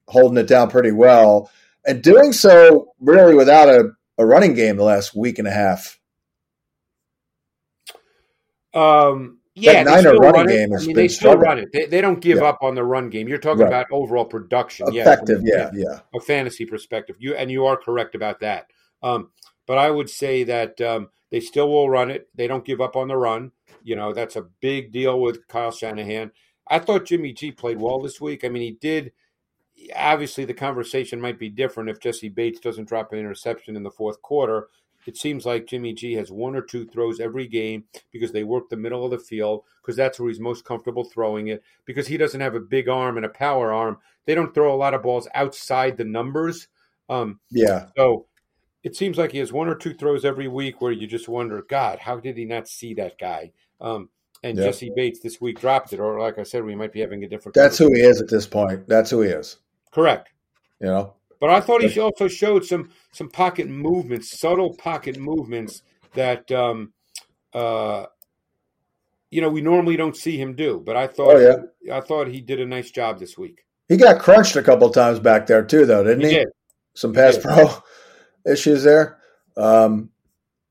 holding 0.07 0.37
it 0.37 0.47
down 0.47 0.69
pretty 0.69 0.91
well, 0.91 1.51
and 1.85 2.01
doing 2.01 2.31
so 2.31 2.93
really 2.99 3.33
without 3.33 3.67
a, 3.69 3.91
a 4.17 4.25
running 4.25 4.53
game 4.53 4.77
the 4.77 4.83
last 4.83 5.15
week 5.15 5.39
and 5.39 5.47
a 5.47 5.51
half. 5.51 5.99
Um, 8.73 9.39
yeah, 9.55 9.83
that 9.83 10.03
Niner 10.03 10.17
running 10.17 10.33
run 10.33 10.47
game 10.47 10.73
I 10.73 10.79
mean, 10.79 10.95
they 10.95 11.07
still 11.07 11.35
run 11.35 11.57
it. 11.57 11.69
They, 11.73 11.87
they 11.87 11.99
don't 11.99 12.21
give 12.21 12.37
yeah. 12.37 12.45
up 12.45 12.59
on 12.61 12.75
the 12.75 12.83
run 12.83 13.09
game. 13.09 13.27
You're 13.27 13.39
talking 13.39 13.61
right. 13.61 13.67
about 13.67 13.87
overall 13.91 14.25
production, 14.25 14.87
effective, 14.95 15.41
yeah, 15.43 15.71
yeah, 15.73 15.89
yeah, 15.89 15.99
a 16.13 16.19
fantasy 16.19 16.65
perspective. 16.65 17.15
You 17.19 17.35
and 17.35 17.49
you 17.49 17.65
are 17.65 17.75
correct 17.75 18.13
about 18.13 18.39
that. 18.41 18.67
Um, 19.01 19.31
but 19.65 19.79
I 19.79 19.89
would 19.89 20.09
say 20.09 20.43
that 20.43 20.79
um, 20.81 21.09
they 21.31 21.39
still 21.39 21.69
will 21.69 21.89
run 21.89 22.11
it. 22.11 22.29
They 22.35 22.47
don't 22.47 22.63
give 22.63 22.79
up 22.79 22.95
on 22.95 23.07
the 23.07 23.17
run. 23.17 23.51
You 23.83 23.95
know, 23.95 24.13
that's 24.13 24.35
a 24.35 24.47
big 24.61 24.91
deal 24.91 25.19
with 25.19 25.47
Kyle 25.47 25.71
Shanahan. 25.71 26.31
I 26.67 26.79
thought 26.79 27.05
Jimmy 27.05 27.33
G 27.33 27.51
played 27.51 27.79
well 27.79 28.01
this 28.01 28.19
week. 28.19 28.43
I 28.43 28.49
mean, 28.49 28.63
he 28.63 28.71
did. 28.71 29.13
Obviously, 29.95 30.45
the 30.45 30.53
conversation 30.53 31.21
might 31.21 31.39
be 31.39 31.49
different 31.49 31.89
if 31.89 31.99
Jessie 31.99 32.29
Bates 32.29 32.59
doesn't 32.59 32.87
drop 32.87 33.13
an 33.13 33.19
interception 33.19 33.75
in 33.75 33.83
the 33.83 33.91
fourth 33.91 34.21
quarter 34.21 34.67
it 35.07 35.17
seems 35.17 35.45
like 35.45 35.65
Jimmy 35.65 35.93
G 35.93 36.13
has 36.13 36.31
one 36.31 36.55
or 36.55 36.61
two 36.61 36.85
throws 36.85 37.19
every 37.19 37.47
game 37.47 37.85
because 38.11 38.33
they 38.33 38.43
work 38.43 38.69
the 38.69 38.75
middle 38.75 39.05
of 39.05 39.11
the 39.11 39.17
field 39.17 39.63
because 39.81 39.95
that's 39.95 40.19
where 40.19 40.27
he's 40.27 40.39
most 40.39 40.65
comfortable 40.65 41.05
throwing 41.05 41.47
it 41.47 41.63
because 41.85 42.07
he 42.07 42.17
doesn't 42.17 42.41
have 42.41 42.55
a 42.55 42.59
big 42.59 42.89
arm 42.89 43.15
and 43.15 43.25
a 43.25 43.29
power 43.29 43.71
arm. 43.71 43.97
They 44.25 44.35
don't 44.35 44.53
throw 44.53 44.73
a 44.73 44.75
lot 44.75 44.93
of 44.93 45.01
balls 45.01 45.29
outside 45.33 45.95
the 45.95 46.03
numbers. 46.03 46.67
Um, 47.09 47.39
yeah. 47.49 47.87
So 47.95 48.26
it 48.87 48.95
seems 48.95 49.17
like 49.17 49.33
he 49.33 49.39
has 49.39 49.51
one 49.51 49.67
or 49.67 49.75
two 49.75 49.93
throws 49.93 50.23
every 50.23 50.47
week 50.47 50.79
where 50.79 50.93
you 50.93 51.07
just 51.07 51.27
wonder, 51.27 51.61
God, 51.61 51.99
how 51.99 52.21
did 52.21 52.37
he 52.37 52.45
not 52.45 52.69
see 52.69 52.93
that 52.93 53.19
guy? 53.19 53.51
Um, 53.81 54.07
and 54.43 54.57
yep. 54.57 54.67
Jessie 54.67 54.93
Bates 54.95 55.19
this 55.19 55.41
week 55.41 55.59
dropped 55.59 55.91
it, 55.91 55.99
or 55.99 56.17
like 56.21 56.39
I 56.39 56.43
said, 56.43 56.63
we 56.63 56.73
might 56.73 56.93
be 56.93 57.01
having 57.01 57.21
a 57.25 57.27
different. 57.27 57.53
That's 57.53 57.77
who 57.77 57.91
he 57.93 57.99
is 57.99 58.21
at 58.21 58.29
this 58.29 58.47
point. 58.47 58.87
That's 58.87 59.09
who 59.09 59.23
he 59.23 59.29
is. 59.29 59.57
Correct. 59.91 60.29
You 60.79 60.87
know, 60.87 61.15
but 61.41 61.49
I 61.49 61.59
thought 61.59 61.81
he 61.81 61.99
also 61.99 62.29
showed 62.29 62.63
some 62.63 62.89
some 63.11 63.29
pocket 63.29 63.67
movements, 63.67 64.39
subtle 64.39 64.73
pocket 64.75 65.17
movements 65.17 65.81
that 66.13 66.49
um, 66.49 66.93
uh, 67.53 68.05
you 69.31 69.41
know 69.41 69.49
we 69.49 69.59
normally 69.59 69.97
don't 69.97 70.15
see 70.15 70.39
him 70.39 70.55
do. 70.55 70.81
But 70.85 70.95
I 70.95 71.07
thought, 71.07 71.35
oh, 71.35 71.67
yeah. 71.81 71.97
I 71.97 71.99
thought 71.99 72.29
he 72.29 72.39
did 72.39 72.61
a 72.61 72.65
nice 72.65 72.89
job 72.89 73.19
this 73.19 73.37
week. 73.37 73.65
He 73.89 73.97
got 73.97 74.21
crunched 74.21 74.55
a 74.55 74.63
couple 74.63 74.89
times 74.91 75.19
back 75.19 75.45
there 75.45 75.65
too, 75.65 75.85
though, 75.85 76.05
didn't 76.05 76.21
he? 76.21 76.29
he? 76.29 76.35
Did. 76.35 76.47
Some 76.93 77.11
pass 77.11 77.37
pro 77.37 77.83
issues 78.47 78.83
there. 78.83 79.17
Um, 79.55 80.09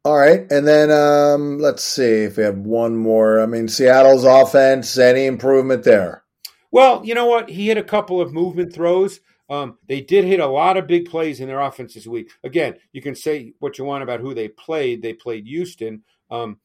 all 0.05 0.17
right, 0.17 0.51
and 0.53 0.67
then 0.67 0.91
um, 0.93 1.59
let's 1.59 1.83
see 1.83 2.25
if 2.25 2.37
we 2.37 2.45
have 2.45 2.59
one 2.59 2.97
more. 2.97 3.41
I 3.41 3.47
mean, 3.47 3.67
Seattle's 3.67 4.25
offense. 4.25 4.97
Any 4.99 5.27
improvement 5.27 5.83
there? 5.83 6.23
Well, 6.71 7.05
you 7.05 7.15
know 7.15 7.27
what? 7.27 7.49
He 7.49 7.67
hit 7.67 7.77
a 7.79 7.83
couple 7.83 8.21
of 8.21 8.33
movement 8.33 8.73
throws. 8.73 9.21
Um, 9.49 9.79
they 9.89 10.01
did 10.01 10.25
hit 10.25 10.41
a 10.41 10.47
lot 10.47 10.77
of 10.77 10.87
big 10.87 11.09
plays 11.09 11.41
in 11.41 11.49
their 11.49 11.61
offense 11.61 11.95
this 11.95 12.07
week. 12.07 12.31
Again, 12.45 12.77
you 12.93 13.01
can 13.01 13.15
say 13.15 13.55
what 13.59 13.79
you 13.79 13.85
want 13.85 14.03
about 14.03 14.21
who 14.21 14.35
they 14.35 14.49
played. 14.49 15.03
They 15.03 15.13
played 15.13 15.47
Houston, 15.47 16.03
um, 16.31 16.59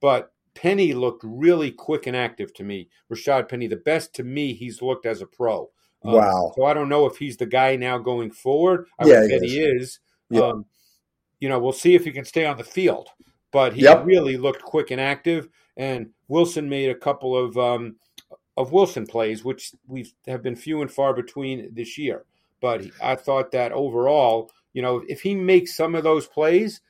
but 0.00 0.32
Penny 0.54 0.92
looked 0.92 1.22
really 1.24 1.70
quick 1.70 2.06
and 2.06 2.16
active 2.16 2.52
to 2.54 2.64
me. 2.64 2.88
Rashad 3.12 3.48
Penny, 3.48 3.68
the 3.68 3.76
best 3.76 4.14
to 4.16 4.24
me 4.24 4.54
he's 4.54 4.82
looked 4.82 5.06
as 5.06 5.20
a 5.20 5.26
pro. 5.26 5.70
Um, 6.04 6.14
wow. 6.14 6.52
So 6.56 6.64
I 6.64 6.74
don't 6.74 6.88
know 6.88 7.06
if 7.06 7.16
he's 7.16 7.36
the 7.36 7.46
guy 7.46 7.76
now 7.76 7.98
going 7.98 8.30
forward. 8.30 8.86
I 8.98 9.06
yeah, 9.06 9.26
bet 9.28 9.42
he 9.42 9.46
is. 9.46 9.52
He 9.52 9.60
is. 9.60 10.00
Um, 10.34 10.66
you 11.40 11.48
know, 11.48 11.58
we'll 11.58 11.72
see 11.72 11.94
if 11.94 12.04
he 12.04 12.12
can 12.12 12.24
stay 12.24 12.46
on 12.46 12.56
the 12.56 12.64
field. 12.64 13.08
But 13.50 13.72
he 13.72 13.82
yep. 13.82 14.04
really 14.04 14.36
looked 14.36 14.62
quick 14.62 14.90
and 14.90 15.00
active. 15.00 15.48
And 15.76 16.10
Wilson 16.28 16.68
made 16.68 16.90
a 16.90 16.94
couple 16.94 17.36
of 17.36 17.56
um, 17.56 17.96
of 18.56 18.72
Wilson 18.72 19.06
plays, 19.06 19.44
which 19.44 19.72
we 19.86 20.12
have 20.26 20.42
been 20.42 20.56
few 20.56 20.82
and 20.82 20.90
far 20.90 21.14
between 21.14 21.72
this 21.72 21.96
year. 21.96 22.24
But 22.60 22.84
I 23.02 23.14
thought 23.14 23.52
that 23.52 23.72
overall, 23.72 24.50
you 24.72 24.82
know, 24.82 25.02
if 25.08 25.22
he 25.22 25.34
makes 25.34 25.76
some 25.76 25.94
of 25.94 26.02
those 26.02 26.26
plays, 26.26 26.80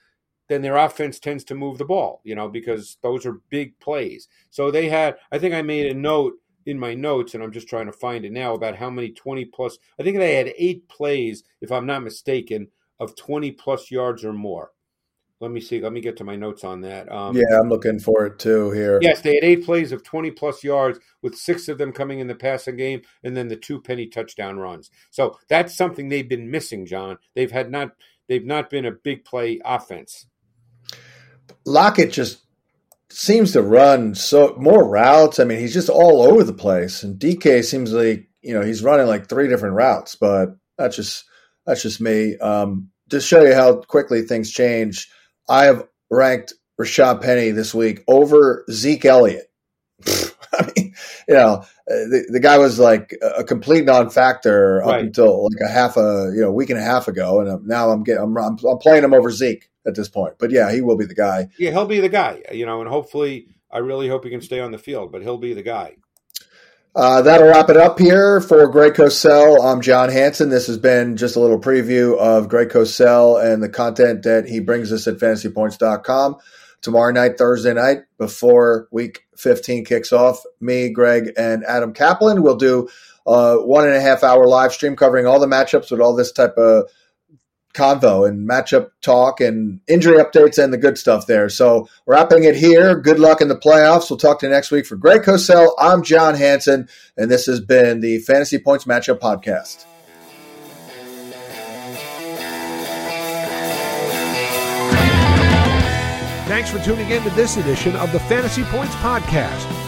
then 0.48 0.62
their 0.62 0.78
offense 0.78 1.18
tends 1.18 1.44
to 1.44 1.54
move 1.54 1.78
the 1.78 1.84
ball, 1.84 2.20
you 2.24 2.34
know, 2.34 2.48
because 2.48 2.96
those 3.02 3.26
are 3.26 3.42
big 3.50 3.78
plays. 3.80 4.28
So 4.50 4.70
they 4.70 4.88
had, 4.88 5.16
I 5.30 5.38
think 5.38 5.54
I 5.54 5.62
made 5.62 5.86
a 5.86 5.94
note 5.94 6.34
in 6.64 6.78
my 6.78 6.94
notes, 6.94 7.34
and 7.34 7.42
I'm 7.42 7.52
just 7.52 7.68
trying 7.68 7.86
to 7.86 7.92
find 7.92 8.24
it 8.24 8.32
now 8.32 8.54
about 8.54 8.76
how 8.76 8.90
many 8.90 9.10
20 9.10 9.44
plus, 9.46 9.78
I 10.00 10.02
think 10.02 10.16
they 10.16 10.36
had 10.36 10.52
eight 10.56 10.88
plays, 10.88 11.44
if 11.60 11.70
I'm 11.70 11.86
not 11.86 12.02
mistaken, 12.02 12.68
of 13.00 13.16
20 13.16 13.52
plus 13.52 13.90
yards 13.90 14.24
or 14.24 14.32
more. 14.32 14.72
Let 15.40 15.52
me 15.52 15.60
see. 15.60 15.80
Let 15.80 15.92
me 15.92 16.00
get 16.00 16.16
to 16.16 16.24
my 16.24 16.34
notes 16.34 16.64
on 16.64 16.80
that. 16.80 17.10
Um, 17.12 17.36
yeah, 17.36 17.60
I'm 17.60 17.68
looking 17.68 18.00
for 18.00 18.26
it 18.26 18.40
too 18.40 18.72
here. 18.72 18.98
Yes, 19.00 19.20
they 19.20 19.36
had 19.36 19.44
eight 19.44 19.64
plays 19.64 19.92
of 19.92 20.02
20 20.02 20.32
plus 20.32 20.64
yards, 20.64 20.98
with 21.22 21.36
six 21.36 21.68
of 21.68 21.78
them 21.78 21.92
coming 21.92 22.18
in 22.18 22.26
the 22.26 22.34
passing 22.34 22.76
game, 22.76 23.02
and 23.22 23.36
then 23.36 23.46
the 23.46 23.56
two 23.56 23.80
penny 23.80 24.08
touchdown 24.08 24.58
runs. 24.58 24.90
So 25.10 25.38
that's 25.48 25.76
something 25.76 26.08
they've 26.08 26.28
been 26.28 26.50
missing, 26.50 26.86
John. 26.86 27.18
They've 27.36 27.52
had 27.52 27.70
not 27.70 27.90
they've 28.28 28.44
not 28.44 28.68
been 28.68 28.84
a 28.84 28.90
big 28.90 29.24
play 29.24 29.60
offense. 29.64 30.26
Lockett 31.64 32.12
just 32.12 32.40
seems 33.10 33.52
to 33.52 33.62
run 33.62 34.16
so 34.16 34.56
more 34.58 34.88
routes. 34.88 35.38
I 35.38 35.44
mean, 35.44 35.60
he's 35.60 35.74
just 35.74 35.88
all 35.88 36.22
over 36.22 36.42
the 36.42 36.52
place, 36.52 37.04
and 37.04 37.18
DK 37.18 37.64
seems 37.64 37.92
like 37.92 38.28
you 38.42 38.54
know 38.54 38.62
he's 38.62 38.82
running 38.82 39.06
like 39.06 39.28
three 39.28 39.46
different 39.46 39.76
routes. 39.76 40.16
But 40.16 40.56
that's 40.76 40.96
just 40.96 41.27
that's 41.68 41.82
just 41.82 42.00
me. 42.00 42.36
Um, 42.38 42.90
to 43.10 43.20
show 43.20 43.42
you 43.42 43.54
how 43.54 43.76
quickly 43.76 44.22
things 44.22 44.50
change 44.50 45.08
I 45.48 45.64
have 45.64 45.86
ranked 46.10 46.54
Rashad 46.80 47.22
Penny 47.22 47.50
this 47.50 47.74
week 47.74 48.04
over 48.06 48.64
Zeke 48.70 49.04
Elliott. 49.04 49.50
I 50.06 50.70
mean, 50.76 50.94
you 51.28 51.34
know, 51.34 51.62
uh, 51.62 51.64
the, 51.86 52.28
the 52.32 52.40
guy 52.40 52.58
was 52.58 52.78
like 52.78 53.16
a 53.22 53.44
complete 53.44 53.84
non-factor 53.84 54.82
up 54.82 55.00
until 55.00 55.44
like 55.44 55.68
a 55.68 55.72
half 55.72 55.96
a 55.96 56.30
you 56.34 56.40
know 56.40 56.52
week 56.52 56.70
and 56.70 56.78
a 56.78 56.82
half 56.82 57.08
ago, 57.08 57.40
and 57.40 57.66
now 57.66 57.90
I'm 57.90 58.02
getting 58.02 58.22
I'm, 58.22 58.36
I'm, 58.36 58.58
I'm 58.64 58.78
playing 58.78 59.04
him 59.04 59.14
over 59.14 59.30
Zeke 59.30 59.68
at 59.86 59.94
this 59.94 60.08
point. 60.08 60.34
But 60.38 60.50
yeah, 60.50 60.72
he 60.72 60.80
will 60.80 60.96
be 60.96 61.06
the 61.06 61.14
guy. 61.14 61.48
Yeah, 61.58 61.70
he'll 61.70 61.86
be 61.86 62.00
the 62.00 62.08
guy. 62.08 62.42
You 62.52 62.66
know, 62.66 62.80
and 62.80 62.88
hopefully, 62.88 63.48
I 63.70 63.78
really 63.78 64.08
hope 64.08 64.24
he 64.24 64.30
can 64.30 64.40
stay 64.40 64.60
on 64.60 64.70
the 64.70 64.78
field, 64.78 65.12
but 65.12 65.22
he'll 65.22 65.38
be 65.38 65.54
the 65.54 65.62
guy. 65.62 65.96
Uh, 66.94 67.22
that'll 67.22 67.46
wrap 67.46 67.68
it 67.70 67.76
up 67.76 67.98
here 67.98 68.40
for 68.40 68.66
Greg 68.66 68.94
Cosell. 68.94 69.62
I'm 69.62 69.80
John 69.80 70.08
Hansen. 70.08 70.48
This 70.48 70.66
has 70.66 70.78
been 70.78 71.16
just 71.16 71.36
a 71.36 71.40
little 71.40 71.60
preview 71.60 72.18
of 72.18 72.48
Greg 72.48 72.70
Cosell 72.70 73.44
and 73.44 73.62
the 73.62 73.68
content 73.68 74.22
that 74.22 74.48
he 74.48 74.58
brings 74.58 74.90
us 74.90 75.06
at 75.06 75.18
fantasypoints.com. 75.18 76.36
Tomorrow 76.80 77.12
night, 77.12 77.38
Thursday 77.38 77.74
night, 77.74 77.98
before 78.16 78.88
week 78.90 79.26
15 79.36 79.84
kicks 79.84 80.12
off, 80.12 80.42
me, 80.60 80.90
Greg, 80.90 81.32
and 81.36 81.64
Adam 81.64 81.92
Caplan 81.92 82.42
will 82.42 82.56
do 82.56 82.88
a 83.26 83.56
one 83.58 83.86
and 83.86 83.94
a 83.94 84.00
half 84.00 84.24
hour 84.24 84.46
live 84.46 84.72
stream 84.72 84.96
covering 84.96 85.26
all 85.26 85.40
the 85.40 85.46
matchups 85.46 85.90
with 85.90 86.00
all 86.00 86.16
this 86.16 86.32
type 86.32 86.56
of 86.56 86.90
convo 87.78 88.28
and 88.28 88.48
matchup 88.48 88.90
talk 89.00 89.40
and 89.40 89.80
injury 89.86 90.18
updates 90.18 90.62
and 90.62 90.72
the 90.72 90.78
good 90.78 90.98
stuff 90.98 91.26
there. 91.26 91.48
So 91.48 91.88
wrapping 92.06 92.44
it 92.44 92.56
here. 92.56 92.98
Good 92.98 93.18
luck 93.20 93.40
in 93.40 93.48
the 93.48 93.56
playoffs. 93.56 94.10
We'll 94.10 94.18
talk 94.18 94.40
to 94.40 94.46
you 94.46 94.52
next 94.52 94.70
week. 94.70 94.86
For 94.86 94.96
Greg 94.96 95.22
Cosell, 95.22 95.74
I'm 95.78 96.02
John 96.02 96.34
Hansen, 96.34 96.88
and 97.16 97.30
this 97.30 97.46
has 97.46 97.60
been 97.60 98.00
the 98.00 98.18
Fantasy 98.18 98.58
Points 98.58 98.84
Matchup 98.84 99.20
Podcast. 99.20 99.84
Thanks 106.48 106.70
for 106.70 106.78
tuning 106.80 107.08
in 107.10 107.22
to 107.22 107.30
this 107.30 107.56
edition 107.58 107.94
of 107.96 108.10
the 108.10 108.20
Fantasy 108.20 108.64
Points 108.64 108.94
Podcast. 108.96 109.87